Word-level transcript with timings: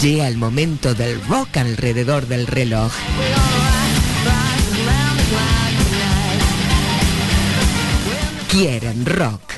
Llega 0.00 0.28
el 0.28 0.36
momento 0.36 0.94
del 0.94 1.20
rock 1.26 1.56
alrededor 1.56 2.28
del 2.28 2.46
reloj. 2.46 2.92
Quieren 8.48 9.04
rock. 9.04 9.57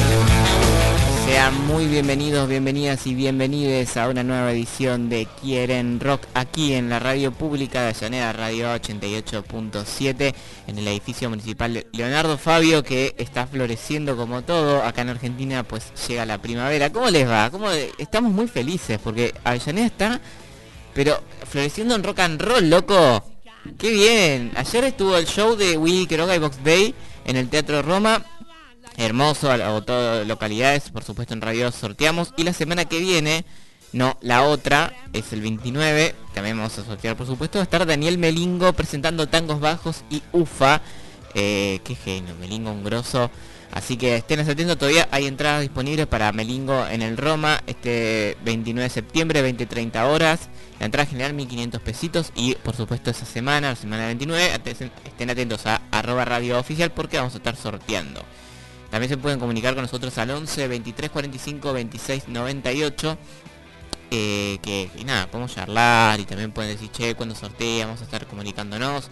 Sean 1.25 1.67
muy 1.67 1.85
bienvenidos, 1.85 2.49
bienvenidas 2.49 3.05
y 3.05 3.13
bienvenides 3.13 3.95
a 3.95 4.09
una 4.09 4.23
nueva 4.23 4.51
edición 4.51 5.07
de 5.07 5.27
Quieren 5.39 5.99
Rock 5.99 6.23
aquí 6.33 6.73
en 6.73 6.89
la 6.89 6.99
radio 6.99 7.31
pública 7.31 7.81
de 7.81 7.89
Avellaneda, 7.89 8.33
Radio 8.33 8.73
88.7, 8.75 10.33
en 10.67 10.77
el 10.77 10.87
edificio 10.87 11.29
municipal 11.29 11.85
Leonardo 11.93 12.37
Fabio 12.37 12.83
que 12.83 13.13
está 13.17 13.45
floreciendo 13.45 14.17
como 14.17 14.41
todo. 14.41 14.83
Acá 14.83 15.03
en 15.03 15.09
Argentina 15.09 15.63
pues 15.63 15.93
llega 16.07 16.25
la 16.25 16.39
primavera. 16.39 16.91
¿Cómo 16.91 17.09
les 17.09 17.29
va? 17.29 17.49
¿Cómo 17.51 17.69
Estamos 17.71 18.31
muy 18.31 18.47
felices 18.47 18.99
porque 19.03 19.33
Avellaneda 19.43 19.87
está, 19.87 20.21
pero 20.93 21.21
floreciendo 21.47 21.95
en 21.95 22.03
rock 22.03 22.19
and 22.19 22.41
roll, 22.41 22.69
loco. 22.69 23.23
¡Qué 23.77 23.91
bien! 23.91 24.51
Ayer 24.55 24.85
estuvo 24.85 25.15
el 25.15 25.27
show 25.27 25.55
de 25.55 25.77
Willy 25.77 26.07
Quiroga 26.07 26.35
y 26.35 26.39
Box 26.39 26.63
Day 26.63 26.95
en 27.25 27.37
el 27.37 27.47
Teatro 27.47 27.83
Roma 27.83 28.25
hermoso, 28.97 29.51
a 29.51 29.81
todas 29.81 30.27
localidades, 30.27 30.89
por 30.89 31.03
supuesto 31.03 31.33
en 31.33 31.41
radio 31.41 31.71
sorteamos. 31.71 32.33
Y 32.37 32.43
la 32.43 32.53
semana 32.53 32.85
que 32.85 32.99
viene, 32.99 33.45
no, 33.93 34.17
la 34.21 34.43
otra, 34.43 34.93
es 35.13 35.33
el 35.33 35.41
29, 35.41 36.15
también 36.33 36.57
vamos 36.57 36.77
a 36.77 36.85
sortear 36.85 37.15
por 37.15 37.27
supuesto, 37.27 37.59
va 37.59 37.63
a 37.63 37.63
estar 37.63 37.85
Daniel 37.85 38.17
Melingo 38.17 38.73
presentando 38.73 39.27
tangos 39.27 39.59
bajos 39.59 40.03
y 40.09 40.21
UFA. 40.31 40.81
Eh, 41.33 41.79
qué 41.83 41.95
genio, 41.95 42.35
Melingo 42.35 42.71
un 42.71 42.83
grosso. 42.83 43.31
Así 43.71 43.95
que 43.95 44.17
estén 44.17 44.41
atentos, 44.41 44.77
todavía 44.77 45.07
hay 45.11 45.27
entradas 45.27 45.61
disponibles 45.61 46.05
para 46.05 46.31
Melingo 46.33 46.85
en 46.87 47.01
el 47.01 47.15
Roma 47.15 47.61
este 47.67 48.37
29 48.43 48.83
de 48.83 48.89
septiembre, 48.89 49.41
20-30 49.57 50.03
horas. 50.03 50.49
La 50.79 50.87
entrada 50.87 51.05
general 51.05 51.33
1500 51.33 51.81
pesitos 51.81 52.31
y 52.35 52.55
por 52.55 52.75
supuesto 52.75 53.11
esa 53.11 53.25
semana, 53.25 53.69
la 53.69 53.75
semana 53.75 54.07
29, 54.07 54.59
estén 55.05 55.29
atentos 55.29 55.65
a 55.67 55.81
arroba 55.91 56.25
radio 56.25 56.59
oficial 56.59 56.91
porque 56.91 57.17
vamos 57.17 57.33
a 57.33 57.37
estar 57.37 57.55
sorteando. 57.55 58.21
También 58.91 59.09
se 59.09 59.17
pueden 59.17 59.39
comunicar 59.39 59.73
con 59.73 59.83
nosotros 59.83 60.15
al 60.17 60.31
11 60.31 60.67
23 60.67 61.09
45 61.09 61.73
26 61.73 62.27
98. 62.27 63.17
que 64.09 64.89
y 64.97 65.03
nada, 65.05 65.27
podemos 65.31 65.55
charlar 65.55 66.19
y 66.19 66.25
también 66.25 66.51
pueden 66.51 66.73
decir, 66.73 66.91
che, 66.91 67.15
cuando 67.15 67.33
sortea, 67.33 67.85
vamos 67.85 68.01
a 68.01 68.03
estar 68.03 68.27
comunicándonos. 68.27 69.09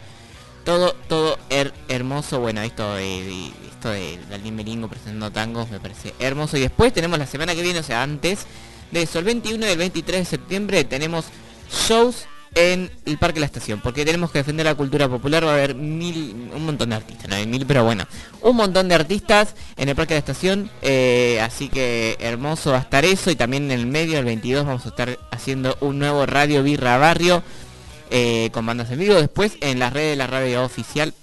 Todo, 0.65 0.93
todo 1.07 1.39
hermoso, 1.87 2.41
bueno, 2.41 2.61
esto 2.61 2.95
de, 2.95 3.47
esto 3.69 3.89
de 3.89 4.19
Dalín 4.29 4.57
presentando 4.89 5.31
tangos 5.31 5.69
me 5.69 5.79
parece 5.79 6.13
hermoso. 6.19 6.57
Y 6.57 6.61
después 6.61 6.93
tenemos 6.93 7.17
la 7.17 7.25
semana 7.25 7.55
que 7.55 7.63
viene, 7.63 7.79
o 7.79 7.83
sea, 7.83 8.03
antes 8.03 8.45
de 8.91 9.03
eso, 9.03 9.19
el 9.19 9.25
21 9.25 9.65
y 9.65 9.69
el 9.69 9.77
23 9.77 10.19
de 10.19 10.25
septiembre 10.25 10.83
tenemos 10.83 11.25
shows 11.87 12.27
en 12.55 12.91
el 13.05 13.17
Parque 13.17 13.35
de 13.35 13.41
la 13.41 13.45
Estación, 13.45 13.79
porque 13.81 14.05
tenemos 14.05 14.31
que 14.31 14.39
defender 14.39 14.65
la 14.65 14.75
cultura 14.75 15.07
popular, 15.07 15.45
va 15.45 15.51
a 15.51 15.53
haber 15.53 15.75
mil, 15.75 16.49
un 16.53 16.65
montón 16.65 16.89
de 16.89 16.95
artistas, 16.95 17.27
no 17.29 17.35
hay 17.35 17.45
mil, 17.45 17.65
pero 17.65 17.83
bueno, 17.83 18.05
un 18.41 18.55
montón 18.55 18.87
de 18.87 18.95
artistas 18.95 19.55
en 19.77 19.89
el 19.89 19.95
Parque 19.95 20.13
de 20.13 20.19
la 20.19 20.19
Estación, 20.19 20.71
eh, 20.81 21.39
así 21.41 21.69
que 21.69 22.17
hermoso 22.19 22.71
va 22.71 22.77
a 22.77 22.81
estar 22.81 23.05
eso, 23.05 23.31
y 23.31 23.35
también 23.35 23.65
en 23.65 23.79
el 23.79 23.85
medio, 23.85 24.19
el 24.19 24.25
22, 24.25 24.65
vamos 24.65 24.85
a 24.85 24.89
estar 24.89 25.19
haciendo 25.31 25.77
un 25.81 25.99
nuevo 25.99 26.25
Radio 26.25 26.63
Birra 26.63 26.97
Barrio, 26.97 27.43
eh, 28.11 28.49
con 28.51 28.65
bandas 28.65 28.89
en 28.91 28.99
vivo, 28.99 29.15
después 29.15 29.57
en 29.61 29.79
las 29.79 29.93
redes 29.93 30.11
de 30.11 30.15
la 30.15 30.27
radio 30.27 30.63
oficial 30.63 31.13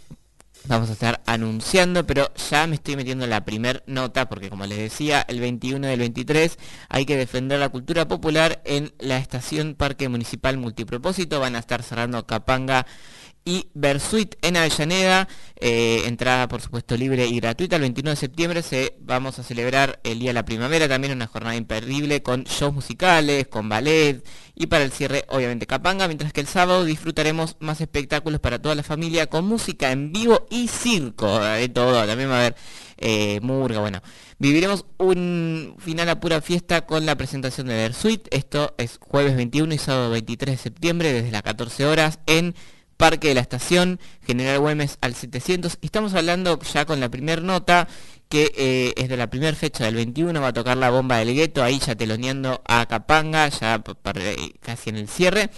vamos 0.69 0.91
a 0.91 0.93
estar 0.93 1.22
anunciando, 1.27 2.06
pero 2.06 2.32
ya 2.50 2.66
me 2.66 2.77
estoy 2.77 2.97
metiendo 2.97 3.27
la 3.27 3.44
primer 3.44 3.82
nota, 3.87 4.28
porque 4.28 4.50
como 4.50 4.66
les 4.66 4.78
decía, 4.78 5.25
el 5.28 5.41
21 5.41 5.87
del 5.87 6.00
23 6.00 6.59
hay 6.88 7.06
que 7.06 7.16
defender 7.16 7.59
la 7.59 7.69
cultura 7.69 8.09
popular 8.09 8.60
en 8.65 8.93
la 8.99 9.19
estación 9.19 9.75
Parque 9.75 10.09
Municipal 10.09 10.56
Multipropósito, 10.56 11.41
van 11.41 11.56
a 11.56 11.60
estar 11.60 11.82
cerrando 11.82 12.26
Capanga 12.26 12.87
y 13.46 13.68
Versuit 13.72 14.34
en 14.42 14.58
Avellaneda. 14.58 15.28
Eh, 15.58 16.02
entrada 16.04 16.48
por 16.48 16.60
supuesto 16.60 16.98
libre 16.98 17.26
y 17.26 17.40
gratuita. 17.40 17.76
El 17.76 17.82
21 17.82 18.10
de 18.10 18.16
septiembre 18.16 18.62
se, 18.62 18.94
vamos 19.00 19.38
a 19.38 19.42
celebrar 19.42 20.00
el 20.04 20.18
Día 20.18 20.30
de 20.30 20.34
la 20.34 20.44
Primavera, 20.44 20.86
también 20.86 21.14
una 21.14 21.26
jornada 21.26 21.56
imperdible 21.56 22.22
con 22.22 22.44
shows 22.44 22.74
musicales, 22.74 23.48
con 23.48 23.66
ballet 23.70 24.22
y 24.54 24.66
para 24.66 24.84
el 24.84 24.92
cierre 24.92 25.24
obviamente 25.28 25.66
Capanga, 25.66 26.08
mientras 26.08 26.34
que 26.34 26.42
el 26.42 26.46
sábado 26.46 26.84
disfrutaremos 26.84 27.56
más 27.60 27.80
espectáculos 27.80 28.40
para 28.40 28.60
toda 28.60 28.74
la 28.74 28.82
familia 28.82 29.28
con 29.28 29.46
música 29.46 29.92
en 29.92 30.12
vivo 30.12 30.46
y 30.50 30.68
circo, 30.68 31.40
de 31.40 31.68
todo, 31.70 32.06
también 32.06 32.28
va 32.28 32.34
a 32.34 32.40
haber 32.40 32.56
eh, 32.98 33.40
murga, 33.40 33.80
bueno. 33.80 34.02
Viviremos 34.38 34.84
un 34.98 35.76
final 35.78 36.08
a 36.10 36.20
pura 36.20 36.42
fiesta 36.42 36.84
con 36.84 37.06
la 37.06 37.16
presentación 37.16 37.68
de 37.68 37.74
Versuit. 37.74 38.28
Esto 38.30 38.74
es 38.76 38.98
jueves 39.00 39.34
21 39.36 39.72
y 39.72 39.78
sábado 39.78 40.10
23 40.10 40.56
de 40.56 40.62
septiembre 40.62 41.12
desde 41.12 41.30
las 41.30 41.42
14 41.42 41.86
horas 41.86 42.18
en 42.26 42.54
Parque 42.96 43.28
de 43.28 43.34
la 43.34 43.40
Estación, 43.40 44.00
General 44.26 44.58
Güemes 44.58 44.98
al 45.00 45.14
700. 45.14 45.78
Estamos 45.82 46.14
hablando 46.14 46.58
ya 46.60 46.86
con 46.86 47.00
la 47.00 47.08
primera 47.08 47.42
nota, 47.42 47.88
que 48.28 48.52
eh, 48.56 48.94
es 48.96 49.08
de 49.08 49.16
la 49.16 49.28
primera 49.30 49.56
fecha 49.56 49.84
del 49.84 49.94
21, 49.96 50.40
va 50.40 50.48
a 50.48 50.52
tocar 50.52 50.76
la 50.76 50.90
bomba 50.90 51.18
del 51.18 51.34
gueto, 51.34 51.62
ahí 51.62 51.78
ya 51.78 51.94
teloneando 51.94 52.62
a 52.66 52.86
Capanga, 52.86 53.48
ya 53.48 53.82
casi 54.60 54.90
en 54.90 54.96
el 54.96 55.08
cierre. 55.08 55.50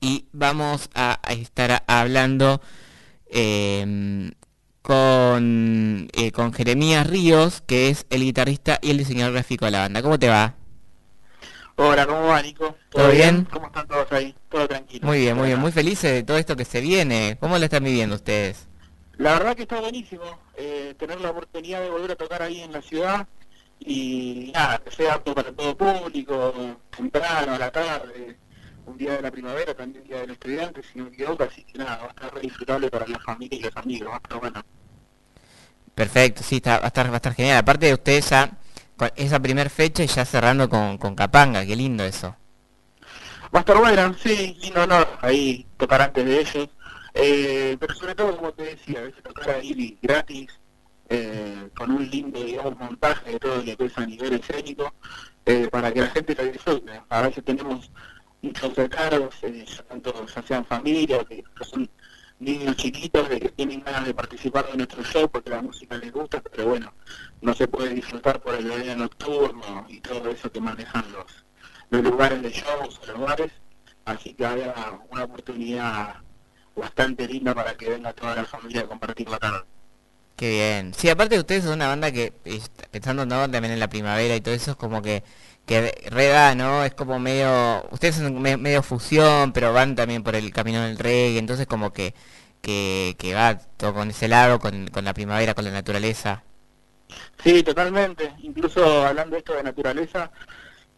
Y 0.00 0.26
vamos 0.32 0.88
a, 0.94 1.20
estar 1.28 1.84
hablando 1.86 2.60
em, 3.26 4.32
con, 4.82 6.08
eh, 6.12 6.32
con 6.32 6.52
Jeremías 6.52 7.06
Ríos, 7.06 7.62
que 7.66 7.90
es 7.90 8.06
el 8.10 8.22
guitarrista 8.22 8.78
y 8.82 8.90
el 8.90 8.98
diseñador 8.98 9.34
gráfico 9.34 9.66
de 9.66 9.70
la 9.72 9.80
banda. 9.80 10.02
¿Cómo 10.02 10.18
te 10.18 10.28
va? 10.28 10.59
Hola, 11.82 12.06
¿cómo 12.06 12.26
va, 12.26 12.42
Nico? 12.42 12.76
¿Todo, 12.90 13.10
bien? 13.10 13.48
¿Cómo 13.50 13.68
están 13.68 13.88
todos 13.88 14.12
ahí? 14.12 14.34
Todo 14.50 14.68
tranquilo. 14.68 15.06
Muy 15.06 15.20
bien, 15.20 15.34
muy 15.34 15.46
bien. 15.46 15.58
Muy 15.58 15.72
felices 15.72 16.12
de 16.12 16.22
todo 16.22 16.36
esto 16.36 16.54
que 16.54 16.66
se 16.66 16.82
viene. 16.82 17.38
¿Cómo 17.40 17.56
lo 17.56 17.64
están 17.64 17.82
viviendo 17.82 18.16
ustedes? 18.16 18.68
La 19.16 19.32
verdad 19.32 19.56
que 19.56 19.62
está 19.62 19.80
buenísimo 19.80 20.24
eh, 20.58 20.94
tener 20.98 21.18
la 21.22 21.30
oportunidad 21.30 21.80
de 21.80 21.88
volver 21.88 22.10
a 22.10 22.16
tocar 22.16 22.42
ahí 22.42 22.60
en 22.60 22.72
la 22.72 22.82
ciudad 22.82 23.26
y 23.78 24.50
nada, 24.52 24.76
que 24.84 24.90
sea 24.90 25.14
apto 25.14 25.34
para 25.34 25.52
todo 25.52 25.74
público, 25.74 26.76
temprano, 26.94 27.54
a 27.54 27.58
la 27.58 27.70
tarde, 27.70 28.36
un 28.84 28.98
día 28.98 29.16
de 29.16 29.22
la 29.22 29.30
primavera, 29.30 29.72
también 29.72 30.02
un 30.02 30.08
día 30.08 30.20
del 30.20 30.32
estudiante, 30.32 30.82
si 30.82 30.98
no 30.98 31.04
me 31.04 31.10
equivoco, 31.12 31.44
así 31.44 31.64
que 31.64 31.78
nada, 31.78 31.96
va 31.96 32.04
a 32.04 32.10
estar 32.10 32.34
re 32.34 32.42
disfrutable 32.42 32.90
para 32.90 33.06
la 33.06 33.18
familia 33.20 33.58
y 33.58 33.62
los 33.62 33.76
amigos, 33.78 34.10
va 34.10 34.16
a 34.16 34.18
estar 34.18 34.38
bueno. 34.38 34.62
Perfecto, 35.94 36.42
sí, 36.42 36.56
está, 36.56 36.78
va, 36.78 36.84
a 36.84 36.88
estar, 36.88 37.08
va 37.08 37.14
a 37.14 37.16
estar 37.16 37.32
genial. 37.32 37.56
Aparte 37.56 37.86
de 37.86 37.94
ustedes 37.94 38.28
ya 38.28 38.59
esa 39.16 39.40
primera 39.40 39.70
fecha 39.70 40.02
y 40.02 40.06
ya 40.06 40.24
cerrando 40.24 40.68
con, 40.68 40.98
con 40.98 41.14
Capanga, 41.14 41.64
qué 41.64 41.76
lindo 41.76 42.04
eso. 42.04 42.36
Va 43.54 43.58
a 43.58 43.60
estar 43.60 44.14
sí, 44.22 44.56
lindo 44.60 44.82
honor 44.82 45.08
ahí 45.22 45.66
tocar 45.76 46.02
antes 46.02 46.24
de 46.24 46.40
ellos. 46.40 46.68
Eh, 47.14 47.76
pero 47.80 47.94
sobre 47.94 48.14
todo, 48.14 48.36
como 48.36 48.52
te 48.52 48.62
decía, 48.62 49.00
a 49.00 49.02
veces 49.02 49.22
tocar 49.22 49.50
ahí 49.50 49.98
gratis, 50.00 50.48
eh, 51.08 51.68
con 51.76 51.90
un 51.90 52.08
lindo, 52.08 52.42
digamos, 52.42 52.78
montaje 52.78 53.32
de 53.32 53.40
todo 53.40 53.56
lo 53.56 53.76
que 53.76 53.84
es 53.84 53.98
a 53.98 54.06
nivel 54.06 54.34
escénico, 54.34 54.94
eh, 55.44 55.68
para 55.70 55.92
que 55.92 56.00
la 56.02 56.06
gente 56.08 56.34
lo 56.36 56.44
disfrute. 56.44 57.02
A 57.08 57.22
veces 57.22 57.44
tenemos 57.44 57.90
muchos 58.42 58.76
recargos, 58.76 59.34
tanto 59.88 60.26
ya 60.26 60.42
sean 60.42 60.64
familias, 60.64 61.26
que 61.28 61.42
son 61.64 61.90
niños 62.40 62.76
chiquitos 62.76 63.28
que 63.28 63.50
tienen 63.50 63.82
ganas 63.84 64.06
de 64.06 64.14
participar 64.14 64.66
de 64.70 64.78
nuestro 64.78 65.02
show 65.04 65.28
porque 65.30 65.50
la 65.50 65.62
música 65.62 65.96
les 65.98 66.10
gusta, 66.10 66.40
pero 66.40 66.68
bueno, 66.68 66.92
no 67.42 67.54
se 67.54 67.68
puede 67.68 67.94
disfrutar 67.94 68.40
por 68.40 68.54
el 68.54 68.70
horario 68.70 68.96
nocturno 68.96 69.86
y 69.88 70.00
todo 70.00 70.30
eso 70.30 70.50
que 70.50 70.60
manejan 70.60 71.04
los, 71.12 71.44
los 71.90 72.02
lugares 72.02 72.42
de 72.42 72.50
shows, 72.50 73.00
los 73.06 73.20
bares, 73.20 73.52
así 74.06 74.34
que 74.34 74.46
haya 74.46 74.74
una 75.10 75.24
oportunidad 75.24 76.16
bastante 76.74 77.28
linda 77.28 77.54
para 77.54 77.76
que 77.76 77.90
venga 77.90 78.12
toda 78.14 78.34
la 78.34 78.44
familia 78.44 78.82
a 78.82 78.88
compartir 78.88 79.28
la 79.28 79.38
tarde. 79.38 79.64
Qué 80.36 80.48
bien. 80.48 80.94
Sí, 80.94 81.10
aparte 81.10 81.38
ustedes 81.38 81.64
son 81.64 81.74
una 81.74 81.88
banda 81.88 82.10
que, 82.10 82.32
pensando 82.90 83.26
¿no? 83.26 83.50
también 83.50 83.74
en 83.74 83.78
la 83.80 83.90
primavera 83.90 84.34
y 84.34 84.40
todo 84.40 84.54
eso, 84.54 84.70
es 84.70 84.76
como 84.78 85.02
que, 85.02 85.22
que 85.70 85.94
reda, 86.10 86.56
¿no? 86.56 86.82
Es 86.84 86.94
como 86.94 87.20
medio, 87.20 87.86
ustedes 87.92 88.16
son 88.16 88.42
medio 88.42 88.82
fusión, 88.82 89.52
pero 89.52 89.72
van 89.72 89.94
también 89.94 90.24
por 90.24 90.34
el 90.34 90.52
camino 90.52 90.82
del 90.82 90.98
reggae, 90.98 91.38
entonces 91.38 91.68
como 91.68 91.92
que, 91.92 92.12
que, 92.60 93.14
que 93.16 93.34
va 93.34 93.56
todo 93.76 93.94
con 93.94 94.10
ese 94.10 94.26
lado, 94.26 94.58
con, 94.58 94.88
con 94.88 95.04
la 95.04 95.14
primavera, 95.14 95.54
con 95.54 95.64
la 95.64 95.70
naturaleza. 95.70 96.42
Sí, 97.44 97.62
totalmente. 97.62 98.32
Incluso 98.42 99.06
hablando 99.06 99.34
de 99.34 99.38
esto 99.38 99.54
de 99.54 99.62
naturaleza, 99.62 100.32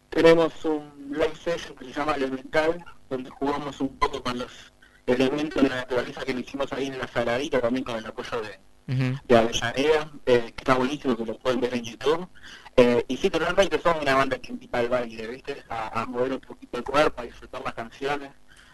tenemos 0.09 0.65
un 0.65 0.91
live 1.11 1.35
session 1.43 1.75
que 1.77 1.85
se 1.85 1.93
llama 1.93 2.13
Elemental, 2.13 2.83
donde 3.11 3.29
jugamos 3.29 3.79
un 3.79 3.95
poco 3.99 4.23
con 4.23 4.39
los 4.39 4.73
elementos 5.05 5.61
de 5.61 5.69
la 5.69 5.75
naturaleza 5.75 6.21
que 6.21 6.33
lo 6.33 6.39
hicimos 6.39 6.73
ahí 6.73 6.87
en 6.87 6.97
la 6.97 7.07
saladita, 7.07 7.61
también 7.61 7.83
con 7.83 7.95
el 7.95 8.05
apoyo 8.07 8.41
de, 8.41 9.19
de 9.27 9.37
Avellaneda, 9.37 10.11
eh, 10.25 10.51
que 10.55 10.61
está 10.61 10.73
buenísimo, 10.73 11.15
que 11.15 11.25
lo 11.27 11.37
pueden 11.37 11.61
ver 11.61 11.75
en 11.75 11.83
YouTube. 11.83 12.27
Eh, 12.75 13.05
y 13.07 13.17
sí, 13.17 13.29
totalmente 13.29 13.79
son 13.79 13.99
una 14.01 14.15
banda 14.15 14.37
que 14.39 14.51
invita 14.51 14.79
al 14.79 14.89
baile, 14.89 15.27
¿viste? 15.27 15.63
A, 15.69 16.05
mover 16.07 16.33
un 16.33 16.39
poquito 16.39 16.77
el 16.77 16.83
cuerpo, 16.83 17.21
a 17.21 17.25
disfrutar 17.25 17.61
las 17.63 17.73
canciones. 17.73 18.31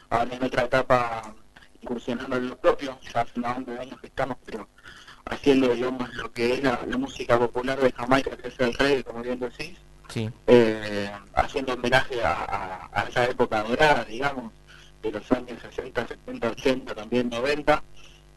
Ahora 0.10 0.36
en 0.36 0.44
otra 0.44 0.63
etapa 0.63 1.36
incursionando 1.81 2.38
en 2.38 2.50
lo 2.50 2.57
propio, 2.57 2.98
ya 3.01 3.22
hace 3.22 3.40
una 3.40 3.54
banda 3.54 3.74
de 3.74 3.80
años 3.80 4.00
que 4.00 4.07
estamos, 4.07 4.38
pero 4.46 4.68
haciendo, 5.25 5.74
digamos, 5.74 6.13
lo 6.16 6.31
que 6.31 6.54
es 6.54 6.63
la, 6.63 6.80
música 6.98 7.38
popular 7.38 7.80
de 7.80 7.92
Jamaica, 7.92 8.36
que 8.38 8.48
es 8.48 8.60
el 8.60 8.74
reggae, 8.74 9.04
como 9.04 9.22
bien 9.22 9.40
decís. 9.40 9.78
Sí. 10.10 10.30
Eh, 10.48 11.12
haciendo 11.36 11.74
homenaje 11.74 12.22
a, 12.24 12.90
a, 12.92 13.04
esa 13.04 13.25
época 13.25 13.63
dorada, 13.63 14.04
digamos, 14.06 14.52
de 15.02 15.12
los 15.12 15.31
años 15.31 15.62
60, 15.62 16.07
70, 16.07 16.50
80, 16.50 16.95
también 16.95 17.30
90. 17.30 17.84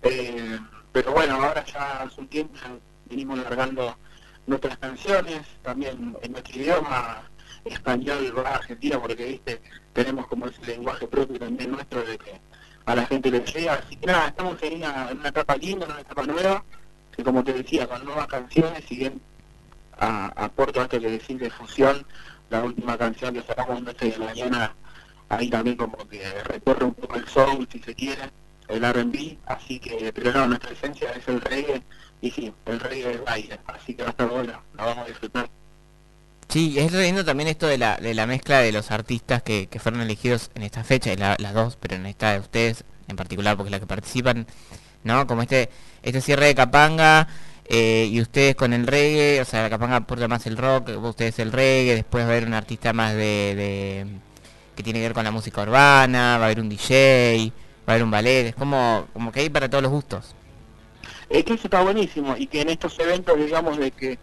Eh, 0.02 0.58
pero 0.92 1.12
bueno, 1.12 1.34
ahora 1.34 1.64
ya 1.64 2.02
hace 2.02 2.20
un 2.20 2.28
tiempo 2.28 2.58
venimos 3.06 3.38
largando 3.38 3.96
nuestras 4.46 4.76
canciones, 4.78 5.42
también 5.62 6.16
en 6.22 6.32
nuestro 6.32 6.60
idioma 6.60 7.22
español, 7.64 8.32
argentino, 8.44 9.00
porque 9.00 9.24
viste, 9.24 9.60
tenemos 9.92 10.26
como 10.26 10.46
ese 10.46 10.64
lenguaje 10.66 11.06
propio 11.06 11.38
también 11.38 11.70
nuestro 11.70 12.02
de 12.02 12.18
que 12.18 12.40
a 12.84 12.94
la 12.94 13.06
gente 13.06 13.30
le 13.30 13.40
llega. 13.40 13.74
Así 13.74 13.96
que 13.96 14.06
nada, 14.06 14.28
estamos 14.28 14.62
en 14.62 14.74
una, 14.74 15.10
en 15.10 15.18
una 15.18 15.28
etapa 15.28 15.56
linda, 15.56 15.86
una 15.86 16.00
etapa 16.00 16.22
nueva, 16.24 16.64
que 17.16 17.22
como 17.22 17.44
te 17.44 17.52
decía, 17.52 17.86
con 17.86 18.04
nuevas 18.04 18.26
canciones, 18.26 18.84
si 18.88 18.96
bien 18.96 19.20
aporto 19.98 20.80
a 20.80 20.84
esto 20.84 21.00
que 21.00 21.10
decir 21.10 21.38
de 21.38 21.50
fusión, 21.50 22.04
la 22.50 22.64
última 22.64 22.98
canción 22.98 23.34
que 23.34 23.42
sacamos 23.42 23.82
Noche 23.82 24.10
de 24.10 24.18
Mañana, 24.18 24.74
ahí 25.28 25.48
también 25.48 25.76
como 25.76 25.96
que 26.08 26.22
recorre 26.44 26.84
un 26.86 26.94
poco 26.94 27.16
el 27.16 27.26
soul, 27.28 27.68
si 27.70 27.78
se 27.78 27.94
quiere, 27.94 28.22
el 28.72 28.84
R&B, 28.84 29.38
así 29.46 29.78
que, 29.78 30.12
pero 30.14 30.32
no, 30.32 30.46
nuestra 30.48 30.70
esencia 30.70 31.10
es 31.12 31.26
el 31.28 31.40
reggae, 31.40 31.82
y 32.20 32.30
sí, 32.30 32.52
el 32.66 32.80
reggae 32.80 33.08
del 33.08 33.20
baile, 33.20 33.58
así 33.66 33.94
que 33.94 34.02
va 34.02 34.08
a 34.08 34.12
estar 34.12 34.28
bueno, 34.28 34.62
la 34.76 34.84
vamos 34.84 35.04
a 35.04 35.08
disfrutar. 35.08 35.48
Sí, 36.48 36.78
es 36.78 36.92
lindo 36.92 37.24
también 37.24 37.48
esto 37.48 37.66
de 37.66 37.78
la, 37.78 37.96
de 37.96 38.12
la 38.14 38.26
mezcla 38.26 38.58
de 38.58 38.72
los 38.72 38.90
artistas 38.90 39.42
que, 39.42 39.68
que 39.68 39.78
fueron 39.78 40.02
elegidos 40.02 40.50
en 40.54 40.62
esta 40.62 40.84
fecha, 40.84 41.14
las 41.16 41.54
dos, 41.54 41.76
pero 41.80 41.96
en 41.96 42.06
esta 42.06 42.32
de 42.32 42.40
ustedes 42.40 42.84
en 43.08 43.16
particular, 43.16 43.56
porque 43.56 43.68
es 43.68 43.72
la 43.72 43.80
que 43.80 43.86
participan, 43.86 44.46
¿no? 45.04 45.26
Como 45.26 45.42
este, 45.42 45.70
este 46.02 46.20
cierre 46.20 46.46
de 46.46 46.54
Capanga, 46.54 47.28
eh, 47.64 48.08
y 48.10 48.20
ustedes 48.20 48.54
con 48.54 48.72
el 48.72 48.86
reggae, 48.86 49.40
o 49.40 49.44
sea, 49.44 49.62
la 49.62 49.70
Capanga 49.70 49.96
aporta 49.96 50.28
más 50.28 50.46
el 50.46 50.56
rock, 50.56 50.90
ustedes 51.02 51.38
el 51.38 51.52
reggae, 51.52 51.94
después 51.94 52.24
va 52.24 52.28
a 52.28 52.30
haber 52.32 52.46
un 52.46 52.54
artista 52.54 52.92
más 52.92 53.14
de, 53.14 54.06
que 54.76 54.82
tiene 54.82 54.98
que 54.98 55.06
ver 55.06 55.14
con 55.14 55.24
la 55.24 55.30
música 55.30 55.62
urbana, 55.62 56.38
va 56.38 56.44
a 56.44 56.46
haber 56.46 56.60
un 56.60 56.68
DJ, 56.68 57.52
va 57.88 57.94
a 57.94 58.02
un 58.02 58.10
ballet, 58.10 58.48
es 58.48 58.54
como, 58.54 59.06
como 59.12 59.32
que 59.32 59.40
hay 59.40 59.50
para 59.50 59.68
todos 59.68 59.82
los 59.82 59.92
gustos. 59.92 60.34
Es 61.28 61.44
que 61.44 61.54
eso 61.54 61.66
está 61.66 61.82
buenísimo 61.82 62.36
y 62.36 62.46
que 62.46 62.60
en 62.60 62.70
estos 62.70 62.98
eventos, 62.98 63.36
digamos, 63.38 63.78
de 63.78 63.90
que 63.90 64.18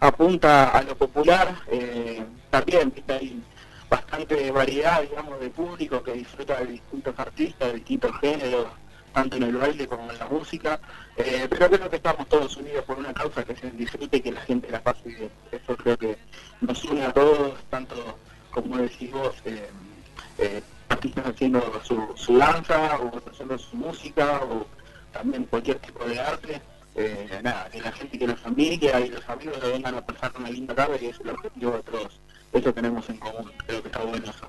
apunta 0.00 0.70
a 0.70 0.82
lo 0.82 0.96
popular, 0.96 1.54
eh, 1.70 2.22
también 2.50 2.92
hay 3.08 3.42
bastante 3.88 4.50
variedad, 4.50 5.02
digamos, 5.02 5.40
de 5.40 5.50
público 5.50 6.02
que 6.02 6.12
disfruta 6.12 6.58
de 6.58 6.66
distintos 6.66 7.18
artistas, 7.18 7.68
de 7.68 7.74
distintos 7.74 8.12
géneros, 8.20 8.66
tanto 9.12 9.36
en 9.36 9.44
el 9.44 9.56
baile 9.56 9.86
como 9.86 10.10
en 10.10 10.18
la 10.18 10.26
música, 10.26 10.78
eh, 11.16 11.46
pero 11.48 11.68
creo 11.68 11.90
que 11.90 11.96
estamos 11.96 12.28
todos 12.28 12.56
unidos 12.56 12.84
por 12.84 12.98
una 12.98 13.12
causa 13.12 13.44
que 13.44 13.56
se 13.56 13.70
disfrute 13.70 14.18
y 14.18 14.20
que 14.20 14.32
la 14.32 14.40
gente 14.42 14.70
la 14.70 14.82
pase 14.82 15.08
bien. 15.08 15.30
Eso 15.50 15.76
creo 15.76 15.96
que 15.96 16.18
nos 16.60 16.84
une 16.84 17.04
a 17.04 17.12
todos, 17.12 17.54
tanto 17.70 18.18
como 18.50 18.76
decís 18.76 19.10
vos, 19.10 19.34
eh, 19.44 19.68
eh, 20.38 20.62
artistas 20.88 21.26
haciendo 21.26 21.80
su, 21.84 22.00
su 22.16 22.38
danza 22.38 22.98
o 22.98 23.30
haciendo 23.30 23.58
su 23.58 23.76
música 23.76 24.40
o 24.42 24.66
también 25.12 25.44
cualquier 25.44 25.78
tipo 25.78 26.04
de 26.04 26.20
arte. 26.20 26.60
Eh, 26.94 27.40
nada, 27.42 27.68
que 27.70 27.80
la 27.80 27.92
gente, 27.92 28.18
que 28.18 28.26
la 28.26 28.34
familia 28.34 28.98
y 28.98 29.10
los 29.10 29.28
amigos 29.28 29.62
le 29.62 29.68
vengan 29.70 29.94
a 29.94 30.04
pasar 30.04 30.32
una 30.36 30.50
linda 30.50 30.74
tarde 30.74 30.98
y 31.00 31.06
es 31.06 31.20
el 31.20 31.28
objetivo 31.30 31.72
de 31.72 31.82
todos. 31.84 32.20
Eso 32.52 32.74
tenemos 32.74 33.08
en 33.08 33.18
común, 33.18 33.52
creo 33.66 33.82
que 33.82 33.88
está 33.88 34.00
bueno 34.00 34.26
eso. 34.28 34.48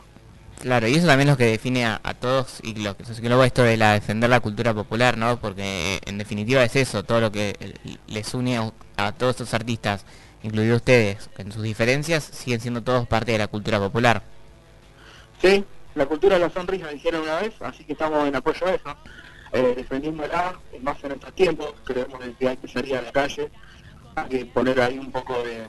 Claro, 0.62 0.88
y 0.88 0.96
eso 0.96 1.08
también 1.08 1.30
es 1.30 1.34
lo 1.34 1.38
que 1.38 1.46
define 1.46 1.86
a, 1.86 2.00
todos 2.20 2.60
y 2.64 2.76
lo 2.76 2.98
que, 2.98 3.04
que 3.04 3.28
luego 3.30 3.46
esto 3.46 3.64
de 3.64 3.78
la 3.78 3.94
defender 3.94 4.30
la 4.30 4.42
cultura 4.42 4.74
popular, 4.74 5.18
¿no? 5.18 5.40
Porque 5.40 6.02
en 6.06 6.18
definitiva 6.18 6.64
es 6.64 6.76
eso, 6.76 7.04
todo 7.04 7.22
lo 7.22 7.32
que 7.32 7.56
les 8.08 8.34
une 8.34 8.72
a, 8.98 9.12
todos 9.14 9.32
estos 9.32 9.54
artistas, 9.54 10.04
incluidos 10.44 10.78
ustedes, 10.78 11.30
en 11.38 11.52
sus 11.54 11.64
diferencias 11.64 12.26
siguen 12.26 12.60
siendo 12.60 12.84
todos 12.84 13.08
parte 13.08 13.32
de 13.32 13.38
la 13.38 13.48
cultura 13.48 13.80
popular. 13.80 14.22
Sí, 15.42 15.64
la 16.00 16.06
cultura 16.06 16.36
de 16.36 16.42
la 16.42 16.50
sonrisa 16.50 16.88
dijeron 16.88 17.22
una 17.22 17.42
vez, 17.42 17.54
así 17.62 17.84
que 17.84 17.94
estamos 17.94 18.28
en 18.28 18.36
apoyo 18.36 18.66
a 18.68 18.74
eso, 18.74 18.98
eh, 19.52 19.74
defendiéndola 19.76 20.60
más 20.82 21.04
en 21.04 21.12
estos 21.12 21.34
tiempos, 21.34 21.74
creemos 21.84 22.20
que 22.40 22.48
hay 22.48 22.58
que 22.58 22.68
salir 22.68 22.96
a 22.96 23.02
la 23.02 23.12
calle, 23.12 23.52
hay 24.16 24.30
que 24.30 24.46
poner 24.46 24.80
ahí 24.82 24.98
un 24.98 25.12
poco 25.12 25.44
de, 25.44 25.68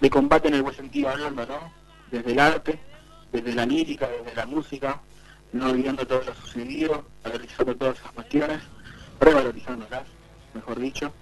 de 0.00 0.10
combate 0.10 0.48
en 0.48 0.54
el 0.54 0.62
buen 0.62 0.76
sentido 0.76 1.08
hablando, 1.08 1.46
¿no? 1.46 1.72
Desde 2.10 2.32
el 2.32 2.38
arte 2.38 2.78
desde 3.32 3.54
la 3.54 3.64
lírica, 3.64 4.08
desde 4.08 4.36
la 4.36 4.46
música, 4.46 5.00
no 5.52 5.70
olvidando 5.70 6.06
todo 6.06 6.22
lo 6.22 6.34
sucedido, 6.34 7.04
valorizando 7.24 7.74
todas 7.76 7.98
esas 7.98 8.12
cuestiones, 8.12 8.60
revalorizándolas, 9.18 10.04
mejor 10.54 10.78
dicho. 10.78 11.12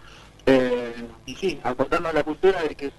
Eh, 0.46 1.06
y 1.26 1.34
sí, 1.36 1.60
aportando 1.62 2.08
a 2.08 2.12
la 2.12 2.24
cultura 2.24 2.62
de 2.62 2.74
que 2.74 2.92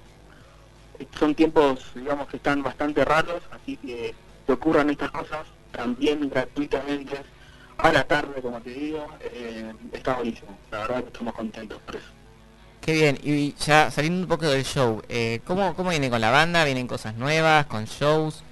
son 1.20 1.36
tiempos, 1.36 1.92
digamos, 1.94 2.28
que 2.28 2.38
están 2.38 2.64
bastante 2.64 3.04
raros, 3.04 3.42
así 3.52 3.76
que 3.78 4.16
que 4.52 4.56
ocurran 4.56 4.90
estas 4.90 5.12
cosas 5.12 5.48
también 5.72 6.30
gratuitamente 6.30 7.16
a 7.78 7.92
la 7.92 8.04
tarde, 8.04 8.42
como 8.42 8.62
te 8.62 8.72
digo, 8.72 9.08
eh, 9.22 9.74
está 9.94 10.16
buenísimo. 10.16 10.58
La 10.70 10.80
verdad 10.80 11.04
que 11.04 11.08
estamos 11.08 11.34
contentos 11.34 11.82
por 11.86 11.96
eso. 11.96 12.08
Qué 12.82 12.94
bien, 12.94 13.18
y 13.24 13.54
ya 13.54 13.90
saliendo 13.92 14.24
un 14.24 14.28
poco 14.28 14.48
del 14.48 14.66
show, 14.66 15.02
eh, 15.08 15.40
¿cómo, 15.46 15.74
¿cómo 15.76 15.92
viene 15.92 16.10
con 16.10 16.20
la 16.20 16.32
banda? 16.32 16.66
¿Vienen 16.66 16.88
cosas 16.88 17.16
nuevas, 17.16 17.68
con 17.68 17.86
shows? 17.86 18.44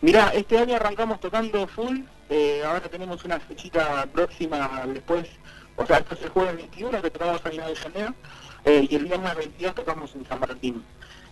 Mirá, 0.00 0.30
este 0.30 0.58
año 0.58 0.76
arrancamos 0.76 1.20
tocando 1.20 1.66
full, 1.68 2.00
eh, 2.28 2.62
ahora 2.66 2.80
tenemos 2.80 3.24
una 3.24 3.38
fechita 3.38 4.06
próxima 4.12 4.84
después, 4.86 5.28
o 5.76 5.86
sea, 5.86 5.98
esto 5.98 6.14
es 6.14 6.22
el 6.22 6.30
jueves 6.30 6.56
21 6.56 7.02
que 7.02 7.10
tocamos 7.10 7.44
a 7.44 7.50
Final 7.50 7.68
de 7.68 7.76
Janeiro, 7.76 8.14
eh, 8.64 8.88
y 8.90 8.96
el 8.96 9.04
viernes 9.04 9.36
22 9.36 9.74
tocamos 9.74 10.14
en 10.14 10.26
San 10.26 10.40
Martín. 10.40 10.82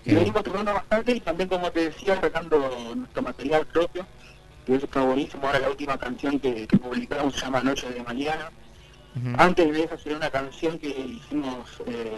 Y 0.05 0.15
venimos 0.15 0.43
tocando 0.43 0.75
bastante 0.75 1.13
y 1.13 1.21
también, 1.21 1.49
como 1.49 1.71
te 1.71 1.91
decía, 1.91 2.21
sacando 2.21 2.95
nuestro 2.95 3.23
material 3.23 3.67
propio, 3.67 4.07
que 4.67 4.77
eso 4.77 4.87
está 4.87 5.03
buenísimo. 5.03 5.47
Ahora 5.47 5.61
la 5.61 5.71
última 5.71 5.99
canción 5.99 6.39
que, 6.39 6.67
publicamos 6.83 7.35
se 7.35 7.41
llama 7.41 7.63
Noche 7.63 7.89
de 7.91 8.03
Mañana. 8.03 8.51
Antes 9.39 9.73
de 9.73 9.85
esa 9.85 9.97
sería 9.97 10.17
una 10.19 10.31
canción 10.31 10.79
que 10.79 10.89
hicimos 10.89 11.71
eh, 11.87 12.17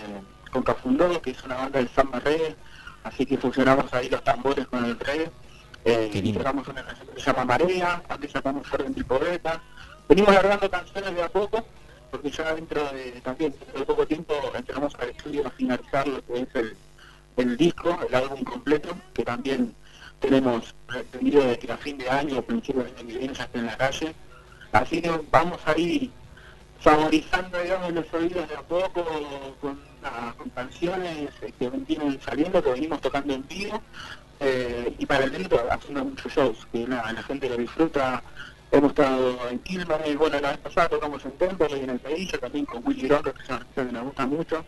con 0.50 0.62
Cafundó, 0.62 1.20
que 1.20 1.32
es 1.32 1.44
una 1.44 1.56
banda 1.56 1.78
del 1.78 1.90
samba 1.90 2.20
reggae, 2.20 2.56
así 3.04 3.26
que 3.26 3.36
fusionamos 3.36 3.92
ahí 3.92 4.08
los 4.08 4.24
tambores 4.24 4.66
con 4.66 4.82
el 4.82 4.98
reggae 4.98 5.30
eh, 5.86 6.34
sacamos 6.36 6.66
una 6.66 6.84
canción 6.84 7.08
que 7.14 7.20
se 7.20 7.26
llama 7.26 7.44
Marea, 7.44 8.02
antes 8.08 8.32
sacamos 8.32 8.72
Orden 8.72 8.92
del 8.92 9.04
Poeta. 9.04 9.62
Venimos 10.08 10.34
largando 10.34 10.68
canciones 10.68 11.14
de 11.14 11.22
a 11.22 11.28
poco, 11.28 11.64
porque 12.10 12.28
ya 12.28 12.52
dentro 12.56 12.84
de 12.90 13.20
también 13.22 13.52
dentro 13.52 13.78
de 13.78 13.86
poco 13.86 14.04
tiempo 14.04 14.34
entramos 14.56 14.92
al 14.96 15.10
estudio 15.10 15.46
a 15.46 15.50
finalizar 15.50 16.08
lo 16.08 16.24
que 16.26 16.40
es 16.40 16.48
el, 16.54 16.76
el 17.36 17.56
disco, 17.56 17.98
el 18.08 18.14
álbum 18.14 18.42
completo, 18.44 18.96
que 19.14 19.24
también 19.24 19.74
tenemos 20.20 20.74
pretendido 20.86 21.44
de 21.44 21.58
que 21.58 21.70
a 21.70 21.76
fin 21.76 21.98
de 21.98 22.08
año 22.08 22.42
principio 22.42 22.82
de 22.82 22.88
año 22.88 22.96
que 22.96 23.18
viene 23.18 23.34
ya 23.34 23.44
esté 23.44 23.58
en 23.58 23.66
la 23.66 23.76
calle. 23.76 24.14
Así 24.72 25.02
que 25.02 25.10
vamos 25.30 25.60
a 25.64 25.78
ir 25.78 26.10
favorizando 26.80 27.58
digamos 27.60 27.92
los 27.92 28.14
oídos 28.14 28.48
de 28.48 28.54
a 28.54 28.62
poco 28.62 29.04
con, 29.60 29.78
ah, 30.04 30.34
canciones 30.54 31.30
que 31.58 31.70
vienen 31.70 32.20
saliendo, 32.20 32.62
que 32.62 32.72
venimos 32.72 33.00
tocando 33.00 33.34
en 33.34 33.46
vivo 33.48 33.80
eh, 34.40 34.94
y 34.98 35.06
para 35.06 35.24
el 35.24 35.48
haciendo 35.70 36.04
muchos 36.04 36.32
shows, 36.32 36.66
que 36.72 36.86
la 36.86 37.22
gente 37.22 37.48
lo 37.48 37.56
disfruta. 37.56 38.22
Hemos 38.72 38.90
estado 38.90 39.48
en 39.48 39.60
Kilman, 39.60 40.00
y 40.06 40.16
bueno, 40.16 40.40
la 40.40 40.50
vez 40.50 40.58
pasada 40.58 40.88
tocamos 40.88 41.24
en 41.24 41.32
Temple 41.32 41.68
y 41.70 41.84
en 41.84 41.90
el 41.90 42.00
Pedillo, 42.00 42.38
también 42.38 42.66
con 42.66 42.86
Willy 42.86 43.08
Ron, 43.08 43.22
que 43.22 43.30
es 43.30 43.48
una 43.48 43.64
que 43.74 43.84
nos 43.84 44.04
gusta 44.04 44.26
mucho. 44.26 44.64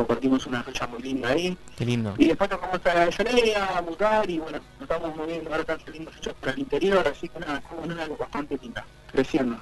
Compartimos 0.00 0.46
una 0.46 0.62
fecha 0.62 0.86
muy 0.86 1.02
linda 1.02 1.28
ahí. 1.28 1.54
Qué 1.76 1.84
lindo. 1.84 2.14
Y 2.16 2.28
después 2.28 2.48
tocamos 2.48 2.80
a 2.86 2.94
la 2.94 3.76
a 3.76 3.82
Mutar, 3.82 4.30
y 4.30 4.38
bueno, 4.38 4.58
nos 4.78 4.80
estamos 4.80 5.14
moviendo 5.14 5.50
ahora 5.50 5.60
están 5.60 5.80
saliendo 5.84 6.10
fechas 6.10 6.34
para 6.40 6.52
el 6.52 6.58
interior, 6.60 7.06
así 7.06 7.28
que 7.28 7.38
nada, 7.38 7.58
estamos 7.58 7.84
en 7.84 7.98
algo 7.98 8.16
bastante 8.16 8.56
linda, 8.62 8.82
creciendo. 9.12 9.58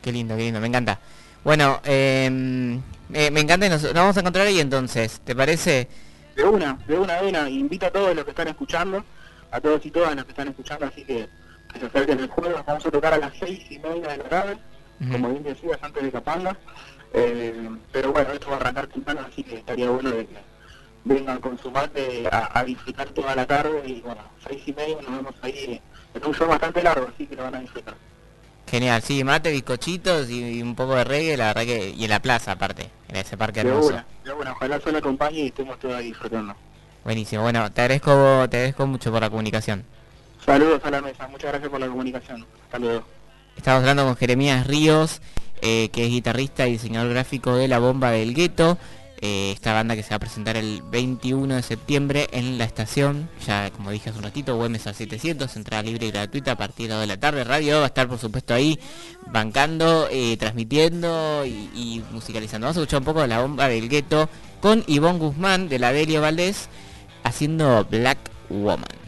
Qué 0.00 0.10
lindo, 0.10 0.38
qué 0.38 0.44
lindo, 0.44 0.58
me 0.58 0.68
encanta. 0.68 0.98
Bueno, 1.44 1.82
em, 1.84 2.80
me, 3.10 3.30
me 3.30 3.40
encanta 3.40 3.66
y 3.66 3.68
nos, 3.68 3.82
nos 3.82 3.92
vamos 3.92 4.16
a 4.16 4.20
encontrar 4.20 4.46
ahí 4.46 4.58
entonces, 4.58 5.20
¿te 5.20 5.36
parece? 5.36 5.86
De 6.34 6.44
una, 6.44 6.78
de 6.86 6.98
una, 6.98 7.20
de 7.20 7.28
una. 7.28 7.50
Invito 7.50 7.84
a 7.84 7.90
todos 7.90 8.16
los 8.16 8.24
que 8.24 8.30
están 8.30 8.48
escuchando, 8.48 9.04
a 9.50 9.60
todos 9.60 9.84
y 9.84 9.90
todas 9.90 10.16
los 10.16 10.24
que 10.24 10.30
están 10.30 10.48
escuchando, 10.48 10.86
así 10.86 11.04
que 11.04 11.28
que 11.74 11.78
se 11.78 11.86
acerquen 11.86 12.20
el 12.20 12.28
jueves. 12.28 12.56
Vamos 12.66 12.86
a 12.86 12.90
tocar 12.90 13.12
a 13.12 13.18
las 13.18 13.34
seis 13.38 13.60
y 13.68 13.78
media 13.78 14.08
de 14.08 14.16
la 14.16 14.24
tarde, 14.30 14.56
como 15.10 15.28
bien 15.28 15.42
decías, 15.42 15.78
antes 15.82 16.02
de 16.02 16.10
Capanga. 16.10 16.56
Eh, 17.14 17.68
pero 17.92 18.12
bueno, 18.12 18.32
esto 18.32 18.48
va 18.48 18.54
a 18.54 18.60
arrancar 18.60 18.86
temprano, 18.86 19.20
así 19.30 19.42
que 19.42 19.56
estaría 19.56 19.90
bueno 19.90 20.10
de 20.10 20.26
que 20.26 20.36
vengan 21.04 21.40
con 21.40 21.58
su 21.58 21.70
mate 21.70 22.26
a, 22.30 22.58
a 22.58 22.64
disfrutar 22.64 23.08
toda 23.10 23.34
la 23.34 23.46
tarde. 23.46 23.82
Y 23.86 24.00
bueno, 24.00 24.22
seis 24.46 24.62
y 24.66 24.72
media 24.72 24.96
nos 25.02 25.16
vemos 25.16 25.34
ahí 25.42 25.80
en 26.14 26.26
un 26.26 26.34
show 26.34 26.48
bastante 26.48 26.82
largo, 26.82 27.08
así 27.14 27.26
que 27.26 27.36
lo 27.36 27.42
van 27.44 27.56
a 27.56 27.60
disfrutar. 27.60 27.94
Genial, 28.66 29.02
sí, 29.02 29.22
mate, 29.22 29.50
bizcochitos 29.50 30.30
y, 30.30 30.58
y 30.58 30.62
un 30.62 30.74
poco 30.74 30.94
de 30.94 31.04
reggae, 31.04 31.36
la 31.36 31.48
verdad 31.48 31.62
que... 31.64 31.90
Y 31.90 32.04
en 32.04 32.10
la 32.10 32.22
plaza 32.22 32.52
aparte, 32.52 32.88
en 33.08 33.16
ese 33.16 33.36
parque 33.36 33.62
De 33.62 33.68
hermoso. 33.68 33.88
una, 33.88 34.06
de 34.24 34.32
una. 34.32 34.52
Ojalá 34.52 34.80
solo 34.80 34.96
acompañe 34.98 35.40
y 35.40 35.46
estemos 35.48 35.78
todos 35.78 35.94
ahí 35.96 36.06
disfrutando. 36.06 36.54
Buenísimo, 37.04 37.42
bueno, 37.42 37.70
te 37.70 37.82
agradezco, 37.82 38.46
te 38.48 38.56
agradezco 38.56 38.86
mucho 38.86 39.10
por 39.12 39.20
la 39.20 39.28
comunicación. 39.28 39.84
Saludos 40.46 40.80
a 40.84 40.90
la 40.90 41.02
mesa, 41.02 41.28
muchas 41.28 41.50
gracias 41.50 41.70
por 41.70 41.80
la 41.80 41.88
comunicación. 41.88 42.46
Luego. 42.78 43.04
Estamos 43.56 43.80
hablando 43.80 44.04
con 44.06 44.16
Jeremías 44.16 44.66
Ríos, 44.66 45.20
eh, 45.62 45.88
que 45.92 46.04
es 46.04 46.10
guitarrista 46.10 46.66
y 46.66 46.72
diseñador 46.72 47.10
gráfico 47.10 47.56
de 47.56 47.68
La 47.68 47.78
Bomba 47.78 48.10
del 48.10 48.34
Gueto, 48.34 48.78
eh, 49.24 49.52
esta 49.52 49.72
banda 49.72 49.94
que 49.94 50.02
se 50.02 50.10
va 50.10 50.16
a 50.16 50.18
presentar 50.18 50.56
el 50.56 50.82
21 50.82 51.54
de 51.54 51.62
septiembre 51.62 52.26
en 52.32 52.58
la 52.58 52.64
estación, 52.64 53.30
ya 53.46 53.70
como 53.70 53.92
dije 53.92 54.10
hace 54.10 54.18
un 54.18 54.24
ratito, 54.24 54.56
Güemes 54.56 54.88
a 54.88 54.92
700, 54.94 55.56
entrada 55.56 55.84
libre 55.84 56.06
y 56.06 56.10
gratuita 56.10 56.52
a 56.52 56.56
partir 56.56 56.88
de 56.88 56.94
las 56.94 56.98
2 56.98 57.00
de 57.02 57.06
la 57.06 57.20
tarde, 57.20 57.44
radio 57.44 57.78
va 57.78 57.84
a 57.84 57.86
estar 57.86 58.08
por 58.08 58.18
supuesto 58.18 58.52
ahí, 58.52 58.80
bancando, 59.30 60.08
eh, 60.10 60.36
transmitiendo 60.38 61.46
y, 61.46 61.70
y 61.72 62.04
musicalizando. 62.10 62.66
Vamos 62.66 62.78
a 62.78 62.80
escuchar 62.80 62.98
un 62.98 63.04
poco 63.04 63.20
de 63.22 63.28
La 63.28 63.40
Bomba 63.40 63.68
del 63.68 63.88
Gueto 63.88 64.28
con 64.60 64.82
Ivonne 64.88 65.20
Guzmán 65.20 65.68
de 65.68 65.78
la 65.78 65.92
Delio 65.92 66.20
Valdés 66.20 66.68
haciendo 67.22 67.84
Black 67.88 68.18
Woman. 68.50 69.01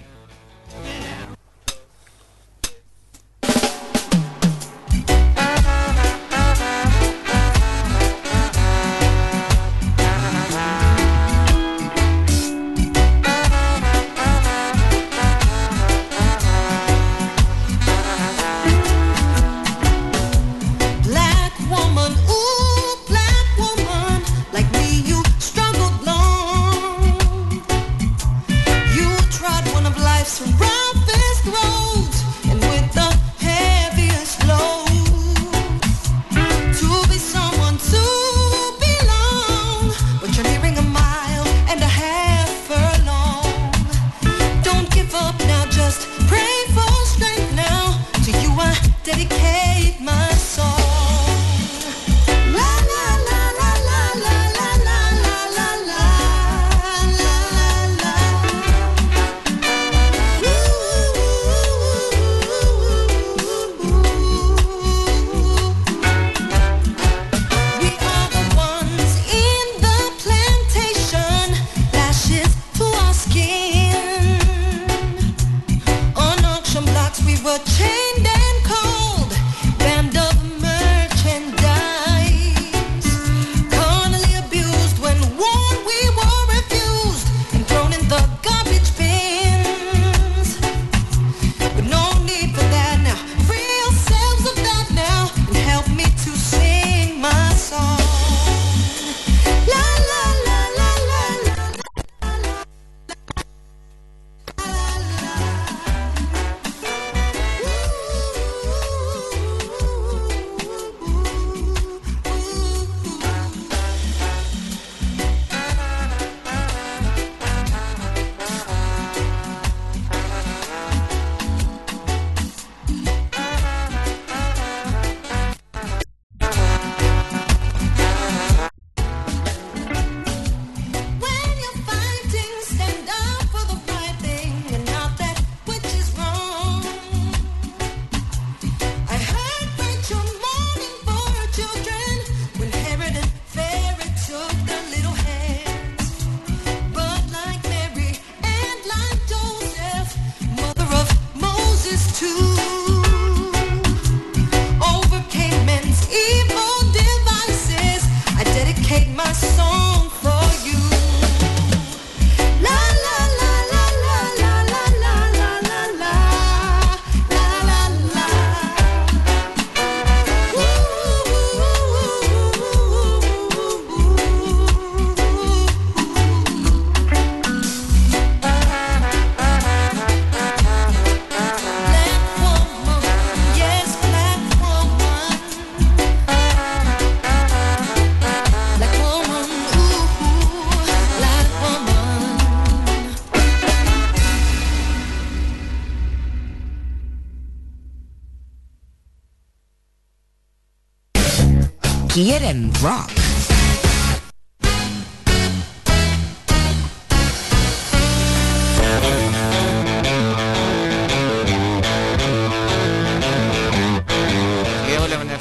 Quieren 202.36 202.72
rock. 202.82 203.10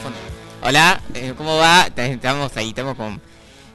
Fondo. 0.03 0.19
Hola, 0.61 1.01
eh, 1.15 1.33
¿cómo 1.35 1.57
va? 1.57 1.87
Estamos 1.95 2.55
ahí, 2.57 2.69
estamos 2.69 2.95
con... 2.95 3.19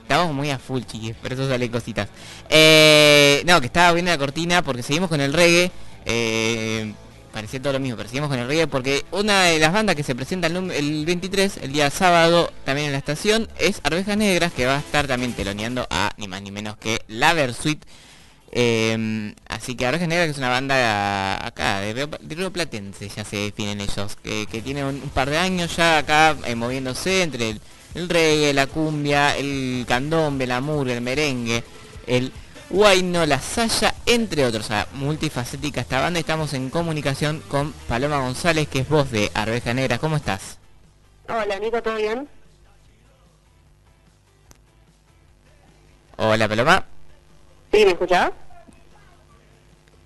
Estamos 0.03 0.33
muy 0.33 0.51
a 0.51 0.59
full, 0.61 0.83
chiquis, 0.83 1.17
por 1.17 1.33
eso 1.33 1.49
salen 1.49 1.73
cositas. 1.73 2.09
Eh, 2.49 3.43
no, 3.47 3.61
que 3.61 3.67
estaba 3.67 3.93
viendo 3.95 4.13
la 4.13 4.19
cortina 4.19 4.63
porque 4.63 4.85
seguimos 4.85 5.09
con 5.09 5.21
el 5.21 5.33
reggae. 5.33 5.73
Eh, 6.05 6.95
parecía 7.33 7.61
todo 7.63 7.73
lo 7.75 7.81
mismo, 7.81 7.97
pero 7.97 8.09
seguimos 8.09 8.29
con 8.31 8.39
el 8.39 8.47
reggae 8.49 8.67
porque 8.67 9.05
una 9.13 9.45
de 9.45 9.59
las 9.59 9.73
bandas 9.73 9.97
que 9.97 10.03
se 10.03 10.15
presenta 10.15 10.47
el, 10.49 10.55
num- 10.55 10.73
el 10.73 11.05
23, 11.07 11.59
el 11.63 11.73
día 11.73 11.91
sábado, 11.91 12.53
también 12.65 12.87
en 12.87 12.93
la 12.93 12.99
estación, 12.99 13.49
es 13.59 13.81
Arvejas 13.85 14.17
Negras, 14.17 14.53
que 14.53 14.67
va 14.67 14.77
a 14.77 14.81
estar 14.81 15.07
también 15.07 15.33
teloneando 15.35 15.87
a 15.91 16.13
ni 16.17 16.29
más 16.29 16.43
ni 16.43 16.51
menos 16.51 16.77
que 16.77 17.01
La 17.09 17.33
Versuit. 17.35 17.83
Eh, 18.51 19.35
así 19.49 19.75
que 19.75 19.87
Arvejas 19.87 20.09
Negras 20.09 20.27
que 20.27 20.31
es 20.33 20.39
una 20.39 20.49
banda 20.49 21.47
acá, 21.47 21.81
de 21.81 21.93
Río, 22.35 22.51
Platense, 22.53 23.09
ya 23.09 23.25
se 23.25 23.37
definen 23.37 23.81
ellos, 23.81 24.17
que, 24.23 24.47
que 24.51 24.63
tiene 24.63 24.85
un, 24.85 24.95
un 25.03 25.11
par 25.11 25.29
de 25.29 25.37
años 25.39 25.77
ya 25.77 25.99
acá 25.99 26.35
eh, 26.47 26.55
moviéndose 26.55 27.23
entre 27.23 27.51
el, 27.51 27.61
el 27.95 28.09
reggae, 28.09 28.55
la 28.55 28.67
cumbia, 28.67 29.37
el 29.37 29.85
candombe, 29.87 30.47
la 30.47 30.61
murga, 30.63 30.95
el 30.95 31.03
merengue, 31.03 31.63
el 32.07 32.33
Guayno, 32.71 33.25
la 33.25 33.39
Saya, 33.41 33.95
entre 34.07 34.45
otros. 34.45 34.67
O 34.67 34.69
sea, 34.69 34.87
multifacética 34.93 35.81
esta 35.81 36.01
banda. 36.01 36.21
Estamos 36.21 36.53
en 36.53 36.71
comunicación 36.71 37.43
con 37.49 37.73
Paloma 37.89 38.21
González, 38.21 38.69
que 38.69 38.81
es 38.81 38.89
voz 38.89 39.11
de 39.11 39.31
Arveja 39.35 39.73
Negra. 39.73 39.99
¿Cómo 39.99 40.17
estás? 40.17 40.59
Hola, 41.29 41.59
Nico, 41.59 41.83
¿todo 41.83 41.97
bien? 41.97 42.29
Hola, 46.17 46.49
Paloma. 46.49 46.85
¿Sí, 47.73 47.85
me 47.85 47.93
escuchás? 47.93 48.33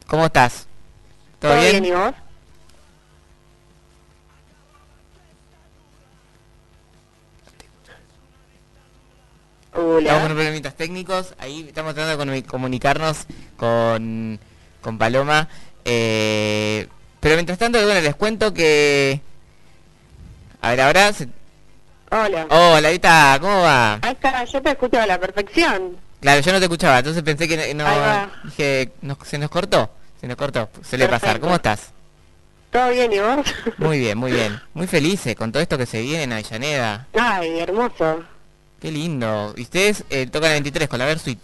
¿Cómo 0.07 0.27
estás? 0.27 0.67
¿Todo, 1.39 1.59
bien? 1.61 1.85
¿y 1.85 1.91
vos? 1.91 2.13
Estamos 9.99 10.23
con 10.23 10.27
Hola. 10.33 10.35
problemitas 10.35 10.75
técnicos. 10.75 11.35
Ahí 11.39 11.65
estamos 11.69 11.95
tratando 11.95 12.25
de 12.27 12.43
comu- 12.43 12.47
comunicarnos 12.47 13.27
con, 13.57 14.39
con 14.81 14.99
Paloma. 14.99 15.49
Eh, 15.85 16.87
pero 17.21 17.35
mientras 17.37 17.59
tanto, 17.59 17.83
bueno, 17.83 18.01
les 18.01 18.15
cuento 18.15 18.53
que... 18.55 19.21
A 20.61 20.71
ver, 20.71 20.81
ahora... 20.81 21.13
se- 21.13 21.29
Hola. 22.11 22.47
Hola, 22.51 22.91
está. 22.91 23.39
¿Cómo 23.41 23.63
va? 23.63 23.95
Ahí 24.03 24.13
está, 24.13 24.45
yo 24.45 24.61
te 24.63 24.71
escucho 24.71 25.01
a 25.01 25.07
la 25.07 25.19
perfección. 25.19 25.97
Claro, 26.21 26.41
yo 26.41 26.53
no 26.53 26.59
te 26.59 26.67
escuchaba, 26.67 26.99
entonces 26.99 27.23
pensé 27.23 27.49
que 27.49 27.75
no... 27.75 27.85
Dije, 28.45 28.93
¿nos- 29.03 29.19
¿se 29.25 29.39
nos 29.39 29.51
cortó? 29.51 29.91
Se 30.21 30.27
nos 30.29 30.37
cortó. 30.37 30.69
Suele 30.89 31.07
pasar. 31.07 31.21
Perfecto. 31.21 31.41
¿Cómo 31.47 31.57
estás? 31.57 31.91
¿Todo 32.71 32.89
bien 32.91 33.13
y 33.13 33.19
vos? 33.19 33.47
Muy 33.79 33.99
bien, 33.99 34.17
muy 34.17 34.33
bien. 34.33 34.61
Muy 34.73 34.87
felices 34.87 35.35
con 35.37 35.53
todo 35.53 35.63
esto 35.63 35.77
que 35.77 35.85
se 35.87 36.01
viene 36.01 36.23
en 36.23 36.33
Avellaneda. 36.33 37.07
Ay, 37.19 37.59
hermoso. 37.61 38.25
Qué 38.83 38.91
lindo. 38.91 39.55
Y 39.57 39.63
ustedes 39.63 40.03
eh, 40.11 40.27
tocan 40.27 40.51
el 40.51 40.57
23 40.63 40.89
con 40.89 40.99
la 40.99 41.07
Versuit. 41.07 41.39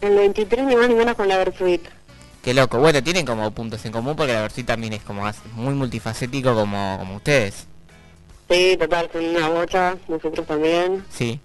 El 0.00 0.16
23 0.16 0.64
ni 0.64 0.74
más 0.74 0.88
ni 0.88 0.94
menos 0.94 1.14
con 1.14 1.28
la 1.28 1.36
Versuit. 1.36 1.82
Qué 2.42 2.54
loco. 2.54 2.78
Bueno, 2.78 3.02
tienen 3.02 3.26
como 3.26 3.50
puntos 3.50 3.84
en 3.84 3.92
común 3.92 4.16
porque 4.16 4.32
la 4.32 4.40
Versuit 4.40 4.66
también 4.66 4.94
es 4.94 5.02
como 5.02 5.30
muy 5.52 5.74
multifacético 5.74 6.54
como, 6.54 6.96
como 6.98 7.16
ustedes. 7.16 7.66
Sí, 8.48 8.76
total, 8.78 9.10
son 9.12 9.24
una 9.26 9.48
bocha, 9.50 9.96
nosotros 10.08 10.46
también. 10.46 11.04
Sí. 11.10 11.38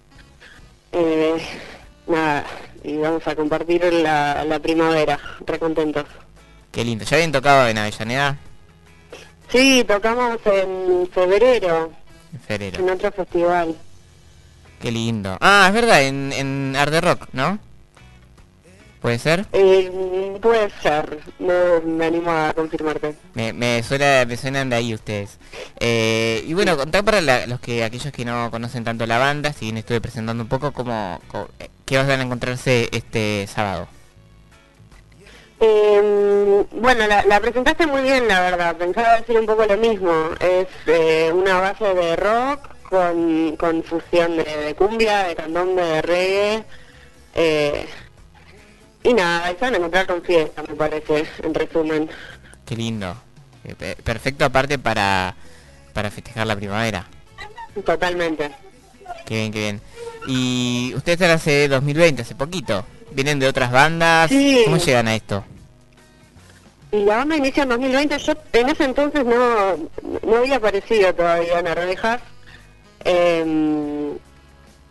Eh, 0.92 1.36
nada, 2.06 2.44
y 2.82 2.96
vamos 2.96 3.26
a 3.26 3.36
compartir 3.36 3.84
la, 3.92 4.44
la 4.46 4.58
primavera, 4.60 5.18
re 5.44 5.58
contentos. 5.58 6.04
Qué 6.70 6.84
lindo. 6.84 7.04
¿Ya 7.04 7.16
habían 7.16 7.32
tocado 7.32 7.68
en 7.68 7.76
Avellaneda? 7.76 8.38
Sí, 9.50 9.84
tocamos 9.86 10.38
en 10.46 11.06
febrero, 11.12 11.92
En 12.32 12.40
febrero. 12.40 12.78
en 12.78 12.88
otro 12.88 13.12
festival. 13.12 13.76
Qué 14.82 14.90
lindo. 14.90 15.38
Ah, 15.40 15.64
es 15.68 15.72
verdad, 15.74 16.02
en, 16.02 16.32
en 16.32 16.74
Art 16.76 16.92
de 16.92 17.00
Rock, 17.00 17.28
¿no? 17.32 17.58
¿Puede 19.00 19.18
ser? 19.18 19.46
Eh, 19.52 20.38
puede 20.42 20.70
ser, 20.82 21.18
no 21.40 21.80
me 21.84 22.06
animo 22.06 22.30
a 22.30 22.52
confirmarte. 22.52 23.14
Me, 23.34 23.52
me, 23.52 23.82
suena, 23.82 24.24
me 24.26 24.36
suenan 24.36 24.70
de 24.70 24.76
ahí 24.76 24.94
ustedes. 24.94 25.38
Eh, 25.80 26.44
y 26.46 26.54
bueno, 26.54 26.76
contar 26.76 27.04
para 27.04 27.20
la- 27.20 27.46
los 27.48 27.58
que 27.60 27.82
aquellos 27.82 28.12
que 28.12 28.24
no 28.24 28.50
conocen 28.50 28.84
tanto 28.84 29.06
la 29.06 29.18
banda, 29.18 29.52
si 29.52 29.64
bien 29.66 29.76
estuve 29.78 30.00
presentando 30.00 30.42
un 30.44 30.48
poco, 30.48 30.72
cómo, 30.72 31.20
cómo- 31.28 31.48
eh, 31.58 31.68
qué 31.84 31.96
van 31.96 32.10
a 32.10 32.22
encontrarse 32.22 32.88
este 32.92 33.46
sábado. 33.48 33.88
Eh, 35.60 36.64
bueno, 36.72 37.06
la, 37.06 37.24
la 37.24 37.40
presentaste 37.40 37.86
muy 37.86 38.02
bien, 38.02 38.26
la 38.28 38.40
verdad. 38.40 38.76
Pensaba 38.76 39.16
decir 39.18 39.38
un 39.38 39.46
poco 39.46 39.64
lo 39.64 39.76
mismo. 39.76 40.12
Es 40.40 40.66
eh, 40.86 41.30
una 41.32 41.60
base 41.60 41.84
de 41.94 42.16
rock 42.16 42.68
con, 42.92 43.56
con 43.56 43.82
fusión 43.82 44.36
de, 44.36 44.44
de 44.44 44.74
cumbia, 44.74 45.24
de 45.24 45.34
candombe, 45.34 45.82
de 45.82 46.02
reggae. 46.02 46.64
Eh, 47.34 47.86
y 49.02 49.14
nada, 49.14 49.48
se 49.48 49.54
van 49.54 49.72
a 49.74 49.76
encontrar 49.78 50.06
con 50.06 50.22
fiesta, 50.22 50.62
me 50.68 50.74
parece, 50.74 51.26
en 51.42 51.54
resumen. 51.54 52.10
Qué 52.66 52.76
lindo. 52.76 53.16
Eh, 53.64 53.74
pe- 53.74 53.96
perfecto 53.96 54.44
aparte 54.44 54.78
para, 54.78 55.34
para 55.94 56.10
festejar 56.10 56.46
la 56.46 56.54
primavera. 56.54 57.06
Totalmente. 57.84 58.50
Qué 59.24 59.34
bien, 59.36 59.52
qué 59.52 59.58
bien. 59.60 59.80
Y 60.28 60.92
ustedes 60.94 61.18
están 61.20 61.30
hace 61.34 61.66
2020, 61.68 62.20
hace 62.22 62.34
poquito. 62.34 62.84
¿Vienen 63.12 63.38
de 63.38 63.48
otras 63.48 63.72
bandas? 63.72 64.28
Sí. 64.28 64.60
¿Cómo 64.66 64.76
llegan 64.76 65.08
a 65.08 65.14
esto? 65.14 65.44
Y 66.92 67.04
la 67.06 67.16
banda 67.16 67.36
inicia 67.36 67.62
en 67.62 67.70
2020. 67.70 68.18
Yo 68.18 68.34
en 68.52 68.68
ese 68.68 68.84
entonces 68.84 69.24
no, 69.24 69.76
no 70.26 70.36
había 70.36 70.56
aparecido 70.56 71.14
todavía 71.14 71.58
en 71.58 71.66
Arvejas. 71.68 72.20
Em, 73.04 74.16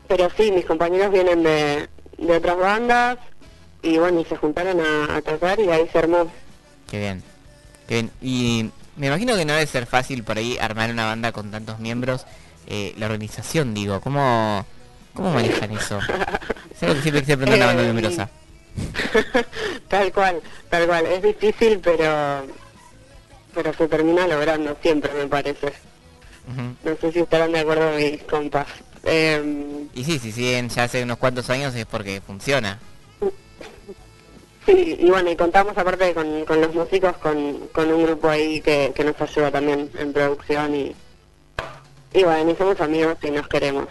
pero 0.08 0.30
sí, 0.38 0.52
mis 0.52 0.65
compañeros 0.65 1.12
vienen 1.12 1.43
de, 1.43 1.88
de 2.17 2.38
otras 2.38 2.58
bandas. 2.58 3.17
Y 3.84 3.97
bueno, 3.97 4.19
y 4.19 4.26
se 4.26 4.38
juntaron 4.38 4.80
a, 4.80 5.15
a 5.17 5.21
tocar 5.21 5.60
y 5.60 5.69
ahí 5.69 5.88
se 5.91 5.97
armó. 6.00 6.32
Qué 6.89 7.00
bien. 7.00 7.24
Qué 7.88 7.95
bien. 7.95 8.12
Y 8.21 8.69
me 8.95 9.08
imagino 9.08 9.36
que 9.36 9.45
no 9.45 9.54
debe 9.54 9.65
ser 9.65 9.86
fácil 9.88 10.24
por 10.24 10.38
ahí 10.38 10.58
armar 10.60 10.91
una 10.91 11.06
banda 11.06 11.32
con 11.32 11.50
tantos 11.52 11.80
miembros. 11.80 12.26
Eh, 12.67 12.93
la 12.97 13.08
organización, 13.08 13.74
digo, 13.74 14.00
¿cómo, 14.02 14.65
¿cómo 15.13 15.32
manejan 15.32 15.71
eso? 15.71 16.00
Es 16.76 16.84
algo 16.84 16.95
que 16.95 17.02
siempre 17.04 17.21
quise 17.21 17.38
preguntar 17.38 17.62
a 17.69 17.74
una 17.74 17.76
banda 17.76 17.84
Eh, 17.84 17.88
numerosa. 17.88 18.30
tal 19.88 20.12
cual, 20.13 20.41
tal 20.69 20.88
cual. 20.88 21.06
Es 21.06 21.21
difícil, 21.21 21.80
pero 21.80 22.45
pero 23.54 23.74
se 23.74 23.88
termina 23.88 24.28
logrando 24.28 24.76
siempre, 24.82 25.13
me 25.13 25.28
parece. 25.28 25.74
No 26.83 26.95
sé 26.99 27.11
si 27.11 27.19
estarán 27.19 27.51
de 27.51 27.59
acuerdo 27.59 27.91
mis 27.97 28.21
compas. 28.23 28.67
Em, 29.03 29.87
Y 29.93 30.03
sí, 30.03 30.19
si 30.19 30.31
siguen 30.31 30.69
ya 30.69 30.83
hace 30.83 31.03
unos 31.03 31.17
cuantos 31.17 31.49
años 31.49 31.73
es 31.75 31.85
porque 31.85 32.21
funciona. 32.21 32.79
Sí, 34.65 34.95
y 34.99 35.09
bueno, 35.09 35.31
y 35.31 35.35
contamos 35.35 35.75
aparte 35.75 36.13
con, 36.13 36.45
con 36.45 36.61
los 36.61 36.73
músicos, 36.75 37.17
con, 37.17 37.67
con 37.73 37.91
un 37.91 38.03
grupo 38.03 38.29
ahí 38.29 38.61
que, 38.61 38.91
que 38.95 39.03
nos 39.03 39.19
ayuda 39.19 39.49
también 39.51 39.89
en 39.97 40.13
producción 40.13 40.75
y, 40.75 40.95
y 42.13 42.23
bueno, 42.23 42.51
y 42.51 42.55
somos 42.55 42.79
amigos 42.79 43.17
y 43.23 43.31
nos 43.31 43.47
queremos. 43.47 43.87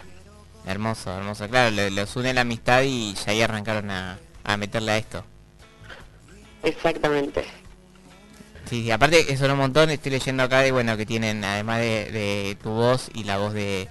Hermoso, 0.65 1.13
hermoso. 1.17 1.49
Claro, 1.49 1.75
los 1.89 2.15
une 2.15 2.33
la 2.33 2.41
amistad 2.41 2.83
y 2.83 3.13
ya 3.15 3.31
ahí 3.31 3.41
arrancaron 3.41 3.91
a, 3.91 4.17
a 4.45 4.57
meterle 4.57 4.91
a 4.93 4.97
esto. 4.97 5.25
Exactamente. 6.63 7.43
Sí, 8.71 8.83
sí, 8.83 8.91
aparte 8.91 9.25
que 9.25 9.35
son 9.35 9.51
un 9.51 9.57
montón, 9.57 9.89
estoy 9.89 10.13
leyendo 10.13 10.43
acá 10.43 10.61
de 10.61 10.71
bueno 10.71 10.95
que 10.95 11.05
tienen, 11.05 11.43
además 11.43 11.79
de, 11.79 12.09
de 12.09 12.57
tu 12.63 12.69
voz 12.69 13.11
y 13.13 13.25
la 13.25 13.37
voz 13.37 13.51
de, 13.51 13.89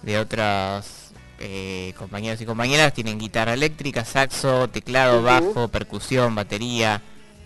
de 0.00 0.18
otros 0.18 1.12
eh, 1.38 1.92
compañeros 1.98 2.40
y 2.40 2.46
compañeras, 2.46 2.94
tienen 2.94 3.18
guitarra 3.18 3.52
eléctrica, 3.52 4.06
saxo, 4.06 4.68
teclado, 4.68 5.22
bajo, 5.22 5.68
percusión, 5.68 6.34
batería, 6.34 7.02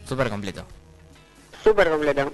súper 0.09 0.31
completo. 0.31 0.65
Súper 1.65 1.91
completo. 1.91 2.33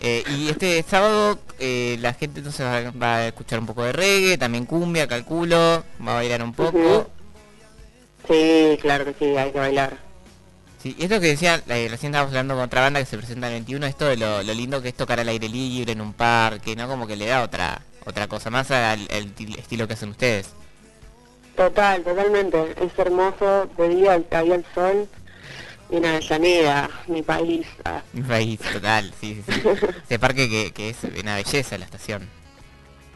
Eh, 0.00 0.24
y 0.36 0.48
este 0.48 0.82
sábado 0.82 1.38
eh, 1.60 1.96
la 2.00 2.14
gente 2.14 2.40
entonces 2.40 2.66
va, 2.66 2.90
va 2.90 3.16
a 3.18 3.26
escuchar 3.28 3.60
un 3.60 3.66
poco 3.66 3.84
de 3.84 3.92
reggae, 3.92 4.38
también 4.38 4.66
cumbia, 4.66 5.06
calculo, 5.06 5.84
va 6.04 6.12
a 6.12 6.14
bailar 6.16 6.42
un 6.42 6.52
poco. 6.52 7.08
Sí, 8.26 8.76
claro 8.82 9.04
que 9.04 9.14
sí, 9.20 9.36
hay 9.36 9.52
que 9.52 9.58
bailar. 9.60 10.03
Sí, 10.84 10.94
y 10.98 11.04
esto 11.04 11.18
que 11.18 11.28
decía, 11.28 11.62
eh, 11.66 11.88
recién 11.90 12.12
estábamos 12.12 12.32
hablando 12.32 12.54
con 12.54 12.64
otra 12.64 12.82
banda 12.82 13.00
que 13.00 13.06
se 13.06 13.16
presenta 13.16 13.46
el 13.48 13.54
21, 13.54 13.86
esto 13.86 14.04
de 14.04 14.18
lo, 14.18 14.42
lo 14.42 14.54
lindo 14.54 14.82
que 14.82 14.90
es 14.90 14.94
tocar 14.94 15.18
al 15.18 15.28
aire 15.28 15.48
libre 15.48 15.92
en 15.92 16.02
un 16.02 16.12
parque, 16.12 16.76
¿no? 16.76 16.86
Como 16.88 17.06
que 17.06 17.16
le 17.16 17.26
da 17.26 17.42
otra 17.42 17.82
otra 18.06 18.28
cosa, 18.28 18.50
más 18.50 18.70
al 18.70 19.08
estilo 19.56 19.88
que 19.88 19.94
hacen 19.94 20.10
ustedes. 20.10 20.50
Total, 21.56 22.02
totalmente. 22.02 22.74
Es 22.84 22.98
hermoso, 22.98 23.66
de 23.78 23.88
día 23.88 24.22
había 24.32 24.56
el 24.56 24.64
sol 24.74 25.08
y 25.90 25.96
en 25.96 26.04
Avellaneda, 26.06 26.90
mi 27.06 27.22
país. 27.22 27.66
ah, 27.84 28.02
Mi 28.12 28.22
país, 28.22 28.60
total, 28.60 29.12
sí, 29.20 29.42
sí, 29.46 29.52
sí. 29.54 29.62
Ese 30.04 30.18
parque 30.18 30.50
que, 30.50 30.72
que 30.72 30.90
es 30.90 30.98
una 31.20 31.36
belleza 31.36 31.78
la 31.78 31.86
estación. 31.86 32.28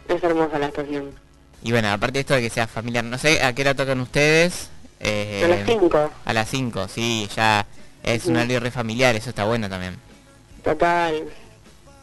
es 0.08 0.22
hermosa 0.22 0.58
la 0.58 0.66
estación. 0.68 1.10
Y 1.62 1.72
bueno, 1.72 1.90
aparte 1.90 2.14
de 2.14 2.20
esto 2.20 2.34
de 2.34 2.42
que 2.42 2.50
sea 2.50 2.66
familiar, 2.68 3.04
no 3.04 3.18
sé 3.18 3.42
a 3.42 3.52
qué 3.54 3.62
hora 3.62 3.74
tocan 3.74 4.00
ustedes. 4.00 4.70
Eh, 5.00 5.42
A 5.44 5.48
las 5.48 5.66
5, 5.66 6.10
A 6.24 6.32
las 6.32 6.48
5, 6.50 6.88
sí, 6.88 7.28
ya 7.34 7.64
es 8.02 8.26
un 8.26 8.36
horario 8.36 8.60
re 8.60 8.70
familiar, 8.70 9.14
eso 9.14 9.30
está 9.30 9.44
bueno 9.44 9.68
también. 9.68 9.96
total. 10.64 11.24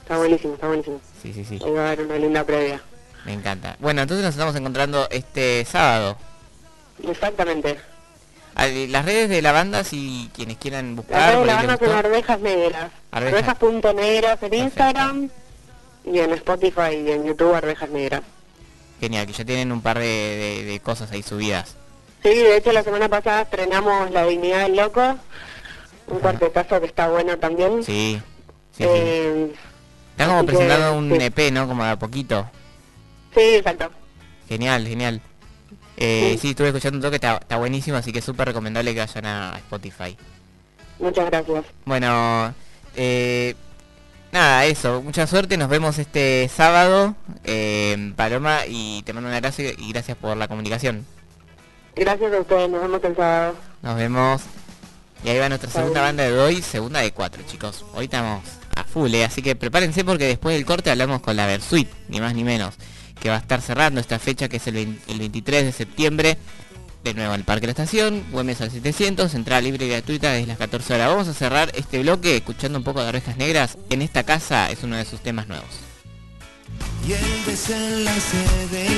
Está 0.01 0.17
buenísimo, 0.17 0.53
está 0.53 0.67
buenísimo. 0.67 1.01
Sí, 1.21 1.33
sí, 1.33 1.43
sí, 1.43 1.57
va 1.57 1.81
a 1.81 1.87
haber 1.87 2.05
una 2.05 2.17
linda 2.17 2.43
previa. 2.43 2.79
me 3.25 3.33
encanta. 3.33 3.75
Bueno, 3.79 4.03
entonces 4.03 4.23
nos 4.23 4.35
estamos 4.35 4.55
encontrando 4.55 5.07
este 5.09 5.65
sábado. 5.65 6.15
Exactamente. 7.07 7.79
Las 8.55 9.03
redes 9.03 9.29
de 9.29 9.41
la 9.41 9.51
banda, 9.51 9.83
si 9.83 10.29
quienes 10.33 10.57
quieran 10.57 10.95
buscar, 10.95 11.19
red 11.21 11.31
de 11.31 11.37
por 11.39 11.47
la 11.47 11.55
banda 11.55 11.77
son. 11.77 11.89
Arvejas 11.95 12.39
Negras. 12.39 12.91
Arvejas. 13.11 13.49
Arvejas.negras 13.49 14.43
en 14.43 14.53
Instagram 14.53 15.29
y 16.05 16.19
en 16.19 16.31
Spotify 16.33 16.95
y 17.05 17.11
en 17.11 17.25
YouTube 17.25 17.53
Arvejas 17.53 17.89
Negras. 17.89 18.21
Genial, 19.01 19.25
que 19.27 19.33
ya 19.33 19.43
tienen 19.43 19.71
un 19.73 19.81
par 19.81 19.99
de, 19.99 20.05
de- 20.05 20.63
de 20.65 20.79
cosas 20.79 21.11
ahí 21.11 21.21
subidas. 21.23 21.75
Sí, 22.25 22.33
de 22.33 22.57
hecho 22.57 22.71
la 22.71 22.81
semana 22.81 23.07
pasada 23.07 23.43
estrenamos 23.43 24.09
La 24.09 24.25
Dignidad 24.25 24.63
del 24.63 24.77
Loco, 24.77 25.15
un 26.07 26.19
cuartetazo 26.19 26.79
que 26.79 26.87
está 26.87 27.07
bueno 27.07 27.37
también. 27.37 27.83
Sí, 27.83 28.19
sí, 28.71 28.83
sí. 28.83 28.83
Eh, 28.89 29.53
Están 30.13 30.29
como 30.29 30.41
que, 30.41 30.47
presentando 30.47 30.97
un 30.97 31.11
sí. 31.11 31.17
EP, 31.21 31.51
¿no? 31.51 31.67
Como 31.67 31.83
de 31.83 31.91
a 31.91 31.99
poquito. 31.99 32.49
sí, 33.35 33.41
exacto. 33.41 33.91
Genial, 34.49 34.87
genial. 34.87 35.21
Eh, 35.97 36.37
sí, 36.41 36.49
estuve 36.49 36.69
escuchando 36.69 36.97
un 36.97 37.03
toque, 37.03 37.17
está, 37.17 37.37
está 37.37 37.57
buenísimo, 37.57 37.97
así 37.97 38.11
que 38.11 38.21
súper 38.21 38.47
recomendable 38.47 38.93
que 38.95 39.01
vayan 39.01 39.25
a 39.27 39.53
a 39.53 39.57
Spotify. 39.59 40.17
Muchas 40.97 41.27
gracias. 41.29 41.65
Bueno, 41.85 42.55
eh, 42.95 43.55
nada, 44.31 44.65
eso. 44.65 45.01
Mucha 45.03 45.27
suerte. 45.27 45.57
Nos 45.57 45.69
vemos 45.69 45.99
este 45.99 46.49
sábado, 46.49 47.15
eh, 47.43 48.13
Paloma, 48.15 48.61
y 48.67 49.03
te 49.03 49.13
mando 49.13 49.29
un 49.29 49.35
abrazo 49.35 49.61
y 49.61 49.75
y 49.77 49.91
gracias 49.93 50.17
por 50.17 50.35
la 50.37 50.47
comunicación. 50.47 51.05
Gracias 51.95 52.33
a 52.33 52.39
ustedes, 52.41 52.69
nos 52.69 52.81
vemos 52.81 53.03
el 53.03 53.15
sábado. 53.15 53.55
Nos 53.81 53.95
vemos. 53.95 54.41
Y 55.23 55.29
ahí 55.29 55.39
va 55.39 55.49
nuestra 55.49 55.69
segunda 55.71 56.01
banda 56.01 56.23
de 56.23 56.37
hoy, 56.37 56.61
segunda 56.61 56.99
de 56.99 57.11
cuatro, 57.11 57.41
chicos. 57.49 57.83
Hoy 57.93 58.05
estamos 58.05 58.43
a 58.75 58.83
full, 58.83 59.13
eh, 59.15 59.23
así 59.25 59.41
que 59.41 59.55
prepárense 59.55 60.03
porque 60.03 60.25
después 60.25 60.55
del 60.55 60.65
corte 60.65 60.91
hablamos 60.91 61.21
con 61.21 61.35
la 61.35 61.47
Versuit, 61.47 61.89
ni 62.09 62.19
más 62.19 62.35
ni 62.35 62.43
menos, 62.43 62.75
que 63.19 63.29
va 63.29 63.35
a 63.35 63.39
estar 63.39 63.61
cerrando 63.61 63.99
esta 64.01 64.19
fecha 64.19 64.49
que 64.49 64.57
es 64.57 64.67
el, 64.67 64.75
vein- 64.75 64.99
el 65.07 65.19
23 65.19 65.63
de 65.65 65.71
septiembre. 65.71 66.37
De 67.03 67.13
nuevo 67.13 67.33
en 67.35 67.41
el 67.41 67.45
Parque 67.45 67.61
de 67.61 67.67
la 67.67 67.71
Estación, 67.83 68.23
Güemes 68.31 68.61
al 68.61 68.71
700, 68.71 69.33
entrada 69.35 69.61
libre 69.61 69.85
y 69.85 69.89
gratuita 69.89 70.31
desde 70.31 70.47
las 70.47 70.57
14 70.57 70.95
horas. 70.95 71.07
Vamos 71.09 71.27
a 71.27 71.35
cerrar 71.35 71.71
este 71.75 71.99
bloque 72.01 72.35
escuchando 72.37 72.79
un 72.79 72.83
poco 72.83 73.01
de 73.03 73.09
Orejas 73.09 73.37
Negras. 73.37 73.77
En 73.91 74.01
esta 74.01 74.23
casa 74.23 74.71
es 74.71 74.81
uno 74.83 74.95
de 74.97 75.05
sus 75.05 75.19
temas 75.21 75.47
nuevos. 75.47 75.67
y 77.07 77.13
el 77.13 77.45
desenlace 77.45 78.37
del 78.71 78.97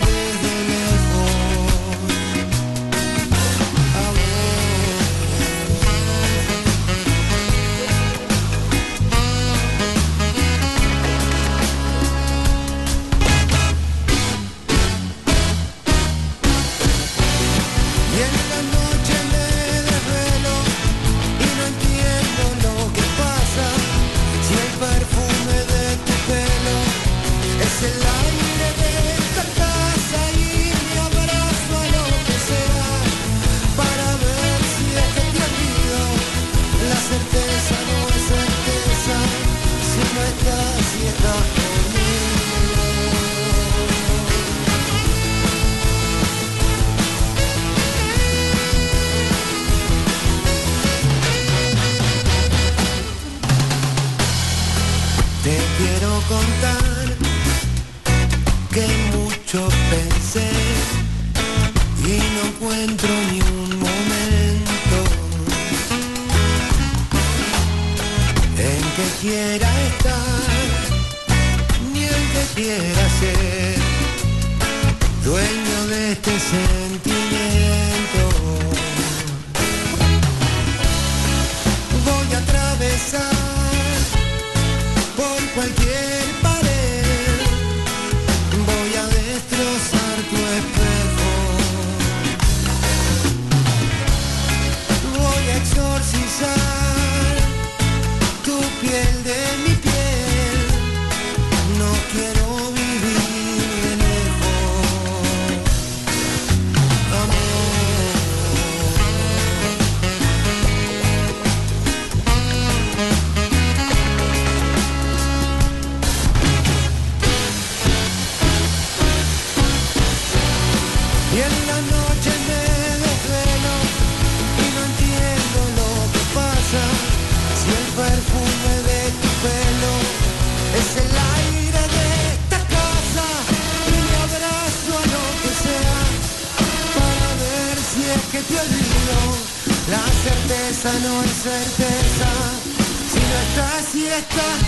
estás, 144.17 144.59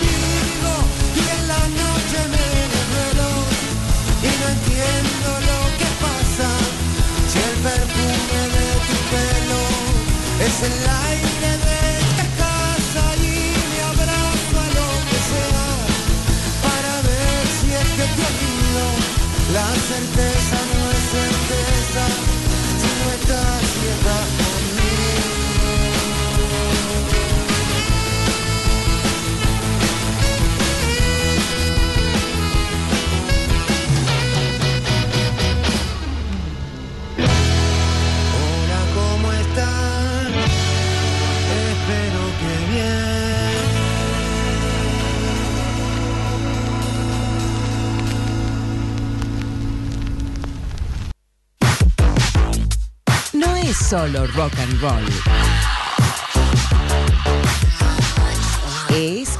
si 0.00 0.11
solo 53.92 54.26
rock 54.34 54.58
and 54.58 54.80
roll. 54.80 55.04
es 58.88 59.38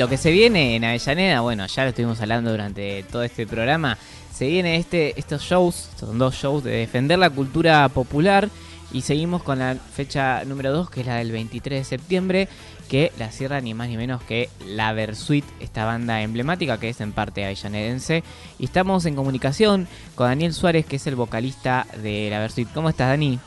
lo 0.00 0.08
que 0.08 0.16
se 0.16 0.30
viene 0.30 0.76
en 0.76 0.84
Avellaneda, 0.84 1.42
bueno, 1.42 1.66
ya 1.66 1.82
lo 1.82 1.90
estuvimos 1.90 2.18
hablando 2.22 2.50
durante 2.50 3.02
todo 3.02 3.22
este 3.22 3.46
programa, 3.46 3.98
se 4.32 4.46
viene 4.46 4.76
este, 4.76 5.12
estos 5.20 5.42
shows, 5.42 5.90
son 5.94 6.18
dos 6.18 6.36
shows 6.36 6.64
de 6.64 6.70
defender 6.70 7.18
la 7.18 7.28
cultura 7.28 7.86
popular 7.90 8.48
y 8.92 9.02
seguimos 9.02 9.42
con 9.42 9.58
la 9.58 9.74
fecha 9.74 10.42
número 10.46 10.72
2, 10.72 10.88
que 10.88 11.02
es 11.02 11.06
la 11.06 11.16
del 11.16 11.32
23 11.32 11.80
de 11.80 11.84
septiembre, 11.84 12.48
que 12.88 13.12
la 13.18 13.30
cierra 13.30 13.60
ni 13.60 13.74
más 13.74 13.90
ni 13.90 13.98
menos 13.98 14.22
que 14.22 14.48
la 14.64 14.94
Versuit, 14.94 15.44
esta 15.60 15.84
banda 15.84 16.22
emblemática 16.22 16.80
que 16.80 16.88
es 16.88 17.02
en 17.02 17.12
parte 17.12 17.44
avellanedense. 17.44 18.24
Y 18.58 18.64
estamos 18.64 19.04
en 19.04 19.14
comunicación 19.14 19.86
con 20.14 20.28
Daniel 20.28 20.54
Suárez, 20.54 20.86
que 20.86 20.96
es 20.96 21.06
el 21.08 21.16
vocalista 21.16 21.86
de 22.02 22.30
la 22.30 22.38
Versuit. 22.38 22.68
¿Cómo 22.72 22.88
estás, 22.88 23.08
Dani? 23.08 23.38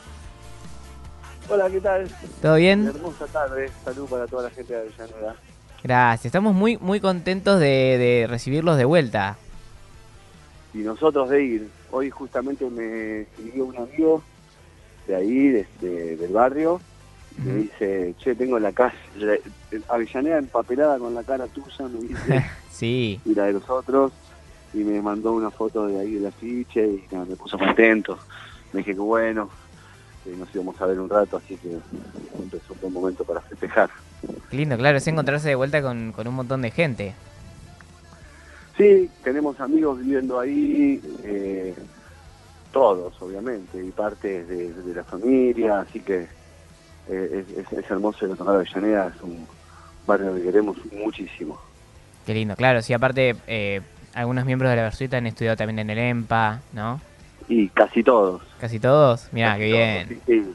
Hola, 1.48 1.68
¿qué 1.68 1.80
tal? 1.80 2.08
¿Todo 2.40 2.54
bien? 2.54 2.86
Hermosa 2.86 3.26
tarde. 3.26 3.68
Salud 3.84 4.08
para 4.08 4.28
toda 4.28 4.44
la 4.44 4.50
gente 4.50 4.72
de 4.72 4.80
Avellaneda. 4.82 5.34
Gracias, 5.88 6.24
estamos 6.26 6.54
muy, 6.54 6.78
muy 6.78 6.98
contentos 6.98 7.60
de, 7.60 7.98
de 7.98 8.26
recibirlos 8.26 8.78
de 8.78 8.86
vuelta. 8.86 9.36
Y 10.72 10.78
nosotros 10.78 11.28
de 11.28 11.44
ir. 11.44 11.68
Hoy 11.90 12.08
justamente 12.08 12.64
me 12.70 13.20
escribió 13.20 13.66
un 13.66 13.76
amigo 13.76 14.22
de 15.06 15.14
ahí, 15.14 15.48
de- 15.48 15.66
de- 15.82 16.16
del 16.16 16.32
barrio. 16.32 16.80
Me 17.36 17.52
dice, 17.56 18.14
che, 18.18 18.34
tengo 18.34 18.58
la 18.58 18.72
casa, 18.72 18.96
la- 19.18 19.36
Avellaneda 19.88 20.38
empapelada 20.38 20.98
con 20.98 21.14
la 21.14 21.22
cara 21.22 21.46
tuya, 21.48 21.86
me 21.88 22.00
dice, 22.08 22.44
Sí, 22.70 23.20
y 23.26 23.34
la 23.34 23.44
de 23.44 23.52
los 23.52 23.68
otros. 23.68 24.12
Y 24.72 24.78
me 24.78 25.02
mandó 25.02 25.32
una 25.32 25.50
foto 25.50 25.86
de 25.86 26.00
ahí 26.00 26.14
del 26.14 26.26
afiche 26.26 26.82
y 26.86 27.04
nada, 27.12 27.26
me 27.26 27.36
puso 27.36 27.58
contento. 27.58 28.18
Me 28.72 28.78
dije 28.78 28.94
que 28.94 29.00
bueno, 29.00 29.50
que 30.24 30.30
nos 30.36 30.52
íbamos 30.54 30.80
a 30.80 30.86
ver 30.86 30.98
un 30.98 31.08
rato, 31.08 31.36
así 31.36 31.56
que 31.56 31.78
empezó 32.42 32.72
un 32.72 32.80
buen 32.80 32.92
momento 32.92 33.24
para 33.24 33.40
festejar. 33.42 33.90
qué 34.50 34.56
lindo, 34.56 34.76
claro, 34.76 34.98
es 34.98 35.06
encontrarse 35.06 35.48
de 35.48 35.54
vuelta 35.54 35.82
con, 35.82 36.12
con 36.12 36.26
un 36.26 36.34
montón 36.34 36.62
de 36.62 36.70
gente. 36.70 37.14
Sí, 38.76 39.08
tenemos 39.22 39.60
amigos 39.60 40.00
viviendo 40.00 40.40
ahí, 40.40 41.00
eh, 41.22 41.74
todos 42.72 43.14
obviamente, 43.20 43.84
y 43.84 43.90
parte 43.90 44.44
de, 44.44 44.72
de 44.72 44.94
la 44.94 45.04
familia, 45.04 45.80
así 45.80 46.00
que 46.00 46.26
eh, 47.08 47.44
es, 47.56 47.90
hermoso 47.90 48.24
el 48.24 48.36
tocar 48.36 48.56
Avellaneda, 48.56 49.12
es 49.14 49.22
un 49.22 49.46
barrio 50.06 50.34
que 50.34 50.42
queremos 50.42 50.76
muchísimo. 50.92 51.60
Qué 52.26 52.34
lindo, 52.34 52.56
claro, 52.56 52.82
sí, 52.82 52.94
aparte 52.94 53.36
eh, 53.46 53.82
algunos 54.14 54.44
miembros 54.44 54.70
de 54.70 54.76
la 54.76 54.82
Versuita 54.82 55.18
han 55.18 55.26
estudiado 55.26 55.56
también 55.56 55.78
en 55.80 55.90
el 55.90 55.98
EMPA, 55.98 56.60
¿no? 56.72 57.00
Y 57.48 57.68
casi 57.68 58.02
todos. 58.02 58.42
Casi 58.60 58.80
todos, 58.80 59.28
mirá, 59.32 59.56
qué 59.58 59.64
bien. 59.66 60.08
sí, 60.08 60.20
sí. 60.26 60.54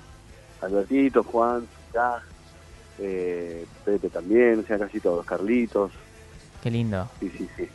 Albertito, 0.62 1.24
Juan, 1.24 1.68
ya, 1.94 2.20
eh, 2.98 3.66
Pepe 3.86 4.10
también, 4.10 4.60
o 4.60 4.64
sea, 4.68 4.78
casi 4.80 5.00
todos, 5.00 5.26
Carlitos, 5.26 5.92
Qué 6.62 6.70
lindo, 6.70 7.08
sí, 7.22 7.32
sí, 7.38 7.48
sí. 7.56 7.70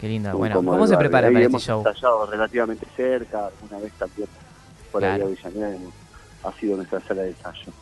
qué 0.00 0.08
lindo. 0.08 0.36
Bueno, 0.36 0.56
¿cómo 0.56 0.86
se 0.88 0.96
preparan 0.96 1.28
Ahí 1.28 1.34
para 1.44 1.46
este 1.46 1.58
show? 1.60 1.84
ensayado 1.86 2.26
relativamente 2.26 2.84
cerca, 2.96 3.50
una 3.68 3.78
vez 3.78 3.92
también 3.92 4.28
por 4.90 5.04
ahí 5.04 5.10
Claro. 5.18 5.24
a 5.24 5.26
Avellaneda 5.28 5.76
hemos- 5.76 5.94
ha 6.42 6.52
sido 6.54 6.76
nuestra 6.76 7.00
sala 7.02 7.22
de 7.22 7.28
ensayo. 7.30 7.72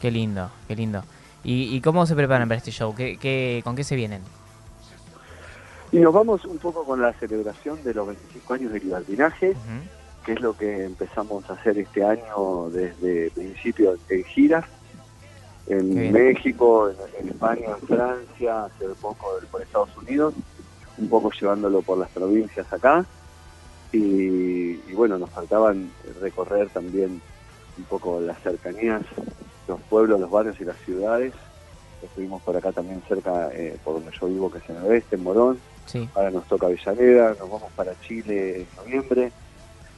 Qué 0.00 0.10
lindo, 0.10 0.50
qué 0.68 0.76
lindo. 0.76 1.02
¿Y, 1.44 1.74
y 1.74 1.80
cómo 1.80 2.04
se 2.04 2.14
preparan 2.14 2.48
para 2.48 2.58
este 2.58 2.70
show? 2.72 2.94
¿Qué, 2.94 3.16
qué, 3.18 3.62
¿Con 3.64 3.74
qué 3.76 3.84
se 3.84 3.96
vienen? 3.96 4.20
Y 5.92 5.98
nos 5.98 6.12
vamos 6.12 6.44
un 6.44 6.58
poco 6.58 6.84
con 6.84 7.00
la 7.00 7.12
celebración 7.14 7.82
de 7.84 7.94
los 7.94 8.06
25 8.08 8.52
años 8.54 8.72
de 8.72 8.80
libertinaje, 8.80 9.50
Ujú. 9.52 9.58
Que 10.26 10.32
es 10.32 10.40
lo 10.40 10.56
que 10.56 10.84
empezamos 10.84 11.48
a 11.48 11.52
hacer 11.52 11.78
este 11.78 12.04
año 12.04 12.68
desde 12.70 13.30
principio 13.30 13.96
en 14.08 14.24
giras, 14.24 14.64
en 15.68 15.94
bien. 15.94 16.12
México, 16.12 16.90
en, 16.90 16.96
en 17.20 17.28
España, 17.28 17.68
en 17.80 17.86
Francia, 17.86 18.64
hace 18.64 18.86
poco 19.00 19.28
por 19.52 19.62
Estados 19.62 19.96
Unidos, 19.96 20.34
un 20.98 21.08
poco 21.08 21.30
llevándolo 21.30 21.80
por 21.80 21.98
las 21.98 22.10
provincias 22.10 22.70
acá. 22.72 23.06
Y, 23.92 24.80
y 24.88 24.92
bueno, 24.94 25.16
nos 25.16 25.30
faltaban 25.30 25.92
recorrer 26.20 26.70
también 26.70 27.22
un 27.78 27.84
poco 27.84 28.20
las 28.20 28.40
cercanías, 28.42 29.02
los 29.68 29.80
pueblos, 29.82 30.18
los 30.20 30.30
barrios 30.30 30.60
y 30.60 30.64
las 30.64 30.76
ciudades. 30.78 31.34
Estuvimos 32.02 32.42
por 32.42 32.56
acá 32.56 32.72
también 32.72 33.00
cerca, 33.08 33.48
eh, 33.52 33.78
por 33.84 33.94
donde 33.94 34.10
yo 34.20 34.26
vivo, 34.26 34.50
que 34.50 34.58
es 34.58 34.68
en 34.68 34.76
el 34.76 34.84
oeste, 34.86 35.14
en 35.14 35.22
Morón 35.22 35.58
Sí, 35.86 36.08
ahora 36.16 36.32
nos 36.32 36.44
toca 36.48 36.66
Avellaneda, 36.66 37.28
nos 37.38 37.48
vamos 37.48 37.70
para 37.76 37.92
Chile 38.00 38.62
en 38.62 38.66
noviembre. 38.76 39.30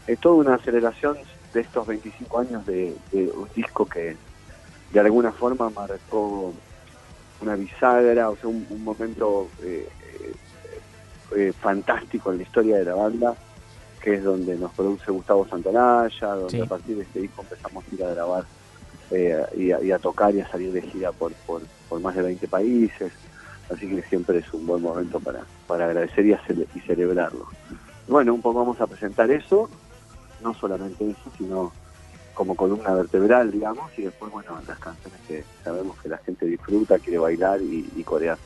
Es 0.08 0.18
toda 0.20 0.36
una 0.36 0.54
aceleración 0.54 1.18
de 1.52 1.60
estos 1.60 1.86
25 1.86 2.38
años 2.40 2.64
de, 2.64 2.96
de 3.12 3.30
un 3.30 3.48
disco 3.54 3.86
que 3.86 4.16
de 4.90 5.00
alguna 5.00 5.32
forma 5.32 5.68
marcó 5.70 6.54
una 7.40 7.56
bisagra, 7.56 8.30
o 8.30 8.36
sea, 8.38 8.48
un, 8.48 8.66
un 8.70 8.82
momento 8.82 9.50
eh, 9.62 9.86
eh, 10.00 10.34
eh, 11.36 11.52
fantástico 11.60 12.32
en 12.32 12.38
la 12.38 12.42
historia 12.44 12.78
de 12.78 12.84
la 12.86 12.94
banda, 12.94 13.36
que 14.00 14.14
es 14.14 14.24
donde 14.24 14.56
nos 14.56 14.72
produce 14.74 15.10
Gustavo 15.12 15.46
Santonaya, 15.46 16.26
donde 16.28 16.52
Sí. 16.58 16.60
a 16.62 16.66
partir 16.66 16.96
de 16.96 17.02
este 17.02 17.20
disco 17.20 17.42
empezamos 17.42 17.84
a 17.86 17.94
ir 17.94 18.02
a 18.02 18.14
grabar 18.14 18.46
eh, 19.10 19.44
y, 19.56 19.72
a, 19.72 19.82
y 19.82 19.90
a 19.92 19.98
tocar 19.98 20.34
y 20.34 20.40
a 20.40 20.50
salir 20.50 20.72
de 20.72 20.82
gira 20.82 21.12
por, 21.12 21.34
por, 21.44 21.62
por 21.86 22.00
más 22.00 22.16
de 22.16 22.22
20 22.22 22.48
países. 22.48 23.12
Así 23.70 23.86
que 23.94 24.02
siempre 24.04 24.38
es 24.38 24.54
un 24.54 24.66
buen 24.66 24.80
momento 24.80 25.20
para, 25.20 25.46
para 25.66 25.84
agradecer 25.84 26.24
y, 26.24 26.32
cele- 26.32 26.66
y 26.74 26.80
celebrarlo. 26.80 27.46
Bueno, 28.06 28.32
un 28.34 28.40
poco 28.40 28.60
vamos 28.60 28.80
a 28.80 28.86
presentar 28.86 29.30
eso, 29.30 29.68
no 30.42 30.54
solamente 30.54 31.10
eso, 31.10 31.30
sino 31.36 31.72
como 32.34 32.54
columna 32.54 32.94
vertebral, 32.94 33.50
digamos, 33.50 33.90
y 33.98 34.02
después, 34.02 34.30
bueno, 34.30 34.52
las 34.66 34.78
canciones 34.78 35.18
que 35.26 35.44
sabemos 35.64 35.98
que 36.00 36.08
la 36.08 36.18
gente 36.18 36.46
disfruta, 36.46 36.98
quiere 36.98 37.18
bailar 37.18 37.60
y, 37.60 37.90
y 37.96 38.02
corear. 38.04 38.38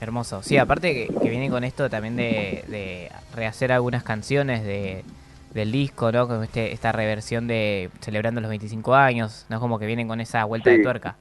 hermoso. 0.00 0.42
Sí, 0.42 0.56
aparte 0.56 0.94
que, 0.94 1.14
que 1.14 1.28
viene 1.28 1.50
con 1.50 1.62
esto 1.64 1.90
también 1.90 2.16
de, 2.16 2.64
de 2.68 3.10
rehacer 3.34 3.70
algunas 3.70 4.02
canciones 4.02 4.64
de, 4.64 5.04
del 5.52 5.72
disco, 5.72 6.12
¿no? 6.12 6.28
Con 6.28 6.44
este, 6.44 6.72
esta 6.72 6.92
reversión 6.92 7.46
de 7.48 7.90
celebrando 8.00 8.40
los 8.40 8.48
25 8.48 8.94
años, 8.94 9.46
¿no? 9.48 9.58
Como 9.60 9.78
que 9.78 9.86
vienen 9.86 10.08
con 10.08 10.20
esa 10.20 10.44
vuelta 10.44 10.70
de 10.70 10.78
tuerca. 10.78 11.16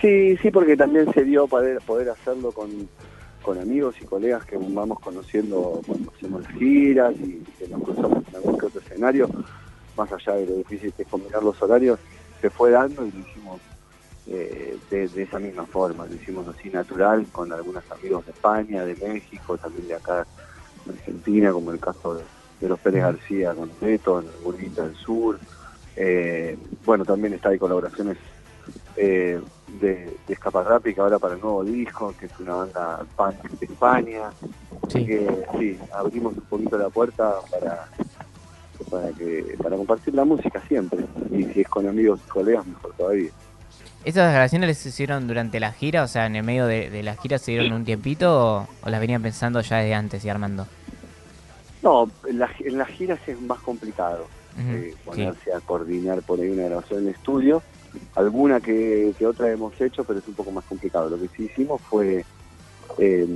Sí, 0.00 0.36
sí, 0.38 0.50
porque 0.50 0.76
también 0.76 1.12
se 1.12 1.24
dio 1.24 1.46
poder, 1.46 1.80
poder 1.80 2.08
hacerlo 2.10 2.52
con, 2.52 2.70
con 3.42 3.58
amigos 3.58 3.96
y 4.00 4.04
colegas 4.04 4.44
que 4.44 4.56
vamos 4.56 5.00
conociendo 5.00 5.80
cuando 5.86 6.12
hacemos 6.16 6.42
las 6.42 6.52
giras 6.52 7.14
y 7.16 7.42
que 7.58 7.68
nos 7.68 7.82
cruzamos 7.82 8.24
en 8.28 8.36
algún 8.36 8.58
que 8.58 8.66
otro 8.66 8.80
escenario, 8.80 9.28
más 9.96 10.12
allá 10.12 10.34
de 10.34 10.46
lo 10.46 10.54
difícil 10.56 10.92
que 10.92 11.02
es 11.02 11.08
combinar 11.08 11.42
los 11.42 11.60
horarios, 11.62 11.98
se 12.40 12.50
fue 12.50 12.70
dando 12.70 13.06
y 13.06 13.12
lo 13.12 13.18
hicimos 13.18 13.60
eh, 14.26 14.78
de, 14.90 15.22
esa 15.22 15.38
misma 15.38 15.64
forma, 15.66 16.06
lo 16.06 16.14
hicimos 16.14 16.46
así 16.48 16.70
natural 16.70 17.26
con 17.32 17.52
algunos 17.52 17.82
amigos 17.90 18.24
de 18.26 18.32
España, 18.32 18.84
de 18.84 18.94
México, 18.94 19.58
también 19.58 19.88
de 19.88 19.94
acá 19.94 20.26
de 20.84 20.92
Argentina, 20.92 21.52
como 21.52 21.72
el 21.72 21.80
caso 21.80 22.14
de, 22.14 22.22
de 22.60 22.68
los 22.68 22.78
Pérez 22.78 23.02
García 23.02 23.54
con 23.54 23.70
Beto, 23.80 24.20
en 24.20 24.26
el 24.26 24.44
Burguita 24.44 24.86
del 24.86 24.96
Sur. 24.96 25.38
Eh, 25.96 26.56
bueno, 26.84 27.04
también 27.04 27.34
está 27.34 27.48
hay 27.48 27.58
colaboraciones 27.58 28.16
eh, 28.96 29.40
de, 29.80 29.88
de 30.26 30.32
Escaparrapi, 30.34 30.94
que 30.94 31.00
ahora 31.00 31.18
para 31.18 31.34
el 31.34 31.40
nuevo 31.40 31.62
disco, 31.64 32.14
que 32.18 32.26
es 32.26 32.32
una 32.40 32.54
banda 32.54 33.04
punk 33.16 33.42
de 33.58 33.66
España. 33.66 34.28
Así 34.86 34.98
Sí. 35.00 35.06
que 35.06 35.44
sí, 35.58 35.78
abrimos 35.92 36.34
un 36.36 36.42
poquito 36.44 36.76
la 36.78 36.88
puerta 36.88 37.34
para 37.50 37.88
para 38.90 39.08
que 39.10 39.56
para 39.62 39.76
compartir 39.76 40.14
la 40.14 40.24
música 40.24 40.60
siempre. 40.66 41.04
Y 41.30 41.44
si 41.44 41.60
es 41.60 41.68
con 41.68 41.86
amigos 41.86 42.18
y 42.26 42.28
colegas, 42.30 42.66
mejor 42.66 42.92
todavía. 42.96 43.30
¿Esas 44.04 44.32
grabaciones 44.32 44.66
les 44.68 44.86
hicieron 44.86 45.28
durante 45.28 45.60
la 45.60 45.72
gira? 45.72 46.02
O 46.02 46.08
sea, 46.08 46.24
en 46.26 46.34
el 46.36 46.42
medio 46.42 46.66
de, 46.66 46.88
de 46.90 47.02
la 47.02 47.14
gira 47.16 47.38
se 47.38 47.50
dieron 47.52 47.72
un 47.74 47.84
tiempito 47.84 48.32
o, 48.62 48.68
o 48.82 48.88
las 48.88 48.98
venían 48.98 49.20
pensando 49.22 49.60
ya 49.60 49.76
desde 49.76 49.94
antes 49.94 50.24
y 50.24 50.28
armando? 50.30 50.66
No, 51.82 52.10
en, 52.26 52.38
la- 52.38 52.50
en 52.58 52.78
las 52.78 52.88
giras 52.88 53.20
es 53.26 53.40
más 53.42 53.58
complicado 53.60 54.26
eh, 54.58 54.90
sí. 54.94 54.98
ponerse 55.04 55.52
a 55.52 55.60
coordinar 55.60 56.22
por 56.22 56.40
ahí 56.40 56.48
una 56.48 56.64
grabación 56.64 57.00
en 57.02 57.08
el 57.08 57.14
estudio. 57.14 57.62
Alguna 58.14 58.60
que, 58.60 59.14
otra 59.26 59.50
hemos 59.50 59.78
hecho, 59.80 60.04
pero 60.04 60.18
es 60.18 60.28
un 60.28 60.34
poco 60.34 60.50
más 60.50 60.64
complicado. 60.64 61.08
Lo 61.08 61.18
que 61.18 61.28
sí 61.28 61.44
hicimos 61.44 61.80
fue 61.88 62.24
eh, 62.98 63.26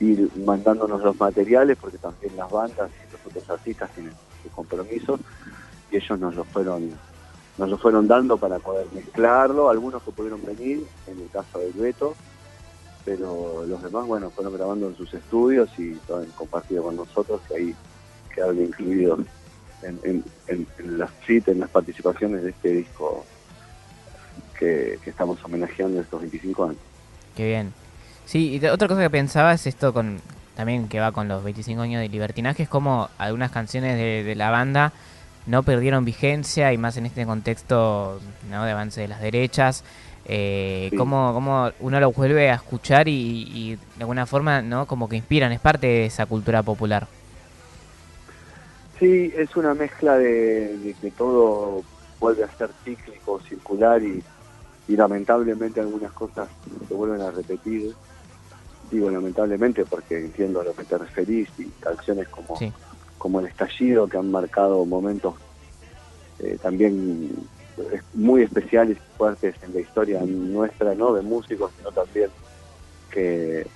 ir 0.00 0.30
mandándonos 0.36 1.02
los 1.02 1.18
materiales, 1.18 1.76
porque 1.80 1.98
también 1.98 2.36
las 2.36 2.50
bandas 2.50 2.90
y 3.06 3.12
los 3.12 3.24
otros 3.24 3.48
artistas 3.50 3.90
tienen 3.94 4.14
sus 4.42 4.52
compromisos, 4.52 5.20
y 5.90 5.96
ellos 5.96 6.18
nos 6.18 6.34
los 6.34 6.46
fueron 6.48 6.98
nos 7.58 7.70
lo 7.70 7.78
fueron 7.78 8.06
dando 8.06 8.36
para 8.36 8.58
poder 8.58 8.86
mezclarlo, 8.92 9.70
algunos 9.70 10.02
que 10.02 10.10
pudieron 10.12 10.44
venir, 10.44 10.86
en 11.06 11.18
el 11.22 11.30
caso 11.30 11.58
del 11.58 11.72
Beto, 11.72 12.14
pero 13.02 13.64
los 13.66 13.82
demás, 13.82 14.04
bueno, 14.06 14.30
fueron 14.30 14.52
grabando 14.52 14.88
en 14.88 14.94
sus 14.96 15.12
estudios 15.14 15.70
y 15.78 15.98
han 16.12 16.30
compartido 16.32 16.82
con 16.82 16.96
nosotros, 16.96 17.40
y 17.50 17.54
ahí 17.54 17.74
quedaron 18.34 18.60
incluidos 18.60 19.20
en, 19.82 19.98
en, 20.04 20.24
en- 20.48 20.66
en 20.78 20.98
en 21.46 21.60
las 21.60 21.70
participaciones 21.70 22.42
de 22.42 22.50
este 22.50 22.68
disco 22.70 23.24
que, 24.58 24.98
que 25.04 25.10
estamos 25.10 25.42
homenajeando 25.44 26.00
estos 26.00 26.20
25 26.20 26.64
años. 26.64 26.76
Qué 27.36 27.46
bien. 27.46 27.72
Sí, 28.24 28.58
y 28.60 28.66
otra 28.66 28.88
cosa 28.88 29.02
que 29.02 29.10
pensaba 29.10 29.52
es 29.52 29.66
esto 29.66 29.92
con 29.92 30.20
también 30.56 30.88
que 30.88 31.00
va 31.00 31.12
con 31.12 31.28
los 31.28 31.44
25 31.44 31.82
años 31.82 32.00
de 32.00 32.08
libertinaje, 32.08 32.62
es 32.62 32.68
como 32.68 33.10
algunas 33.18 33.50
canciones 33.50 33.96
de, 33.96 34.24
de 34.24 34.34
la 34.34 34.50
banda 34.50 34.92
no 35.46 35.62
perdieron 35.62 36.04
vigencia 36.04 36.72
y 36.72 36.78
más 36.78 36.96
en 36.96 37.06
este 37.06 37.24
contexto 37.24 38.20
¿no? 38.50 38.64
de 38.64 38.72
avance 38.72 39.00
de 39.00 39.08
las 39.08 39.20
derechas. 39.20 39.84
Eh, 40.28 40.88
Sí. 40.90 40.96
cómo, 40.96 41.32
cómo 41.32 41.70
uno 41.78 42.00
lo 42.00 42.10
vuelve 42.10 42.50
a 42.50 42.54
escuchar 42.56 43.06
y, 43.06 43.12
y 43.54 43.76
de 43.76 44.00
alguna 44.00 44.26
forma 44.26 44.60
no 44.60 44.86
como 44.86 45.08
que 45.08 45.14
inspiran, 45.14 45.52
es 45.52 45.60
parte 45.60 45.86
de 45.86 46.06
esa 46.06 46.26
cultura 46.26 46.64
popular. 46.64 47.06
Sí, 48.98 49.32
es 49.36 49.54
una 49.56 49.74
mezcla 49.74 50.16
de, 50.16 50.76
de 50.78 50.94
que 50.94 51.10
todo 51.12 51.82
vuelve 52.18 52.42
a 52.44 52.48
ser 52.56 52.70
cíclico, 52.84 53.40
circular 53.48 54.02
y, 54.02 54.22
y 54.88 54.96
lamentablemente 54.96 55.80
algunas 55.80 56.12
cosas 56.12 56.48
se 56.88 56.94
vuelven 56.94 57.20
a 57.20 57.30
repetir. 57.30 57.94
Digo 58.90 59.10
lamentablemente 59.10 59.84
porque 59.84 60.18
entiendo 60.18 60.60
a 60.60 60.64
lo 60.64 60.74
que 60.74 60.84
te 60.84 60.96
referís 60.96 61.48
y 61.58 61.64
canciones 61.80 62.28
como, 62.28 62.56
Sí. 62.56 62.72
como 63.18 63.40
El 63.40 63.46
Estallido 63.46 64.06
que 64.06 64.16
han 64.16 64.30
marcado 64.30 64.84
momentos 64.84 65.34
eh, 66.38 66.58
también 66.62 67.30
muy 68.14 68.42
especiales 68.42 68.96
y 68.96 69.16
fuertes 69.18 69.54
en 69.62 69.74
la 69.74 69.80
historia 69.80 70.20
nuestra, 70.24 70.94
no 70.94 71.12
de 71.14 71.22
músicos, 71.22 71.72
sino 71.76 71.90
también 71.92 72.30
que 73.10 73.66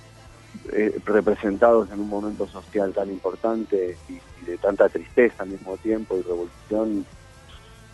eh, 0.71 0.99
representados 1.05 1.89
en 1.91 1.99
un 1.99 2.09
momento 2.09 2.47
social 2.47 2.93
tan 2.93 3.09
importante 3.09 3.97
y, 4.09 4.13
y 4.13 4.45
de 4.45 4.57
tanta 4.57 4.89
tristeza 4.89 5.43
al 5.43 5.49
mismo 5.49 5.75
tiempo 5.77 6.17
y 6.17 6.21
revolución 6.21 7.05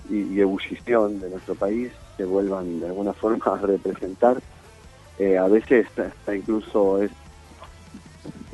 y, 0.10 0.18
y 0.34 0.40
ebullición 0.42 1.20
de 1.20 1.30
nuestro 1.30 1.56
país 1.56 1.92
se 2.18 2.26
vuelvan 2.26 2.80
de 2.80 2.88
alguna 2.88 3.14
forma 3.14 3.46
a 3.46 3.58
representar. 3.58 4.38
Eh, 5.20 5.38
a 5.38 5.48
veces 5.48 5.88
hasta 5.98 6.36
incluso 6.36 7.02
es, 7.02 7.12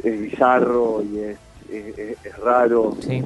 es 0.04 0.22
bizarro 0.22 1.02
y 1.02 1.20
es, 1.20 1.38
es, 1.70 1.98
es- 1.98 2.26
es 2.26 2.38
raro 2.40 2.96
Sí. 3.02 3.24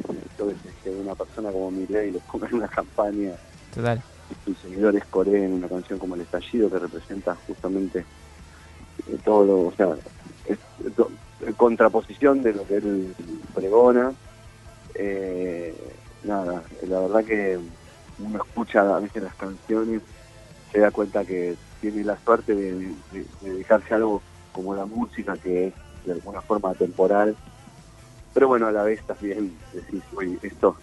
que 0.83 0.89
una 0.89 1.15
persona 1.15 1.51
como 1.51 1.71
Miley 1.71 2.11
le 2.11 2.19
ponga 2.31 2.47
en 2.47 2.55
una 2.55 2.67
campaña 2.67 3.31
Total. 3.73 4.01
sus 4.45 4.57
seguidores 4.59 5.03
coreen 5.05 5.53
una 5.53 5.67
canción 5.67 5.99
como 5.99 6.15
El 6.15 6.21
Estallido 6.21 6.69
que 6.69 6.79
representa 6.79 7.35
justamente 7.47 7.99
eh, 9.07 9.17
todo 9.23 9.45
lo, 9.45 9.59
o 9.67 9.73
sea, 9.75 9.89
es, 10.45 10.57
to- 10.95 11.11
en 11.45 11.53
contraposición 11.53 12.41
de 12.43 12.53
lo 12.53 12.65
que 12.65 12.75
él 12.77 13.13
pregona. 13.53 14.13
Eh, 14.95 15.75
nada, 16.23 16.63
la 16.87 16.99
verdad 17.01 17.23
que 17.23 17.59
uno 18.19 18.37
escucha 18.43 18.95
a 18.95 18.99
veces 18.99 19.21
las 19.21 19.35
canciones, 19.35 20.01
se 20.77 20.81
da 20.81 20.91
cuenta 20.91 21.25
que 21.25 21.55
tiene 21.81 22.03
la 22.03 22.19
suerte 22.19 22.53
de, 22.53 22.71
de- 23.11 23.25
de 23.41 23.53
dejarse 23.55 23.95
algo 23.95 24.21
como 24.51 24.75
la 24.75 24.85
música 24.85 25.35
que 25.35 25.69
es 25.69 25.73
de 26.05 26.11
alguna 26.11 26.39
forma 26.43 26.71
temporal, 26.75 27.35
pero 28.31 28.47
bueno, 28.47 28.67
a 28.67 28.71
la 28.71 28.83
vez 28.83 29.01
también 29.01 29.57
decís, 29.73 30.03
oye, 30.15 30.37
esto 30.43 30.77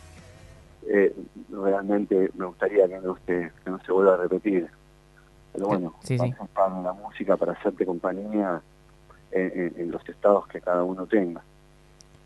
eh, 0.88 1.14
realmente 1.48 2.28
me 2.37 2.46
gustaría 2.46 2.88
que 2.88 2.98
no 2.98 3.16
se, 3.24 3.52
que 3.62 3.70
no 3.70 3.78
se 3.87 3.92
vuelva 3.92 4.14
a 4.14 4.16
repetir. 4.16 4.66
Pero 5.52 5.68
bueno, 5.68 5.94
Sí, 6.02 6.18
sí. 6.18 6.33
para 6.52 6.80
la 6.83 6.92
música 6.92 7.37
para 7.37 7.52
hacerte 7.52 7.87
compañía 7.87 8.61
en, 9.30 9.42
en- 9.61 9.74
en 9.80 9.90
los 9.92 10.07
estados 10.09 10.48
que 10.48 10.61
cada 10.61 10.83
uno 10.83 11.07
tenga. 11.07 11.40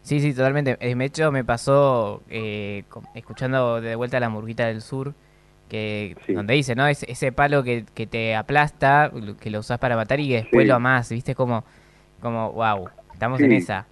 Sí, 0.01 0.21
sí, 0.21 0.33
totalmente. 0.33 0.79
Eh, 0.81 0.95
De 0.95 1.05
hecho, 1.05 1.31
me 1.31 1.45
pasó 1.45 2.23
eh, 2.31 2.85
escuchando 3.15 3.83
de 3.83 3.95
vuelta 3.95 4.19
la 4.21 4.31
murguita 4.31 4.65
del 4.69 4.81
sur, 4.81 5.13
que 5.69 6.17
Sí. 6.27 6.33
donde 6.35 6.55
dice, 6.55 6.75
¿no? 6.75 6.87
Es, 6.87 7.03
ese 7.05 7.33
palo 7.33 7.63
que, 7.63 7.85
que 7.95 8.07
te 8.07 8.35
aplasta, 8.35 9.11
que 9.41 9.51
lo 9.51 9.61
usás 9.61 9.79
para 9.79 9.97
matar 9.97 10.21
y 10.21 10.29
que 10.29 10.35
después 10.37 10.63
Sí. 10.65 10.69
lo 10.69 10.75
amás, 10.77 11.11
¿viste? 11.11 11.35
Como, 11.35 11.65
como 12.21 12.53
wow, 12.53 12.89
estamos 13.13 13.41
en 13.41 13.53
esa. 13.53 13.87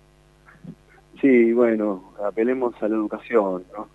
Sí, 1.20 1.52
bueno, 1.52 2.12
apelemos 2.26 2.74
a 2.82 2.88
la 2.88 2.96
educación, 2.96 3.64
¿no? 3.76 3.88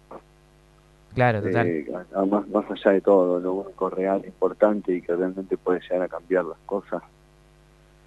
Claro, 1.13 1.41
total. 1.41 1.67
Eh, 1.67 1.85
a 2.15 2.25
más, 2.25 2.47
más 2.47 2.65
allá 2.71 2.91
de 2.91 3.01
todo, 3.01 3.39
lo 3.39 3.53
único 3.53 3.89
real, 3.89 4.23
importante 4.25 4.95
y 4.95 5.01
que 5.01 5.13
realmente 5.15 5.57
puede 5.57 5.81
llegar 5.81 6.03
a 6.03 6.07
cambiar 6.07 6.45
las 6.45 6.57
cosas, 6.65 7.03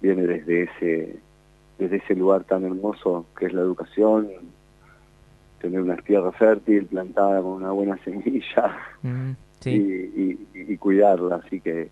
viene 0.01 0.23
desde 0.23 0.63
ese, 0.63 1.19
desde 1.77 1.97
ese 1.97 2.15
lugar 2.15 2.43
tan 2.45 2.65
hermoso 2.65 3.27
que 3.37 3.45
es 3.45 3.53
la 3.53 3.61
educación, 3.61 4.27
tener 5.61 5.81
una 5.81 5.97
tierra 5.97 6.31
fértil 6.31 6.85
plantada 6.87 7.41
con 7.41 7.51
una 7.53 7.71
buena 7.71 7.97
semilla 8.03 8.75
Mm, 9.03 9.31
sí, 9.59 9.71
y, 9.73 10.57
y- 10.59 10.73
y 10.73 10.77
cuidarla, 10.77 11.37
así 11.45 11.59
que 11.59 11.89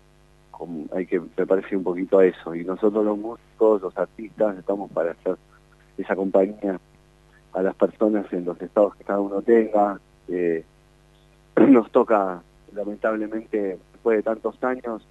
hay 0.92 1.06
que 1.06 1.20
me 1.20 1.46
parece 1.46 1.76
un 1.76 1.82
poquito 1.84 2.18
a 2.20 2.24
eso 2.26 2.54
y 2.54 2.64
nosotros 2.64 3.04
los 3.04 3.18
músicos, 3.18 3.82
los 3.82 3.96
artistas 3.98 4.56
estamos 4.58 4.90
para 4.92 5.10
hacer 5.12 5.36
esa 5.98 6.16
compañía 6.16 6.78
a 7.52 7.62
las 7.62 7.74
personas 7.74 8.32
en 8.32 8.44
los 8.44 8.60
estados 8.62 8.94
que 8.96 9.04
cada 9.04 9.20
uno 9.20 9.42
tenga. 9.42 10.00
nos 11.68 11.90
toca 11.92 12.42
lamentablemente 12.74 13.78
después 13.92 14.16
de 14.18 14.22
tantos 14.22 14.62
años 14.64 15.06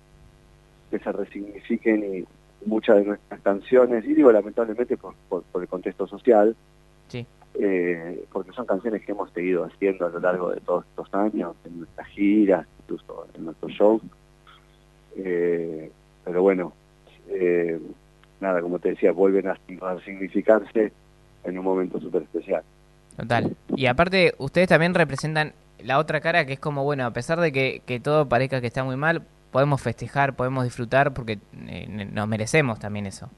que 0.92 1.00
se 1.00 1.12
resignifiquen 1.12 2.26
muchas 2.66 2.98
de 2.98 3.06
nuestras 3.06 3.42
canciones, 3.42 4.06
y 4.06 4.14
digo 4.14 4.32
lamentablemente 4.32 4.98
por, 4.98 5.14
por, 5.30 5.44
por 5.44 5.62
el 5.62 5.68
contexto 5.68 6.08
social, 6.08 6.56
sí. 7.14 7.26
eh, 7.60 8.26
porque 8.32 8.52
son 8.52 8.66
canciones 8.66 9.06
que 9.06 9.12
hemos 9.12 9.32
seguido 9.32 9.66
haciendo 9.66 10.06
a 10.08 10.10
lo 10.10 10.20
largo 10.20 10.52
de 10.52 10.62
todos 10.62 10.86
estos 10.86 11.14
años, 11.14 11.56
en 11.66 11.80
nuestras 11.80 12.08
giras, 12.10 12.66
incluso 12.82 13.28
en 13.36 13.46
nuestros 13.46 13.72
shows. 13.72 14.02
Eh, 15.16 15.92
pero 16.26 16.42
bueno, 16.42 16.74
eh, 17.30 17.80
nada, 18.42 18.62
como 18.62 18.80
te 18.80 18.90
decía, 18.90 19.12
vuelven 19.12 19.48
a, 19.48 19.58
a 19.82 20.00
significarse 20.02 20.92
en 21.44 21.60
un 21.60 21.64
momento 21.64 22.00
súper 22.00 22.24
especial. 22.24 22.64
Total. 23.16 23.56
Y 23.76 23.86
aparte, 23.86 24.34
ustedes 24.40 24.68
también 24.68 24.94
representan 24.96 25.54
la 25.80 26.00
otra 26.00 26.20
cara 26.20 26.46
que 26.46 26.54
es 26.54 26.60
como, 26.60 26.84
bueno, 26.84 27.06
a 27.06 27.12
pesar 27.12 27.40
de 27.40 27.52
que, 27.52 27.82
que 27.86 28.00
todo 28.00 28.28
parezca 28.28 28.62
que 28.62 28.68
está 28.68 28.84
muy 28.84 28.96
mal, 28.96 29.22
podemos 29.52 29.82
festejar, 29.82 30.36
podemos 30.36 30.64
disfrutar 30.64 31.14
porque 31.14 31.38
eh, 31.68 32.08
nos 32.12 32.28
merecemos 32.28 32.80
también 32.80 33.06
eso. 33.06 33.30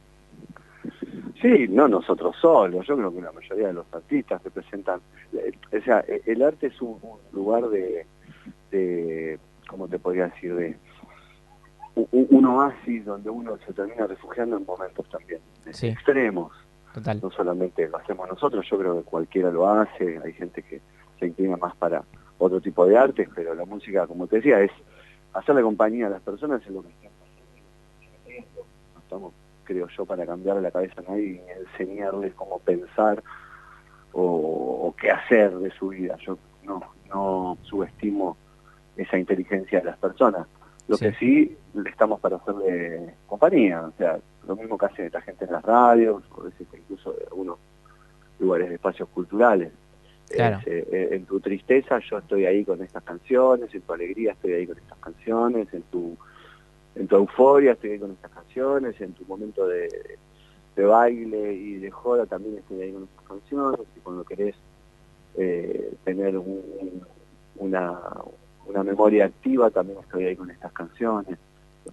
Sí, 1.46 1.68
no 1.70 1.88
nosotros 1.88 2.36
solos, 2.42 2.88
yo 2.88 2.98
creo 2.98 3.14
que 3.14 3.22
la 3.22 3.32
mayoría 3.32 3.68
de 3.68 3.74
los 3.74 3.86
artistas 3.94 4.44
representan, 4.44 5.00
eh, 5.32 5.52
o 5.80 5.84
sea, 5.84 6.04
eh, 6.08 6.20
el 6.26 6.42
arte 6.42 6.68
es 6.68 6.82
un, 6.82 6.98
lugar 7.34 7.70
de, 7.70 8.08
de, 8.72 9.38
¿cómo 9.70 9.88
te 9.88 10.00
podría 10.00 10.26
decir? 10.30 10.56
De 10.56 10.76
un, 11.94 12.08
un 12.32 12.46
oasis 12.46 13.06
donde 13.06 13.30
uno 13.30 13.60
se 13.64 13.74
termina 13.74 14.08
refugiando 14.08 14.58
en 14.58 14.66
momentos 14.66 15.08
también 15.10 15.40
Sí. 15.70 15.90
extremos. 15.90 16.52
Total. 16.96 17.20
no 17.22 17.30
solamente 17.30 17.88
lo 17.90 17.98
hacemos 17.98 18.28
nosotros, 18.28 18.66
yo 18.68 18.80
creo 18.80 18.98
que 18.98 19.04
cualquiera 19.04 19.52
lo 19.52 19.70
hace, 19.70 20.18
hay 20.24 20.34
gente 20.34 20.64
que 20.64 20.82
se 21.20 21.28
inclina 21.28 21.58
más 21.58 21.76
para 21.76 22.04
otro 22.40 22.60
tipo 22.60 22.88
de 22.88 22.98
artes, 22.98 23.30
pero 23.36 23.54
la 23.54 23.66
música, 23.66 24.08
como 24.08 24.26
te 24.26 24.38
decía, 24.38 24.62
es 24.62 24.72
hacerle 25.34 25.62
compañía 25.62 26.08
a 26.08 26.12
las 26.12 26.22
personas 26.24 26.66
en 26.66 26.74
lo 26.74 26.82
que 26.82 26.90
están. 26.90 27.12
No 28.96 29.00
estamos, 29.02 29.34
creo 29.66 29.88
yo, 29.90 30.06
para 30.06 30.26
cambiar 30.26 30.58
la 30.62 30.72
cabeza 30.72 31.02
a 31.02 31.10
nadie 31.12 31.42
y 31.46 31.60
enseñarles 31.60 32.34
cómo 32.36 32.60
pensar 32.60 33.22
o, 34.14 34.22
o 34.88 34.96
qué 34.96 35.12
hacer 35.12 35.58
de 35.58 35.72
su 35.72 35.90
vida. 35.90 36.16
Yo 36.26 36.38
no, 36.64 36.82
no 37.10 37.58
subestimo 37.64 38.38
esa 38.96 39.18
inteligencia 39.18 39.80
de 39.80 39.86
las 39.86 39.98
personas. 39.98 40.48
Lo 40.88 40.96
Sí. 40.98 41.06
que 41.06 41.14
sí, 41.16 41.58
estamos 41.86 42.20
para 42.20 42.38
hacerle 42.38 43.16
compañía, 43.28 43.82
o 43.82 43.92
sea, 43.98 44.20
lo 44.48 44.56
mismo 44.56 44.78
que 44.78 44.86
hace 44.86 45.10
la 45.10 45.20
gente 45.22 45.46
en 45.46 45.52
las 45.52 45.64
radios, 45.64 46.24
o 46.36 46.44
veces 46.44 46.68
incluso 46.78 47.12
de 47.14 47.26
algunos 47.26 47.58
lugares 48.40 48.70
de 48.70 48.76
espacios 48.76 49.10
culturales. 49.10 49.72
Claro. 50.30 50.58
Es, 50.60 50.68
eh, 50.68 50.88
eh, 50.92 51.08
en 51.14 51.26
tu 51.26 51.40
tristeza 51.40 52.00
yo 52.00 52.20
estoy 52.20 52.46
ahí 52.46 52.64
con 52.64 52.82
estas 52.84 53.04
canciones, 53.04 53.74
en 53.74 53.82
tu 53.82 53.94
alegría 53.94 54.34
estoy 54.34 54.54
ahí 54.54 54.68
con 54.68 54.78
estas 54.78 54.98
canciones, 55.00 55.74
en 55.74 55.82
tu 55.84 56.16
en 56.96 57.08
tu 57.08 57.16
euforia 57.16 57.74
estoy 57.74 57.92
ahí 57.92 58.00
con 58.00 58.12
estas 58.12 58.32
canciones, 58.32 59.00
en 59.02 59.14
tu 59.14 59.26
momento 59.26 59.68
de, 59.68 60.18
de 60.76 60.84
baile 60.86 61.54
y 61.54 61.76
de 61.76 61.92
joda 61.92 62.26
también 62.26 62.58
estoy 62.58 62.82
ahí 62.82 62.92
con 62.92 63.04
estas 63.04 63.24
canciones, 63.26 63.82
y 63.96 64.00
cuando 64.00 64.24
querés 64.24 64.56
eh, 65.38 65.94
tener 66.06 66.38
un- 66.38 66.64
un- 66.80 67.02
una, 67.58 68.00
una 68.68 68.84
memoria 68.84 69.26
activa 69.26 69.70
también 69.70 70.00
estoy 70.00 70.26
ahí 70.26 70.36
con 70.36 70.50
estas 70.50 70.72
canciones. 70.72 71.38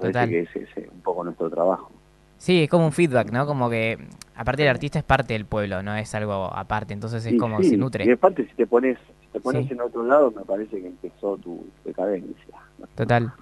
Total. 0.01 0.27
que 0.29 0.41
ese 0.41 0.63
es 0.63 0.89
un 0.91 1.01
poco 1.03 1.23
nuestro 1.23 1.51
trabajo. 1.51 1.91
Sí, 2.39 2.63
es 2.63 2.71
como 2.71 2.87
un 2.87 2.93
feedback, 2.93 3.31
¿no? 3.31 3.47
Como 3.47 3.69
que, 3.69 3.99
aparte 4.35 4.63
el 4.63 4.69
artista 4.69 4.99
es 4.99 5.05
parte 5.05 5.35
del 5.35 5.45
pueblo, 5.45 5.83
no 5.83 5.95
es 5.95 6.15
algo 6.15 6.33
aparte, 6.53 6.95
entonces 6.95 7.27
es 7.27 7.35
Y 7.35 7.37
como 7.37 7.59
sí, 7.63 7.69
se 7.69 7.75
Y 7.75 7.79
nutre. 7.79 8.11
aparte 8.11 8.47
si 8.49 8.55
te 8.55 8.67
pones, 8.67 8.97
si 9.21 9.27
te 9.29 9.41
pones 9.41 9.67
Sí. 9.67 9.75
en 9.75 9.83
otro 9.83 10.03
lado 10.03 10.31
me 10.31 10.43
parece 10.47 10.81
que 10.81 10.87
empezó 10.87 11.37
tu 11.37 11.63
decadencia. 11.85 12.55
Total, 12.95 13.33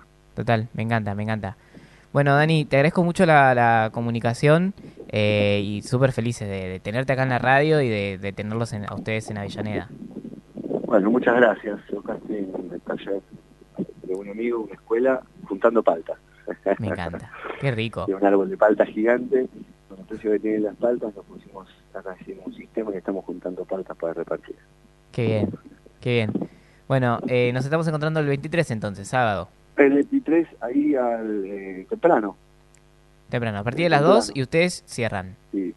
total, 0.40 0.68
me 0.74 0.82
encanta, 0.82 1.14
me 1.14 1.22
encanta. 1.22 1.56
Bueno, 2.12 2.34
Dani, 2.34 2.64
te 2.64 2.76
agradezco 2.76 3.04
mucho 3.04 3.24
la, 3.24 3.54
la 3.54 3.90
comunicación 3.92 4.74
eh, 5.08 5.62
y 5.64 5.82
súper 5.82 6.10
felices 6.12 6.48
de, 6.48 6.68
de 6.68 6.80
tenerte 6.80 7.12
acá 7.12 7.22
en 7.22 7.28
la 7.28 7.38
radio 7.38 7.80
y 7.80 7.88
de, 7.88 8.18
de 8.18 8.32
tenerlos 8.32 8.72
en- 8.72 8.84
a 8.90 8.94
ustedes 8.94 9.30
en 9.30 9.38
Avellaneda. 9.38 9.88
Bueno, 10.86 11.10
muchas 11.10 11.36
gracias. 11.36 11.78
Yo 11.92 11.98
estoy 12.00 12.38
en 12.38 12.70
el 12.72 12.80
taller 12.80 13.20
de 14.02 14.14
un 14.14 14.28
amigo, 14.28 14.60
una 14.62 14.74
escuela, 14.74 15.22
juntando 15.48 15.82
paltas. 15.84 16.18
Me 16.80 16.88
encanta. 16.88 17.30
Qué 17.60 17.70
rico. 17.70 18.06
Tiene 18.06 18.20
un 18.20 18.26
árbol 18.26 18.50
de 18.50 18.56
palta 18.56 18.84
gigante. 18.86 19.46
Con 19.88 20.00
el 20.00 20.04
precio 20.06 20.32
que 20.32 20.40
tienen 20.40 20.64
las 20.64 20.74
paltas, 20.76 21.14
nos 21.14 21.24
pusimos, 21.26 21.68
acá 21.94 22.16
hicimos 22.20 22.46
un 22.46 22.54
sistema 22.56 22.90
y 22.92 22.96
estamos 22.96 23.24
juntando 23.24 23.64
paltas 23.64 23.96
para 23.96 24.14
repartir. 24.14 24.56
Qué 25.12 25.26
bien. 25.26 25.50
Qué 26.00 26.12
bien. 26.14 26.32
Bueno, 26.88 27.20
eh, 27.28 27.52
nos 27.54 27.64
estamos 27.64 27.86
encontrando 27.86 28.18
el 28.18 28.26
23 28.26 28.68
entonces, 28.72 29.06
sábado. 29.06 29.48
El 29.80 29.94
23 29.94 30.46
ahí 30.60 30.94
al 30.94 31.44
eh, 31.46 31.86
temprano, 31.88 32.36
Temprano, 33.30 33.58
a 33.60 33.64
partir 33.64 33.84
de 33.84 33.90
las 33.90 34.02
2 34.02 34.32
y 34.34 34.42
ustedes 34.42 34.82
cierran. 34.86 35.36
sí. 35.52 35.74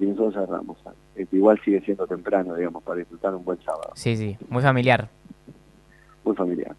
Y 0.00 0.06
nosotros 0.06 0.34
cerramos. 0.34 0.76
Este, 1.14 1.36
igual 1.36 1.60
sigue 1.64 1.80
siendo 1.82 2.04
temprano, 2.06 2.56
digamos, 2.56 2.82
para 2.82 2.98
disfrutar 2.98 3.32
un 3.32 3.44
buen 3.44 3.60
sábado. 3.62 3.92
Sí, 3.94 4.16
sí, 4.16 4.36
muy 4.48 4.60
familiar. 4.60 5.08
Muy 6.24 6.34
familiar. 6.34 6.74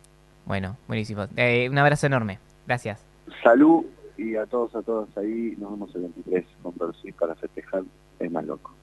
Bueno, 0.45 0.75
buenísimo. 0.87 1.25
Eh, 1.37 1.69
un 1.69 1.77
abrazo 1.77 2.07
enorme. 2.07 2.39
Gracias. 2.67 3.01
Salud 3.41 3.85
y 4.17 4.35
a 4.35 4.45
todos, 4.45 4.75
a 4.75 4.81
todos 4.81 5.07
ahí. 5.17 5.55
Nos 5.57 5.71
vemos 5.71 5.95
el 5.95 6.01
23 6.01 6.45
con 6.61 6.73
Versuit 6.77 7.15
para 7.15 7.35
festejar 7.35 7.83
el 8.19 8.29
más 8.31 8.45
loco. 8.45 8.73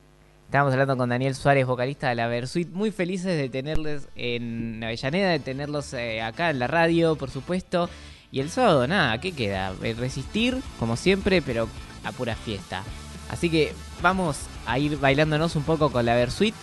Estábamos 0.53 0.74
hablando 0.74 0.98
con 0.98 1.09
Daniel 1.09 1.34
Suárez, 1.34 1.64
vocalista 1.64 2.11
de 2.11 2.14
la 2.14 2.26
Versuit. 2.26 2.68
Muy 2.68 2.90
felices 2.90 3.38
de 3.38 3.48
tenerles 3.48 4.11
en 4.16 4.84
Avellaneda, 4.84 5.30
de 5.30 5.38
tenerlos 5.38 5.94
eh, 5.94 6.20
acá 6.20 6.50
en 6.50 6.59
la 6.59 6.66
radio, 6.66 7.16
por 7.16 7.30
supuesto. 7.30 7.88
Y 8.30 8.40
el 8.40 8.50
sábado, 8.50 8.86
nada, 8.86 9.18
¿qué 9.18 9.32
queda? 9.32 9.72
Eh, 9.82 9.94
Resistir, 9.98 10.59
como 10.78 10.96
siempre, 10.96 11.40
pero 11.40 11.68
a 12.05 12.12
pura 12.12 12.36
fiesta. 12.36 12.82
Así 13.30 13.48
que 13.48 13.72
vamos 14.03 14.40
a 14.66 14.78
ir 14.78 14.98
bailándonos 14.98 15.57
un 15.57 15.62
poco 15.62 15.90
con 15.90 16.05
la 16.05 16.14
Versuit, 16.14 16.55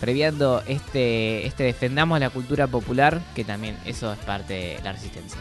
previando 0.00 0.64
este, 0.66 1.46
este 1.46 1.62
Defendamos 1.62 2.18
la 2.18 2.30
Cultura 2.30 2.66
Popular, 2.66 3.22
que 3.36 3.44
también 3.44 3.76
eso 3.84 4.12
es 4.12 4.18
parte 4.18 4.54
de 4.54 4.80
la 4.82 4.90
resistencia. 4.90 5.40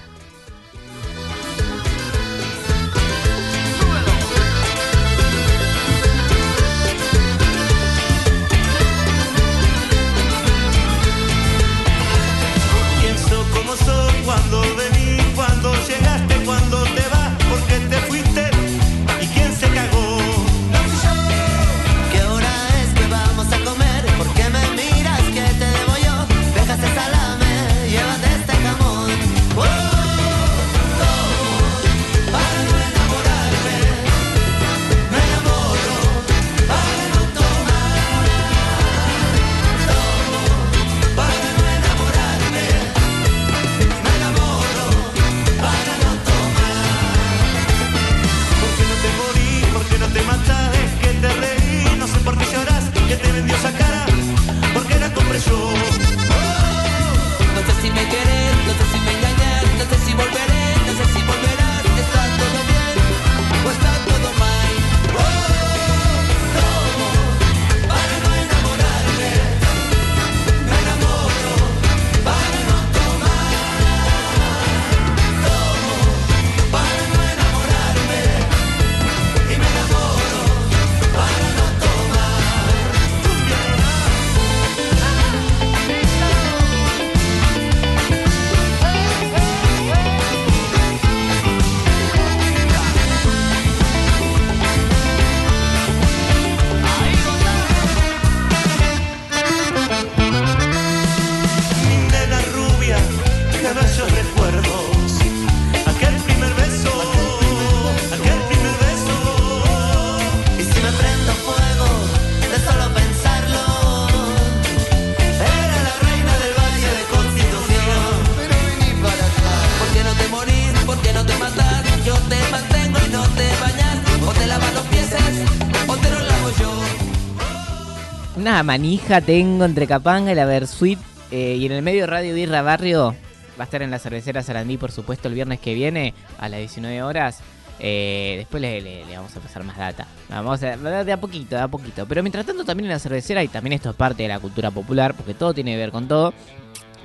Manija 128.68 129.22
tengo 129.22 129.64
entre 129.64 129.88
Capanga 129.88 130.34
y 130.34 130.36
la 130.36 130.44
Versuit. 130.44 131.00
eh, 131.32 131.56
y 131.58 131.66
en 131.66 131.72
el 131.72 131.82
medio 131.82 132.06
Radio 132.06 132.36
Birra 132.36 132.62
Barrio 132.62 133.16
va 133.58 133.64
a 133.64 133.64
estar 133.64 133.82
en 133.82 133.90
la 133.90 133.98
cervecera 133.98 134.44
Sarandí, 134.44 134.76
por 134.76 134.92
supuesto, 134.92 135.30
el 135.30 135.36
viernes 135.36 135.62
que 135.62 135.74
viene 135.74 136.14
a 136.38 136.50
las 136.50 136.60
19 136.60 137.02
horas. 137.02 137.40
Eh, 137.80 138.36
después 138.40 138.62
le, 138.62 139.06
vamos 139.16 139.34
a 139.38 139.40
pasar 139.40 139.64
más 139.64 139.78
data. 139.78 140.06
Vamos 140.28 140.62
a 140.64 140.76
de 140.76 141.12
a 141.14 141.18
poquito, 141.18 141.56
de 141.56 141.62
a 141.62 141.70
poquito. 141.70 142.06
Pero 142.10 142.22
mientras 142.22 142.46
tanto, 142.46 142.66
también 142.66 142.88
en 142.88 142.92
la 142.92 143.00
cervecera, 143.00 143.42
y 143.42 143.48
también 143.48 143.72
esto 143.72 143.92
es 143.92 143.96
parte 143.96 144.24
de 144.24 144.30
la 144.30 144.40
cultura 144.40 144.70
popular, 144.70 145.14
porque 145.14 145.34
todo 145.34 145.54
tiene 145.54 145.72
que 145.72 145.78
ver 145.78 145.92
con 145.92 146.10
todo. 146.10 146.34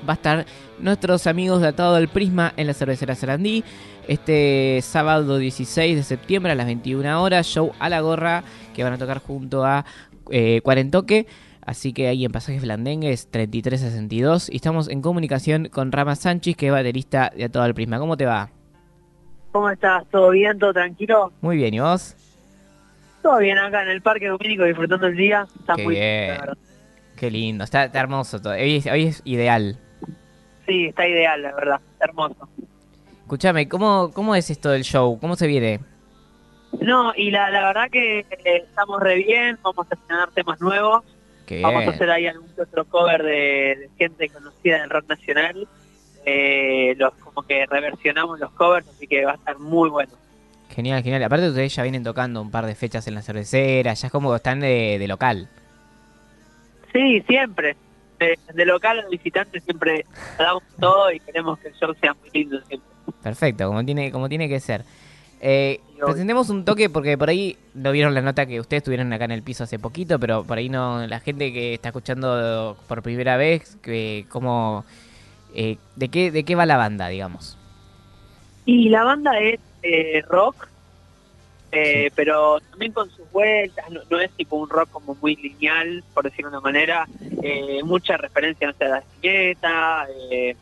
Va 0.08 0.14
a 0.14 0.16
estar 0.16 0.46
nuestros 0.80 1.28
amigos 1.28 1.60
de 1.60 1.68
Atado 1.68 1.94
al 1.94 2.08
Prisma 2.08 2.54
en 2.56 2.66
la 2.66 2.74
cervecera 2.74 3.14
Sarandí. 3.14 3.62
Este 4.08 4.80
sábado 4.82 5.38
16 5.38 5.94
de 5.94 6.02
septiembre 6.02 6.50
a 6.50 6.56
las 6.56 6.66
21 6.66 7.22
horas, 7.22 7.46
show 7.46 7.70
a 7.78 7.88
la 7.88 8.00
gorra 8.00 8.42
que 8.74 8.82
van 8.82 8.94
a 8.94 8.98
tocar 8.98 9.20
junto 9.20 9.64
a 9.64 9.84
eh, 10.28 10.60
Cuarentoque. 10.64 11.28
Así 11.64 11.92
que 11.92 12.08
ahí 12.08 12.24
en 12.24 12.32
Pasajes 12.32 12.62
Blandengues 12.62 13.30
3362. 13.30 14.50
Y 14.50 14.56
estamos 14.56 14.88
en 14.88 15.00
comunicación 15.00 15.68
con 15.68 15.92
Rama 15.92 16.16
Sánchez, 16.16 16.56
que 16.56 16.66
es 16.66 16.72
baterista 16.72 17.30
de 17.34 17.44
Atado 17.44 17.64
al 17.64 17.74
Prisma. 17.74 17.98
¿Cómo 17.98 18.16
te 18.16 18.26
va? 18.26 18.50
¿Cómo 19.52 19.70
estás? 19.70 20.04
¿Todo 20.10 20.30
bien? 20.30 20.58
¿Todo 20.58 20.72
tranquilo? 20.72 21.32
Muy 21.40 21.56
bien, 21.56 21.74
¿y 21.74 21.80
vos? 21.80 22.16
Todo 23.22 23.38
bien 23.38 23.58
acá 23.58 23.82
en 23.82 23.90
el 23.90 24.02
Parque 24.02 24.26
Domínico 24.28 24.64
disfrutando 24.64 25.06
el 25.06 25.16
día. 25.16 25.46
Está 25.60 25.76
Qué 25.76 25.84
muy 25.84 25.94
bien. 25.94 26.36
Qué 27.16 27.30
lindo, 27.30 27.62
está, 27.62 27.84
está 27.84 28.00
hermoso 28.00 28.40
todo. 28.40 28.54
Hoy 28.54 28.76
es, 28.76 28.86
hoy 28.86 29.04
es 29.04 29.22
ideal. 29.24 29.78
Sí, 30.66 30.86
está 30.86 31.06
ideal, 31.06 31.42
la 31.42 31.54
verdad. 31.54 31.80
Hermoso. 32.00 32.48
Escúchame, 33.20 33.68
¿cómo, 33.68 34.10
¿cómo 34.12 34.34
es 34.34 34.50
esto 34.50 34.70
del 34.70 34.82
show? 34.82 35.18
¿Cómo 35.20 35.36
se 35.36 35.46
viene? 35.46 35.80
No, 36.80 37.12
y 37.14 37.30
la, 37.30 37.50
la 37.50 37.66
verdad 37.66 37.90
que 37.90 38.20
eh, 38.20 38.26
estamos 38.66 39.00
re 39.00 39.16
bien. 39.16 39.58
Vamos 39.62 39.86
a 39.90 39.94
estrenar 39.94 40.30
temas 40.32 40.60
nuevos. 40.60 41.04
Qué 41.56 41.62
Vamos 41.62 41.86
a 41.86 41.90
hacer 41.90 42.10
ahí 42.10 42.26
algún 42.26 42.48
otro 42.58 42.84
cover 42.86 43.22
de, 43.22 43.76
de 43.78 43.90
gente 43.98 44.28
conocida 44.28 44.80
del 44.80 44.90
rock 44.90 45.08
nacional. 45.08 45.68
Eh, 46.24 46.94
los 46.96 47.12
Como 47.14 47.42
que 47.46 47.66
reversionamos 47.66 48.38
los 48.40 48.50
covers, 48.52 48.88
así 48.88 49.06
que 49.06 49.24
va 49.24 49.32
a 49.32 49.34
estar 49.34 49.58
muy 49.58 49.90
bueno. 49.90 50.12
Genial, 50.70 51.02
genial. 51.02 51.22
Aparte 51.24 51.48
ustedes 51.48 51.74
ya 51.74 51.82
vienen 51.82 52.02
tocando 52.02 52.40
un 52.40 52.50
par 52.50 52.64
de 52.64 52.74
fechas 52.74 53.06
en 53.06 53.14
la 53.14 53.22
cervecera, 53.22 53.92
ya 53.92 54.06
es 54.06 54.12
como 54.12 54.30
que 54.30 54.36
están 54.36 54.60
de, 54.60 54.96
de 54.98 55.08
local. 55.08 55.48
Sí, 56.92 57.22
siempre. 57.28 57.76
De, 58.18 58.38
de 58.54 58.64
local 58.64 59.00
a 59.00 59.08
visitante 59.08 59.60
siempre 59.60 60.06
damos 60.38 60.62
todo 60.78 61.12
y 61.12 61.20
queremos 61.20 61.58
que 61.58 61.68
el 61.68 61.74
show 61.74 61.92
sea 62.00 62.14
muy 62.14 62.30
lindo 62.32 62.60
siempre. 62.62 62.88
Perfecto, 63.22 63.66
como 63.66 63.84
tiene, 63.84 64.10
como 64.10 64.28
tiene 64.28 64.48
que 64.48 64.60
ser. 64.60 64.84
Eh, 65.40 65.80
presentemos 66.06 66.50
un 66.50 66.64
toque 66.64 66.90
porque 66.90 67.16
por 67.16 67.28
ahí 67.28 67.56
no 67.74 67.92
vieron 67.92 68.14
la 68.14 68.22
nota 68.22 68.46
que 68.46 68.60
ustedes 68.60 68.82
tuvieron 68.82 69.12
acá 69.12 69.24
en 69.24 69.32
el 69.32 69.42
piso 69.42 69.64
hace 69.64 69.78
poquito, 69.78 70.18
pero 70.18 70.44
por 70.44 70.58
ahí 70.58 70.68
no, 70.68 71.06
la 71.06 71.20
gente 71.20 71.52
que 71.52 71.74
está 71.74 71.88
escuchando 71.88 72.76
por 72.88 73.02
primera 73.02 73.36
vez, 73.36 73.76
que 73.82 74.26
como, 74.28 74.84
eh, 75.54 75.78
¿de 75.96 76.08
qué, 76.08 76.30
de 76.30 76.44
qué 76.44 76.54
va 76.54 76.66
la 76.66 76.76
banda, 76.76 77.08
digamos? 77.08 77.58
Y 78.64 78.88
la 78.88 79.04
banda 79.04 79.38
es 79.40 79.60
eh, 79.82 80.22
rock, 80.28 80.68
eh, 81.72 82.10
pero 82.14 82.60
también 82.70 82.92
con 82.92 83.10
sus 83.10 83.30
vueltas, 83.32 83.90
no, 83.90 84.00
no 84.10 84.20
es 84.20 84.30
tipo 84.32 84.56
un 84.56 84.68
rock 84.68 84.90
como 84.90 85.16
muy 85.20 85.36
lineal, 85.36 86.04
por 86.12 86.24
decirlo 86.24 86.50
de 86.50 86.58
una 86.58 86.62
manera, 86.62 87.06
eh, 87.42 87.82
mucha 87.82 88.16
referencia 88.18 88.66
no 88.68 88.74
sé, 88.74 88.84
a 88.84 88.88
la 88.88 88.98
etiqueta, 88.98 90.06
eh, 90.30 90.54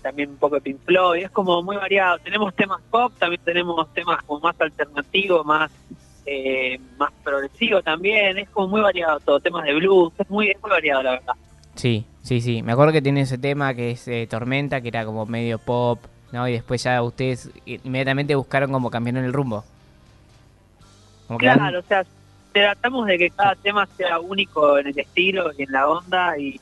también 0.00 0.30
un 0.30 0.36
poco 0.36 0.56
de 0.56 0.60
Pink 0.62 0.80
Floyd, 0.84 1.24
es 1.24 1.30
como 1.30 1.62
muy 1.62 1.76
variado. 1.76 2.18
Tenemos 2.18 2.54
temas 2.54 2.80
pop, 2.90 3.12
también 3.18 3.40
tenemos 3.44 3.92
temas 3.92 4.22
como 4.24 4.40
más 4.40 4.60
alternativos, 4.60 5.44
más 5.46 5.70
eh, 6.26 6.78
más 6.98 7.10
progresivo 7.24 7.82
también, 7.82 8.38
es 8.38 8.48
como 8.50 8.68
muy 8.68 8.80
variado 8.80 9.18
todo, 9.20 9.40
temas 9.40 9.64
de 9.64 9.74
blues, 9.74 10.12
es 10.18 10.30
muy, 10.30 10.50
es 10.50 10.62
muy 10.62 10.70
variado 10.70 11.02
la 11.02 11.10
verdad. 11.12 11.34
Sí, 11.74 12.04
sí, 12.22 12.40
sí. 12.40 12.62
Me 12.62 12.72
acuerdo 12.72 12.92
que 12.92 13.02
tiene 13.02 13.22
ese 13.22 13.38
tema 13.38 13.74
que 13.74 13.92
es 13.92 14.06
eh, 14.06 14.26
Tormenta, 14.28 14.80
que 14.80 14.88
era 14.88 15.04
como 15.04 15.26
medio 15.26 15.58
pop, 15.58 15.98
¿no? 16.30 16.46
Y 16.46 16.52
después 16.52 16.82
ya 16.82 17.02
ustedes 17.02 17.50
inmediatamente 17.64 18.34
buscaron 18.34 18.70
como 18.70 18.90
cambiaron 18.90 19.24
el 19.24 19.32
rumbo. 19.32 19.64
Como 21.26 21.38
que 21.38 21.46
Claro, 21.46 21.80
o 21.80 21.82
sea, 21.82 22.04
tratamos 22.52 23.06
de 23.06 23.18
que 23.18 23.30
cada 23.30 23.54
tema 23.54 23.86
sea 23.96 24.20
único 24.20 24.78
en 24.78 24.88
el 24.88 24.98
estilo 24.98 25.50
y 25.56 25.62
en 25.62 25.72
la 25.72 25.88
onda 25.88 26.38
y, 26.38 26.60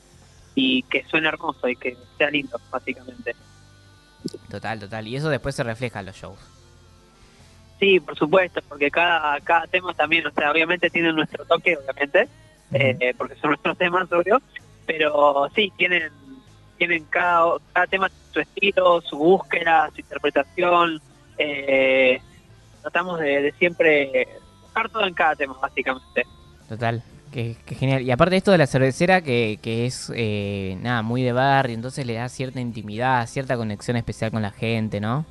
y 0.59 0.83
que 0.83 1.05
suene 1.05 1.29
hermoso 1.29 1.69
y 1.69 1.75
que 1.77 1.95
sea 2.17 2.29
lindo, 2.29 2.59
básicamente. 2.69 3.33
Total, 4.49 4.77
total. 4.77 5.07
Y 5.07 5.15
eso 5.15 5.29
después 5.29 5.55
se 5.55 5.63
refleja 5.63 6.01
en 6.01 6.07
los 6.07 6.15
shows. 6.15 6.39
Sí, 7.79 8.01
por 8.01 8.17
supuesto, 8.17 8.61
porque 8.67 8.91
cada, 8.91 9.39
cada 9.39 9.65
tema 9.67 9.93
también, 9.93 10.27
o 10.27 10.31
sea, 10.31 10.51
obviamente 10.51 10.89
tiene 10.89 11.13
nuestro 11.13 11.45
toque, 11.45 11.77
obviamente, 11.77 12.27
eh, 12.73 13.13
porque 13.17 13.35
son 13.35 13.51
nuestros 13.51 13.77
temas, 13.77 14.11
obvio, 14.11 14.41
pero 14.85 15.49
sí, 15.55 15.71
tienen 15.77 16.11
tienen 16.77 17.05
cada, 17.05 17.57
cada 17.73 17.87
tema 17.87 18.09
su 18.33 18.39
estilo, 18.39 19.01
su 19.01 19.17
búsqueda, 19.17 19.89
su 19.93 20.01
interpretación. 20.01 21.01
Eh, 21.37 22.21
tratamos 22.81 23.19
de, 23.19 23.41
de 23.41 23.51
siempre 23.53 24.27
buscar 24.61 24.89
todo 24.89 25.05
en 25.05 25.13
cada 25.13 25.35
tema, 25.35 25.55
básicamente. 25.61 26.25
Total. 26.67 27.03
Qué, 27.31 27.55
qué 27.65 27.75
genial. 27.75 28.01
Y 28.01 28.09
aparte 28.11 28.35
esto 28.37 28.51
de 28.51 28.57
la 28.57 28.65
cervecera, 28.67 29.21
que, 29.21 29.59
que 29.61 29.85
es, 29.85 30.11
eh, 30.15 30.77
nada, 30.81 31.03
muy 31.03 31.21
de 31.21 31.31
barrio, 31.31 31.75
entonces 31.75 32.05
le 32.05 32.13
da 32.13 32.27
cierta 32.27 32.59
intimidad, 32.59 33.27
cierta 33.27 33.55
conexión 33.55 33.97
especial 33.97 34.31
con 34.31 34.41
la 34.41 34.49
gente, 34.51 34.99
¿no? 34.99 35.25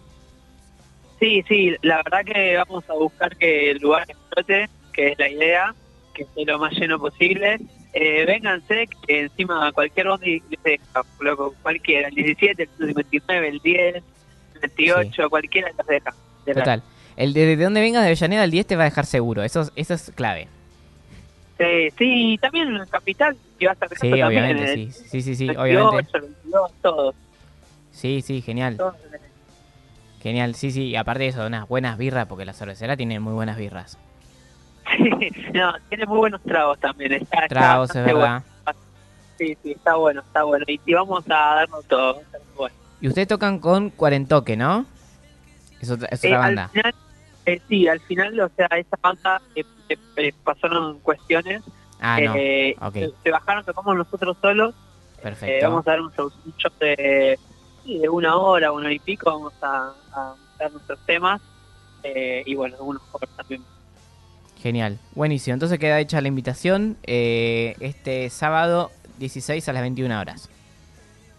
Sí, 1.19 1.43
sí, 1.49 1.75
la 1.83 1.97
verdad 1.97 2.25
que 2.25 2.57
vamos 2.57 2.85
a 2.89 2.95
buscar 2.95 3.37
que 3.37 3.73
el 3.73 3.79
lugar 3.79 4.05
explote, 4.09 4.69
que 4.93 5.09
es 5.09 5.19
la 5.19 5.29
idea, 5.29 5.75
que 6.15 6.23
esté 6.23 6.45
lo 6.45 6.59
más 6.61 6.73
lleno 6.75 6.99
posible. 7.01 7.59
Eh, 7.95 8.25
vénganse, 8.27 8.87
que 9.07 9.23
encima 9.23 9.73
cualquier 9.73 10.07
bondi 10.09 10.41
les 10.51 10.63
deja, 10.63 11.03
loco, 11.21 11.55
cualquiera, 11.63 12.09
el 12.09 12.15
17, 12.15 12.69
el 12.81 12.87
59, 12.95 13.49
el 13.49 13.59
10, 13.59 13.95
el 13.97 14.03
28, 14.77 15.31
cualquiera 15.31 15.71
los 15.77 15.87
deja. 15.87 16.15
de. 16.47 16.55
Total. 16.55 16.83
El 17.17 17.33
de, 17.33 17.57
de 17.57 17.65
donde 17.65 17.81
vengas 17.81 18.03
de 18.03 18.09
Avellaneda, 18.09 18.45
el 18.45 18.53
10 18.53 18.67
te 18.67 18.77
va 18.77 18.83
a 18.83 18.85
dejar 18.85 19.07
seguro. 19.07 19.43
Eso, 19.43 19.63
es- 19.63 19.73
eso 19.75 19.95
es 19.95 20.13
clave. 20.15 20.47
Eh, 21.59 21.93
sí, 21.99 22.35
y 22.35 22.39
también 22.39 22.75
en 22.77 22.87
capital, 22.87 23.37
y 23.59 23.65
va 23.65 23.73
a 23.73 23.75
estar 23.75 23.89
Sí, 23.99 24.13
obviamente, 24.23 24.75
sí. 24.75 24.93
Sí, 24.93 25.23
sí, 25.23 25.35
sí, 25.35 25.47
28, 25.49 25.61
obviamente. 25.89 26.17
el 26.19 26.23
22, 26.23 26.73
todos. 26.83 27.15
Sí, 27.91 28.23
sí, 28.23 28.41
genial. 28.43 28.77
todos. 28.77 28.95
Genial, 30.23 30.55
sí, 30.55 30.71
sí. 30.71 30.85
Y 30.89 30.97
aparte 30.97 31.25
de 31.25 31.29
eso, 31.31 31.47
unas 31.47 31.69
buenas 31.69 31.99
birras, 31.99 32.27
porque 32.27 32.45
la 32.45 32.53
cervecera 32.53 32.97
tiene 32.97 33.19
muy 33.21 33.33
buenas 33.33 33.57
birras. 33.57 33.99
Sí, 34.97 35.11
no, 35.53 35.73
tiene 35.89 36.07
muy 36.07 36.19
buenos 36.19 36.43
tragos 36.43 36.79
también. 36.81 37.13
Está, 37.13 37.47
Tragos, 37.49 37.91
es 37.91 38.05
verdad. 38.05 38.43
bueno. 38.65 38.79
Sí, 39.39 39.57
sí, 39.63 39.73
está 39.73 39.95
bueno, 39.97 40.21
está 40.23 40.43
bueno. 40.45 40.65
Y, 40.67 40.81
y 40.87 40.95
vamos 40.95 41.25
a 41.29 41.55
darnos 41.57 41.85
todo. 41.87 42.23
bueno. 42.57 42.75
Y 43.01 43.09
ustedes 43.09 43.29
tocan 43.29 43.59
con 43.59 43.91
Cuarentoque, 43.91 44.57
¿no? 44.57 44.87
Es 45.81 45.91
otra, 45.91 46.09
es 46.11 46.25
Eh, 46.25 46.29
otra 46.29 46.45
al 46.45 46.57
banda. 46.57 46.69
final, 46.71 46.95
eh, 47.47 47.61
sí, 47.69 47.87
al 47.87 48.01
final, 48.01 48.41
o 48.41 48.49
sea, 48.57 48.67
esa 48.77 48.97
banda 49.01 49.41
eh, 49.55 49.63
eh, 49.89 49.99
eh, 50.17 50.33
pasaron 50.45 50.99
cuestiones. 51.01 51.63
Ah, 52.01 52.21
no. 52.21 52.35
eh, 52.37 52.77
se, 52.93 53.11
se 53.23 53.31
bajaron, 53.31 53.65
tocamos 53.65 53.97
nosotros 53.97 54.37
solos. 54.41 54.75
Perfecto. 55.23 55.67
vamos 55.69 55.87
a 55.87 55.91
dar 55.91 56.01
un 56.01 56.13
show, 56.13 56.31
un 56.47 56.57
show 56.57 56.71
de, 56.79 57.39
de 57.85 58.09
una 58.09 58.37
hora, 58.37 58.71
una 58.73 58.87
hora 58.87 58.95
y 58.95 58.99
pico. 59.01 59.31
Vamos 59.31 59.53
a, 59.63 59.93
a 60.13 60.35
dar 60.59 60.71
nuestros 60.73 60.99
temas. 61.07 61.41
eh, 62.05 62.43
y 62.47 62.55
bueno, 62.55 62.77
algunos 62.77 63.03
covers 63.11 63.33
también. 63.37 63.63
Genial. 64.63 64.99
Buenísimo. 65.15 65.55
Entonces 65.55 65.79
queda 65.79 66.01
hecha 66.01 66.21
la 66.21 66.29
invitación 66.29 66.97
eh, 67.05 67.75
este 67.81 68.29
sábado 68.31 68.91
16 69.19 69.69
a 69.69 69.73
las 69.73 69.83
21 69.83 70.21
horas. 70.21 70.49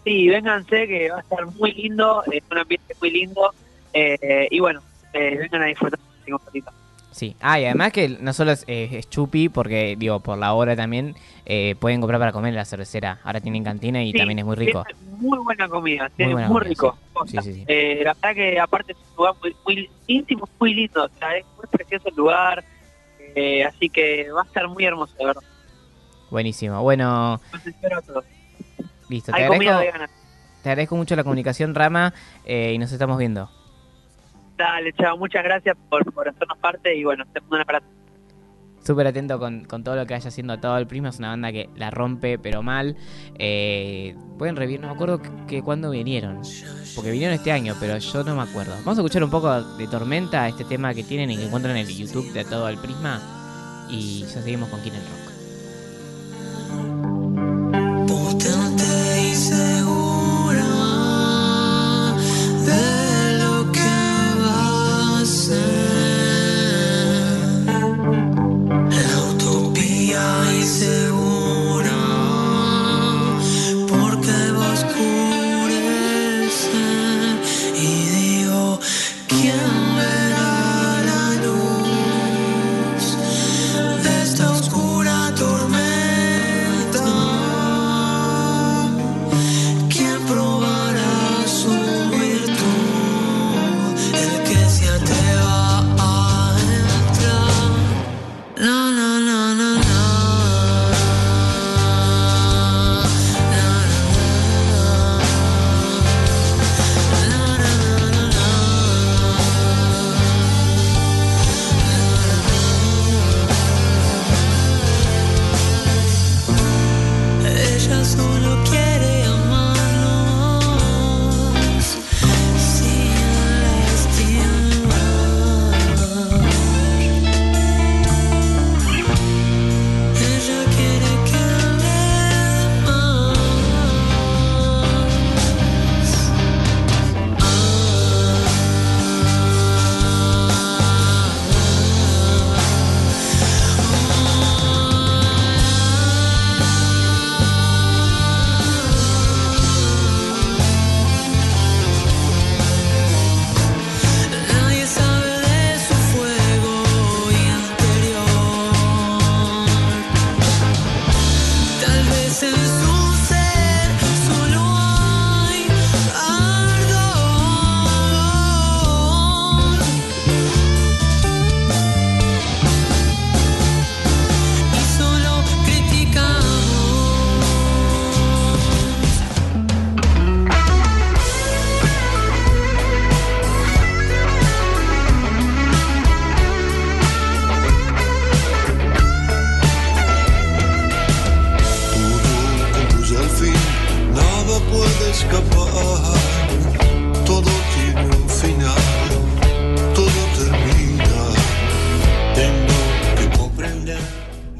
Sí, 0.04 0.28
vénganse 0.28 0.86
que 0.88 1.10
va 1.10 1.18
a 1.18 1.20
estar 1.20 1.46
muy 1.46 1.72
lindo, 1.72 2.22
es 2.32 2.42
un 2.50 2.58
ambiente 2.58 2.94
muy 3.00 3.10
lindo. 3.10 3.52
eh, 3.92 4.48
y 4.50 4.58
bueno, 4.60 4.80
eh, 5.12 5.36
vengan 5.38 5.62
a 5.62 5.66
disfrutar 5.66 5.98
un 6.28 6.38
ratito. 6.44 6.70
Sí. 7.10 7.36
Ah, 7.40 7.58
y 7.58 7.64
además 7.64 7.92
que 7.92 8.08
no 8.08 8.32
solo 8.32 8.52
es, 8.52 8.64
eh, 8.68 8.88
es 8.92 9.10
chupi, 9.10 9.48
porque 9.48 9.96
digo, 9.98 10.20
por 10.20 10.38
la 10.38 10.52
hora 10.52 10.76
también 10.76 11.16
eh, 11.44 11.74
pueden 11.78 12.00
comprar 12.00 12.20
para 12.20 12.32
comer 12.32 12.50
en 12.50 12.56
la 12.56 12.64
cervecera. 12.64 13.18
Ahora 13.24 13.40
tienen 13.40 13.64
cantina 13.64 14.02
y 14.02 14.12
Sí, 14.12 14.18
también 14.18 14.38
es 14.38 14.44
muy 14.44 14.56
rico. 14.56 14.84
Muy 15.18 15.38
buena 15.38 15.68
comida, 15.68 16.10
muy, 16.16 16.32
buena 16.32 16.48
comida, 16.48 16.68
rico. 16.68 16.98
Sí, 17.26 17.38
sí, 17.42 17.52
sí. 17.52 17.64
Eh, 17.66 18.02
la 18.04 18.14
verdad 18.14 18.34
que 18.34 18.60
aparte 18.60 18.92
es 18.92 18.98
un 18.98 19.16
lugar 19.16 19.34
muy, 19.42 19.56
muy 19.66 19.90
íntimo, 20.06 20.48
muy 20.58 20.74
lindo, 20.74 21.04
o 21.04 21.18
sea, 21.18 21.36
es 21.36 21.44
muy 21.56 21.66
precioso 21.70 22.08
el 22.08 22.14
lugar, 22.14 22.64
eh, 23.34 23.64
así 23.64 23.90
que 23.90 24.30
va 24.30 24.42
a 24.42 24.44
estar 24.44 24.68
muy 24.68 24.84
hermoso, 24.84 25.14
de 25.18 25.26
verdad. 25.26 25.42
Buenísimo. 26.30 26.80
Bueno, 26.82 27.40
listo. 29.08 29.32
Te 29.32 29.38
Hay 29.38 29.44
agradezco, 29.44 30.06
te 30.62 30.68
agradezco 30.70 30.96
mucho 30.96 31.16
la 31.16 31.24
comunicación, 31.24 31.74
Rama, 31.74 32.14
eh, 32.44 32.72
y 32.72 32.78
nos 32.78 32.92
estamos 32.92 33.18
viendo. 33.18 33.50
Dale, 34.60 34.92
chao, 34.92 35.16
muchas 35.16 35.42
gracias 35.42 35.74
por, 35.88 36.04
por 36.12 36.28
hacernos 36.28 36.58
parte 36.58 36.94
y 36.94 37.02
bueno, 37.02 37.24
te. 37.32 37.40
Súper 38.84 39.06
atento 39.06 39.38
con, 39.38 39.64
con 39.64 39.82
todo 39.82 39.96
lo 39.96 40.04
que 40.04 40.12
vaya 40.12 40.28
haciendo 40.28 40.60
todo 40.60 40.76
el 40.76 40.86
Prisma. 40.86 41.08
Es 41.08 41.18
una 41.18 41.28
banda 41.28 41.50
que 41.50 41.70
la 41.76 41.90
rompe, 41.90 42.38
pero 42.38 42.62
mal. 42.62 42.94
Eh, 43.38 44.14
pueden 44.38 44.56
revivir, 44.56 44.80
no 44.80 44.88
me 44.88 44.92
acuerdo 44.92 45.22
que, 45.22 45.30
que 45.48 45.62
cuándo 45.62 45.88
vinieron. 45.88 46.42
Porque 46.94 47.10
vinieron 47.10 47.34
este 47.34 47.52
año, 47.52 47.74
pero 47.80 47.96
yo 47.96 48.22
no 48.22 48.36
me 48.36 48.42
acuerdo. 48.42 48.72
Vamos 48.80 48.98
a 48.98 49.00
escuchar 49.00 49.24
un 49.24 49.30
poco 49.30 49.62
de 49.62 49.86
Tormenta, 49.86 50.46
este 50.46 50.64
tema 50.64 50.92
que 50.92 51.04
tienen 51.04 51.30
y 51.30 51.38
que 51.38 51.46
encuentran 51.46 51.74
en 51.78 51.86
el 51.86 51.96
YouTube 51.96 52.30
de 52.34 52.44
todo 52.44 52.68
el 52.68 52.76
Prisma. 52.76 53.18
Y 53.88 54.20
ya 54.20 54.42
seguimos 54.42 54.68
con 54.68 54.80
Quieren 54.80 55.00
Rock. 55.00 55.19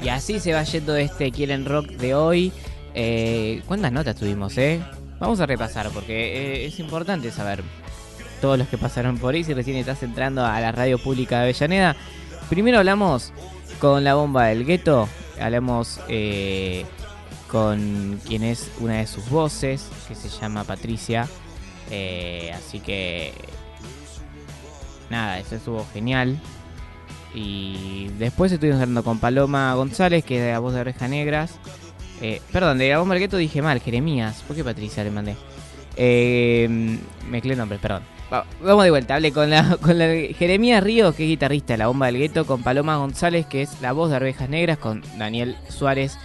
Y 0.02 0.08
así 0.08 0.40
se 0.40 0.52
va 0.52 0.62
yendo 0.64 0.96
este 0.96 1.30
Quieren 1.30 1.64
Rock 1.64 1.86
de 1.90 2.14
hoy. 2.14 2.52
Eh, 2.94 3.62
¿Cuántas 3.66 3.92
notas 3.92 4.16
tuvimos, 4.16 4.58
eh? 4.58 4.80
Vamos 5.20 5.38
a 5.40 5.46
repasar 5.46 5.90
porque 5.90 6.62
eh, 6.62 6.66
es 6.66 6.80
importante 6.80 7.30
saber 7.30 7.62
todos 8.40 8.58
los 8.58 8.66
que 8.66 8.78
pasaron 8.78 9.18
por 9.18 9.34
ahí. 9.34 9.44
Si 9.44 9.54
recién 9.54 9.76
estás 9.76 10.02
entrando 10.02 10.44
a 10.44 10.60
la 10.60 10.72
radio 10.72 10.98
pública 10.98 11.36
de 11.36 11.42
Avellaneda. 11.44 11.96
Primero 12.48 12.78
hablamos 12.78 13.32
con 13.78 14.02
la 14.02 14.14
bomba 14.14 14.46
del 14.46 14.64
gueto. 14.64 15.08
Hablamos 15.40 16.00
eh, 16.08 16.84
con 17.50 18.20
quien 18.26 18.42
es 18.44 18.70
una 18.80 18.94
de 18.98 19.06
sus 19.06 19.28
voces, 19.28 19.88
que 20.08 20.14
se 20.14 20.28
llama 20.28 20.64
Patricia. 20.64 21.28
Eh, 21.90 22.52
así 22.56 22.80
que. 22.80 23.32
Nada, 25.10 25.38
eso 25.38 25.56
estuvo 25.56 25.86
genial. 25.92 26.38
Y 27.34 28.08
después 28.18 28.50
estuvimos 28.52 28.80
hablando 28.80 29.04
con 29.04 29.18
Paloma 29.18 29.74
González, 29.74 30.24
que 30.24 30.36
es 30.38 30.42
de 30.44 30.52
la 30.52 30.58
voz 30.58 30.74
de 30.74 30.80
Oreja 30.80 31.08
Negras. 31.08 31.52
Eh, 32.20 32.40
perdón, 32.52 32.78
de 32.78 32.92
del 33.14 33.18
gueto 33.18 33.36
dije 33.36 33.62
mal, 33.62 33.80
Jeremías. 33.80 34.42
¿Por 34.46 34.56
qué 34.56 34.64
Patricia 34.64 35.02
le 35.04 35.10
mandé? 35.10 35.36
Eh, 35.96 36.98
mezclé 37.28 37.56
nombres, 37.56 37.80
perdón. 37.80 38.02
Va- 38.32 38.44
Vamos 38.62 38.84
de 38.84 38.90
vuelta, 38.90 39.14
hablé 39.16 39.32
con 39.32 39.50
la, 39.50 39.76
con 39.80 39.98
la 39.98 40.06
Jeremías 40.38 40.82
Ríos, 40.82 41.14
que 41.14 41.24
es 41.24 41.28
guitarrista 41.28 41.74
de 41.74 41.78
la 41.78 41.86
bomba 41.88 42.06
del 42.06 42.18
gueto, 42.18 42.46
con 42.46 42.62
Paloma 42.62 42.96
González, 42.96 43.46
que 43.46 43.62
es 43.62 43.80
la 43.80 43.92
voz 43.92 44.10
de 44.10 44.16
Arvejas 44.16 44.48
Negras, 44.48 44.78
con 44.78 45.02
Daniel 45.18 45.56
Suárez, 45.68 46.18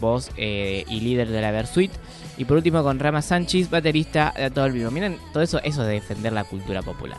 voz 0.00 0.30
eh, 0.36 0.84
y 0.88 1.00
líder 1.00 1.28
de 1.28 1.40
la 1.40 1.50
Versuit. 1.50 1.92
Y 2.36 2.46
por 2.46 2.56
último 2.56 2.82
con 2.82 2.98
Rama 2.98 3.22
Sánchez, 3.22 3.70
baterista 3.70 4.32
de 4.36 4.50
todo 4.50 4.66
el 4.66 4.72
vivo. 4.72 4.90
Miren, 4.90 5.18
todo 5.32 5.42
eso, 5.42 5.60
eso 5.62 5.82
de 5.84 5.94
defender 5.94 6.32
la 6.32 6.44
cultura 6.44 6.82
popular. 6.82 7.18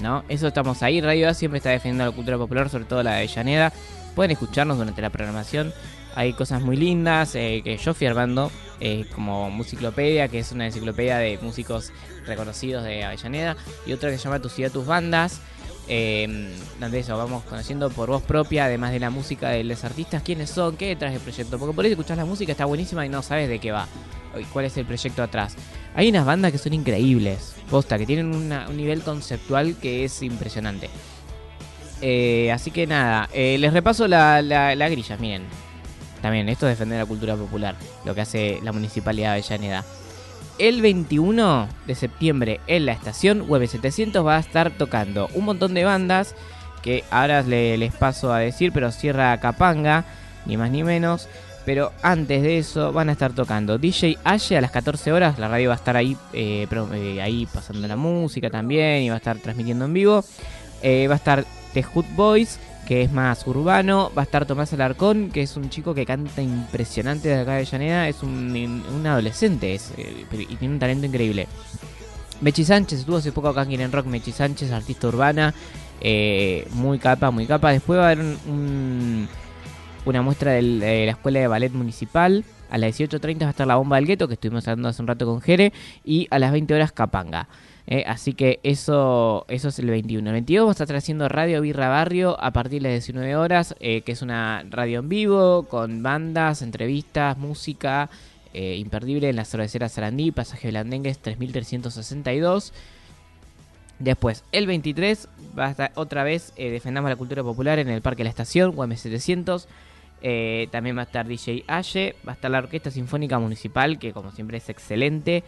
¿No? 0.00 0.24
Eso 0.28 0.48
estamos 0.48 0.82
ahí. 0.82 1.00
Radio 1.00 1.28
A 1.28 1.34
siempre 1.34 1.58
está 1.58 1.70
defendiendo 1.70 2.04
la 2.04 2.10
cultura 2.10 2.36
popular, 2.36 2.68
sobre 2.68 2.84
todo 2.84 3.02
la 3.02 3.14
de 3.14 3.28
Llaneda. 3.28 3.72
Pueden 4.14 4.32
escucharnos 4.32 4.78
durante 4.78 5.00
la 5.00 5.10
programación. 5.10 5.72
Hay 6.16 6.32
cosas 6.32 6.62
muy 6.62 6.76
lindas 6.76 7.34
eh, 7.34 7.60
que 7.62 7.76
yo 7.76 7.92
fui 7.92 8.06
armando, 8.06 8.50
eh, 8.80 9.04
como 9.14 9.50
Musiclopedia, 9.50 10.28
que 10.28 10.38
es 10.38 10.50
una 10.50 10.64
enciclopedia 10.64 11.18
de 11.18 11.38
músicos 11.42 11.92
reconocidos 12.26 12.84
de 12.84 13.04
Avellaneda, 13.04 13.56
y 13.86 13.92
otra 13.92 14.10
que 14.10 14.16
se 14.16 14.24
llama 14.24 14.40
Tu 14.40 14.48
ciudad, 14.48 14.72
tus 14.72 14.86
bandas, 14.86 15.40
eh, 15.88 16.48
donde 16.80 16.98
eso 16.98 17.16
vamos 17.16 17.42
conociendo 17.44 17.90
por 17.90 18.08
voz 18.08 18.22
propia, 18.22 18.64
además 18.66 18.92
de 18.92 19.00
la 19.00 19.10
música 19.10 19.50
de 19.50 19.64
los 19.64 19.84
artistas, 19.84 20.22
quiénes 20.22 20.50
son, 20.50 20.76
qué 20.76 20.86
detrás 20.88 21.12
del 21.12 21.20
proyecto. 21.20 21.58
Porque 21.58 21.74
por 21.74 21.84
ahí 21.84 21.90
escuchás 21.92 22.16
la 22.16 22.24
música, 22.24 22.52
está 22.52 22.64
buenísima 22.64 23.04
y 23.06 23.08
no 23.08 23.22
sabes 23.22 23.48
de 23.48 23.58
qué 23.58 23.72
va, 23.72 23.86
cuál 24.52 24.64
es 24.64 24.76
el 24.76 24.84
proyecto 24.86 25.22
atrás. 25.22 25.54
Hay 25.94 26.08
unas 26.10 26.26
bandas 26.26 26.52
que 26.52 26.58
son 26.58 26.74
increíbles, 26.74 27.54
posta, 27.70 27.98
que 27.98 28.06
tienen 28.06 28.34
una- 28.34 28.68
un 28.68 28.76
nivel 28.76 29.02
conceptual 29.02 29.76
que 29.80 30.04
es 30.04 30.22
impresionante. 30.22 30.90
Eh, 32.02 32.52
así 32.52 32.70
que 32.70 32.86
nada, 32.86 33.28
eh, 33.32 33.56
les 33.58 33.72
repaso 33.72 34.06
la, 34.06 34.42
la, 34.42 34.74
la 34.74 34.88
grilla, 34.88 35.16
miren. 35.16 35.44
También, 36.20 36.48
esto 36.48 36.66
es 36.66 36.72
defender 36.72 36.98
la 36.98 37.06
cultura 37.06 37.36
popular, 37.36 37.76
lo 38.04 38.14
que 38.14 38.20
hace 38.20 38.58
la 38.62 38.72
Municipalidad 38.72 39.28
de 39.34 39.38
Avellaneda. 39.42 39.84
El 40.58 40.80
21 40.80 41.68
de 41.86 41.94
septiembre 41.94 42.60
en 42.66 42.86
la 42.86 42.92
estación 42.92 43.42
Web 43.48 43.66
700 43.68 44.24
va 44.24 44.36
a 44.36 44.40
estar 44.40 44.70
tocando 44.70 45.28
un 45.34 45.44
montón 45.44 45.74
de 45.74 45.84
bandas 45.84 46.34
que 46.82 47.04
ahora 47.10 47.42
le- 47.42 47.76
les 47.76 47.92
paso 47.94 48.32
a 48.32 48.38
decir, 48.38 48.72
pero 48.72 48.90
cierra 48.90 49.38
Capanga, 49.38 50.04
ni 50.46 50.56
más 50.56 50.70
ni 50.70 50.82
menos. 50.82 51.28
Pero 51.66 51.90
antes 52.02 52.42
de 52.42 52.58
eso 52.58 52.92
van 52.92 53.08
a 53.08 53.12
estar 53.12 53.32
tocando 53.32 53.76
DJ 53.76 54.18
Aye 54.22 54.56
a 54.56 54.60
las 54.60 54.70
14 54.70 55.12
horas, 55.12 55.38
la 55.38 55.48
radio 55.48 55.70
va 55.70 55.74
a 55.74 55.78
estar 55.78 55.96
ahí, 55.96 56.16
eh, 56.32 56.66
eh, 56.94 57.20
ahí 57.20 57.46
pasando 57.52 57.88
la 57.88 57.96
música 57.96 58.48
también 58.50 59.02
y 59.02 59.08
va 59.08 59.16
a 59.16 59.18
estar 59.18 59.36
transmitiendo 59.38 59.84
en 59.84 59.92
vivo. 59.92 60.24
Eh, 60.82 61.08
va 61.08 61.14
a 61.14 61.16
estar 61.16 61.44
The 61.74 61.82
Hood 61.82 62.04
Boys, 62.14 62.60
que 62.86 63.02
es 63.02 63.12
más 63.12 63.46
urbano. 63.46 64.10
Va 64.16 64.22
a 64.22 64.24
estar 64.24 64.46
Tomás 64.46 64.72
Alarcón, 64.72 65.30
que 65.30 65.42
es 65.42 65.56
un 65.56 65.68
chico 65.70 65.94
que 65.94 66.06
canta 66.06 66.40
impresionante 66.42 67.28
de 67.28 67.40
acá 67.40 67.54
de 67.54 67.64
Llaneda. 67.64 68.08
Es 68.08 68.22
un, 68.22 68.84
un 68.94 69.06
adolescente 69.06 69.74
es, 69.74 69.92
y 70.32 70.56
tiene 70.56 70.74
un 70.74 70.80
talento 70.80 71.06
increíble. 71.06 71.46
Mechi 72.40 72.64
Sánchez 72.64 73.00
estuvo 73.00 73.16
hace 73.16 73.32
poco 73.32 73.48
acá 73.48 73.62
en 73.62 73.68
Quieren 73.68 73.92
Rock. 73.92 74.06
Mechi 74.06 74.32
Sánchez, 74.32 74.70
artista 74.72 75.08
urbana. 75.08 75.52
eh, 76.00 76.68
muy 76.72 76.98
capa, 76.98 77.30
muy 77.30 77.46
capa. 77.46 77.70
Después 77.72 77.98
va 77.98 78.04
a 78.08 78.10
haber 78.10 78.20
un- 78.24 78.38
un- 78.46 79.28
una 80.04 80.20
muestra 80.22 80.52
de 80.52 80.62
la 80.62 81.10
Escuela 81.12 81.40
de 81.40 81.46
Ballet 81.48 81.72
Municipal. 81.72 82.44
A 82.70 82.78
las 82.78 82.88
18.30 82.98 83.46
va 83.46 83.48
a 83.48 83.50
estar 83.50 83.66
la 83.66 83.76
bomba 83.76 83.96
del 83.96 84.06
gueto, 84.06 84.28
que 84.28 84.34
estuvimos 84.34 84.68
hablando 84.68 84.88
hace 84.90 85.00
un 85.02 85.08
rato 85.08 85.24
con 85.26 85.40
Jere. 85.40 85.72
Y 86.04 86.28
a 86.30 86.38
las 86.38 86.52
20 86.52 86.74
horas 86.74 86.92
Capanga. 86.92 87.48
Eh, 87.88 88.04
así 88.06 88.32
que 88.32 88.58
eso, 88.62 89.44
eso 89.48 89.68
es 89.68 89.78
el 89.78 89.86
21. 89.86 90.28
El 90.28 90.32
22 90.32 90.64
vamos 90.64 90.80
a 90.80 90.84
estar 90.84 90.96
haciendo 90.96 91.28
Radio 91.28 91.60
Birra 91.60 91.88
Barrio 91.88 92.36
a 92.42 92.50
partir 92.50 92.82
de 92.82 92.88
las 92.88 93.04
19 93.04 93.36
horas, 93.36 93.76
eh, 93.80 94.02
que 94.02 94.12
es 94.12 94.22
una 94.22 94.64
radio 94.68 95.00
en 95.00 95.08
vivo, 95.08 95.64
con 95.68 96.02
bandas, 96.02 96.62
entrevistas, 96.62 97.38
música, 97.38 98.10
eh, 98.52 98.76
imperdible 98.76 99.28
en 99.28 99.36
la 99.36 99.44
cervecera 99.44 99.88
Sarandí, 99.88 100.32
pasaje 100.32 100.70
Blandengues 100.70 101.18
3362. 101.18 102.72
Después, 103.98 104.44
el 104.52 104.66
23 104.66 105.28
va 105.58 105.66
a 105.66 105.70
estar 105.70 105.92
otra 105.94 106.22
vez 106.22 106.52
Defendamos 106.56 107.08
la 107.08 107.16
Cultura 107.16 107.42
Popular 107.42 107.78
en 107.78 107.88
el 107.88 108.02
Parque 108.02 108.24
La 108.24 108.30
Estación, 108.30 108.76
UM700. 108.76 109.66
Eh, 110.22 110.66
también 110.72 110.96
va 110.96 111.02
a 111.02 111.04
estar 111.04 111.26
DJ 111.26 111.62
Aye, 111.68 112.16
va 112.26 112.32
a 112.32 112.34
estar 112.34 112.50
la 112.50 112.58
Orquesta 112.58 112.90
Sinfónica 112.90 113.38
Municipal, 113.38 113.98
que 113.98 114.12
como 114.12 114.32
siempre 114.32 114.56
es 114.58 114.68
excelente. 114.68 115.44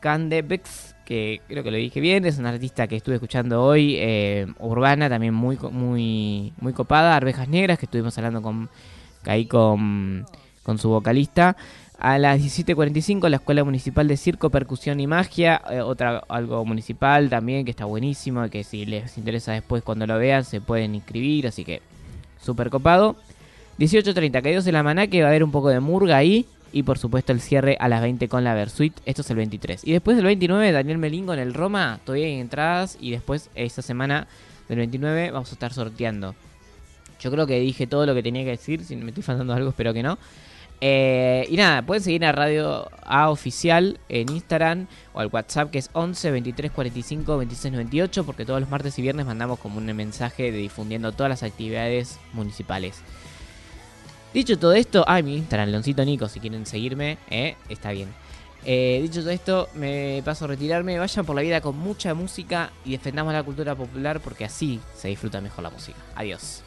Cande 0.00 0.42
Bex, 0.42 0.95
que 1.06 1.40
creo 1.48 1.62
que 1.62 1.70
lo 1.70 1.76
dije 1.78 2.00
bien, 2.00 2.26
es 2.26 2.38
una 2.38 2.50
artista 2.50 2.86
que 2.88 2.96
estuve 2.96 3.14
escuchando 3.14 3.62
hoy, 3.62 3.94
eh, 3.96 4.46
urbana, 4.58 5.08
también 5.08 5.32
muy, 5.32 5.56
muy, 5.70 6.52
muy 6.60 6.72
copada. 6.74 7.16
Arvejas 7.16 7.48
Negras, 7.48 7.78
que 7.78 7.86
estuvimos 7.86 8.18
hablando 8.18 8.42
con, 8.42 8.68
ahí 9.24 9.46
con, 9.46 10.26
con 10.64 10.78
su 10.78 10.90
vocalista. 10.90 11.56
A 11.98 12.18
las 12.18 12.40
17.45 12.40 13.28
la 13.30 13.36
Escuela 13.36 13.64
Municipal 13.64 14.06
de 14.06 14.18
Circo, 14.18 14.50
Percusión 14.50 15.00
y 15.00 15.06
Magia, 15.06 15.62
eh, 15.70 15.80
otra 15.80 16.24
algo 16.28 16.62
municipal 16.64 17.30
también 17.30 17.64
que 17.64 17.70
está 17.70 17.86
buenísimo, 17.86 18.50
que 18.50 18.64
si 18.64 18.84
les 18.84 19.16
interesa 19.16 19.52
después 19.52 19.82
cuando 19.82 20.06
lo 20.06 20.18
vean 20.18 20.44
se 20.44 20.60
pueden 20.60 20.94
inscribir, 20.94 21.46
así 21.46 21.64
que 21.64 21.80
súper 22.42 22.68
copado. 22.68 23.16
18.30, 23.78 24.42
caídos 24.42 24.66
en 24.66 24.74
la 24.74 24.82
maná, 24.82 25.06
que 25.06 25.20
va 25.20 25.28
a 25.28 25.30
haber 25.30 25.44
un 25.44 25.52
poco 25.52 25.68
de 25.68 25.80
murga 25.80 26.16
ahí. 26.16 26.46
Y 26.72 26.82
por 26.82 26.98
supuesto 26.98 27.32
el 27.32 27.40
cierre 27.40 27.76
a 27.80 27.88
las 27.88 28.02
20 28.02 28.28
con 28.28 28.44
la 28.44 28.54
Versuit. 28.54 28.94
Esto 29.06 29.22
es 29.22 29.30
el 29.30 29.36
23. 29.36 29.84
Y 29.84 29.92
después 29.92 30.16
del 30.16 30.26
29, 30.26 30.72
Daniel 30.72 30.98
Melingo 30.98 31.32
en 31.32 31.38
el 31.38 31.54
Roma. 31.54 32.00
Todavía 32.04 32.26
hay 32.26 32.38
entradas. 32.38 32.98
Y 33.00 33.12
después, 33.12 33.50
esta 33.54 33.82
semana 33.82 34.26
del 34.68 34.78
29, 34.78 35.30
vamos 35.30 35.50
a 35.50 35.54
estar 35.54 35.72
sorteando. 35.72 36.34
Yo 37.20 37.30
creo 37.30 37.46
que 37.46 37.58
dije 37.60 37.86
todo 37.86 38.04
lo 38.04 38.14
que 38.14 38.22
tenía 38.22 38.44
que 38.44 38.50
decir. 38.50 38.84
Si 38.84 38.96
me 38.96 39.08
estoy 39.08 39.22
faltando 39.22 39.54
algo, 39.54 39.70
espero 39.70 39.94
que 39.94 40.02
no. 40.02 40.18
Eh, 40.80 41.46
y 41.48 41.56
nada, 41.56 41.80
pueden 41.82 42.02
seguir 42.02 42.24
a 42.26 42.32
Radio 42.32 42.90
A 43.02 43.30
Oficial 43.30 43.98
en 44.10 44.30
Instagram 44.30 44.86
o 45.14 45.20
al 45.20 45.28
WhatsApp 45.28 45.70
que 45.70 45.78
es 45.78 45.88
11 45.94 46.30
23 46.30 46.70
45 46.70 47.38
26 47.38 47.72
98 47.72 48.24
porque 48.24 48.44
todos 48.44 48.60
los 48.60 48.68
martes 48.68 48.98
y 48.98 49.02
viernes 49.02 49.24
mandamos 49.24 49.58
como 49.58 49.78
un 49.78 49.86
mensaje 49.86 50.52
difundiendo 50.52 51.12
todas 51.12 51.30
las 51.30 51.42
actividades 51.42 52.18
municipales. 52.34 53.00
Dicho 54.36 54.58
todo 54.58 54.74
esto, 54.74 55.02
ay, 55.08 55.22
mi 55.22 55.34
Instagram, 55.38 55.70
Leoncito 55.70 56.04
Nico, 56.04 56.28
si 56.28 56.40
quieren 56.40 56.66
seguirme, 56.66 57.16
eh, 57.30 57.56
está 57.70 57.92
bien. 57.92 58.10
Eh, 58.66 58.98
dicho 59.00 59.20
todo 59.20 59.30
esto, 59.30 59.70
me 59.74 60.20
paso 60.26 60.44
a 60.44 60.48
retirarme. 60.48 60.98
Vayan 60.98 61.24
por 61.24 61.34
la 61.34 61.40
vida 61.40 61.62
con 61.62 61.78
mucha 61.78 62.12
música 62.12 62.70
y 62.84 62.90
defendamos 62.90 63.32
la 63.32 63.42
cultura 63.42 63.74
popular 63.74 64.20
porque 64.20 64.44
así 64.44 64.78
se 64.94 65.08
disfruta 65.08 65.40
mejor 65.40 65.64
la 65.64 65.70
música. 65.70 65.96
Adiós. 66.14 66.62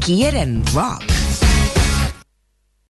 Quieren 0.00 0.62
rock. 0.72 1.19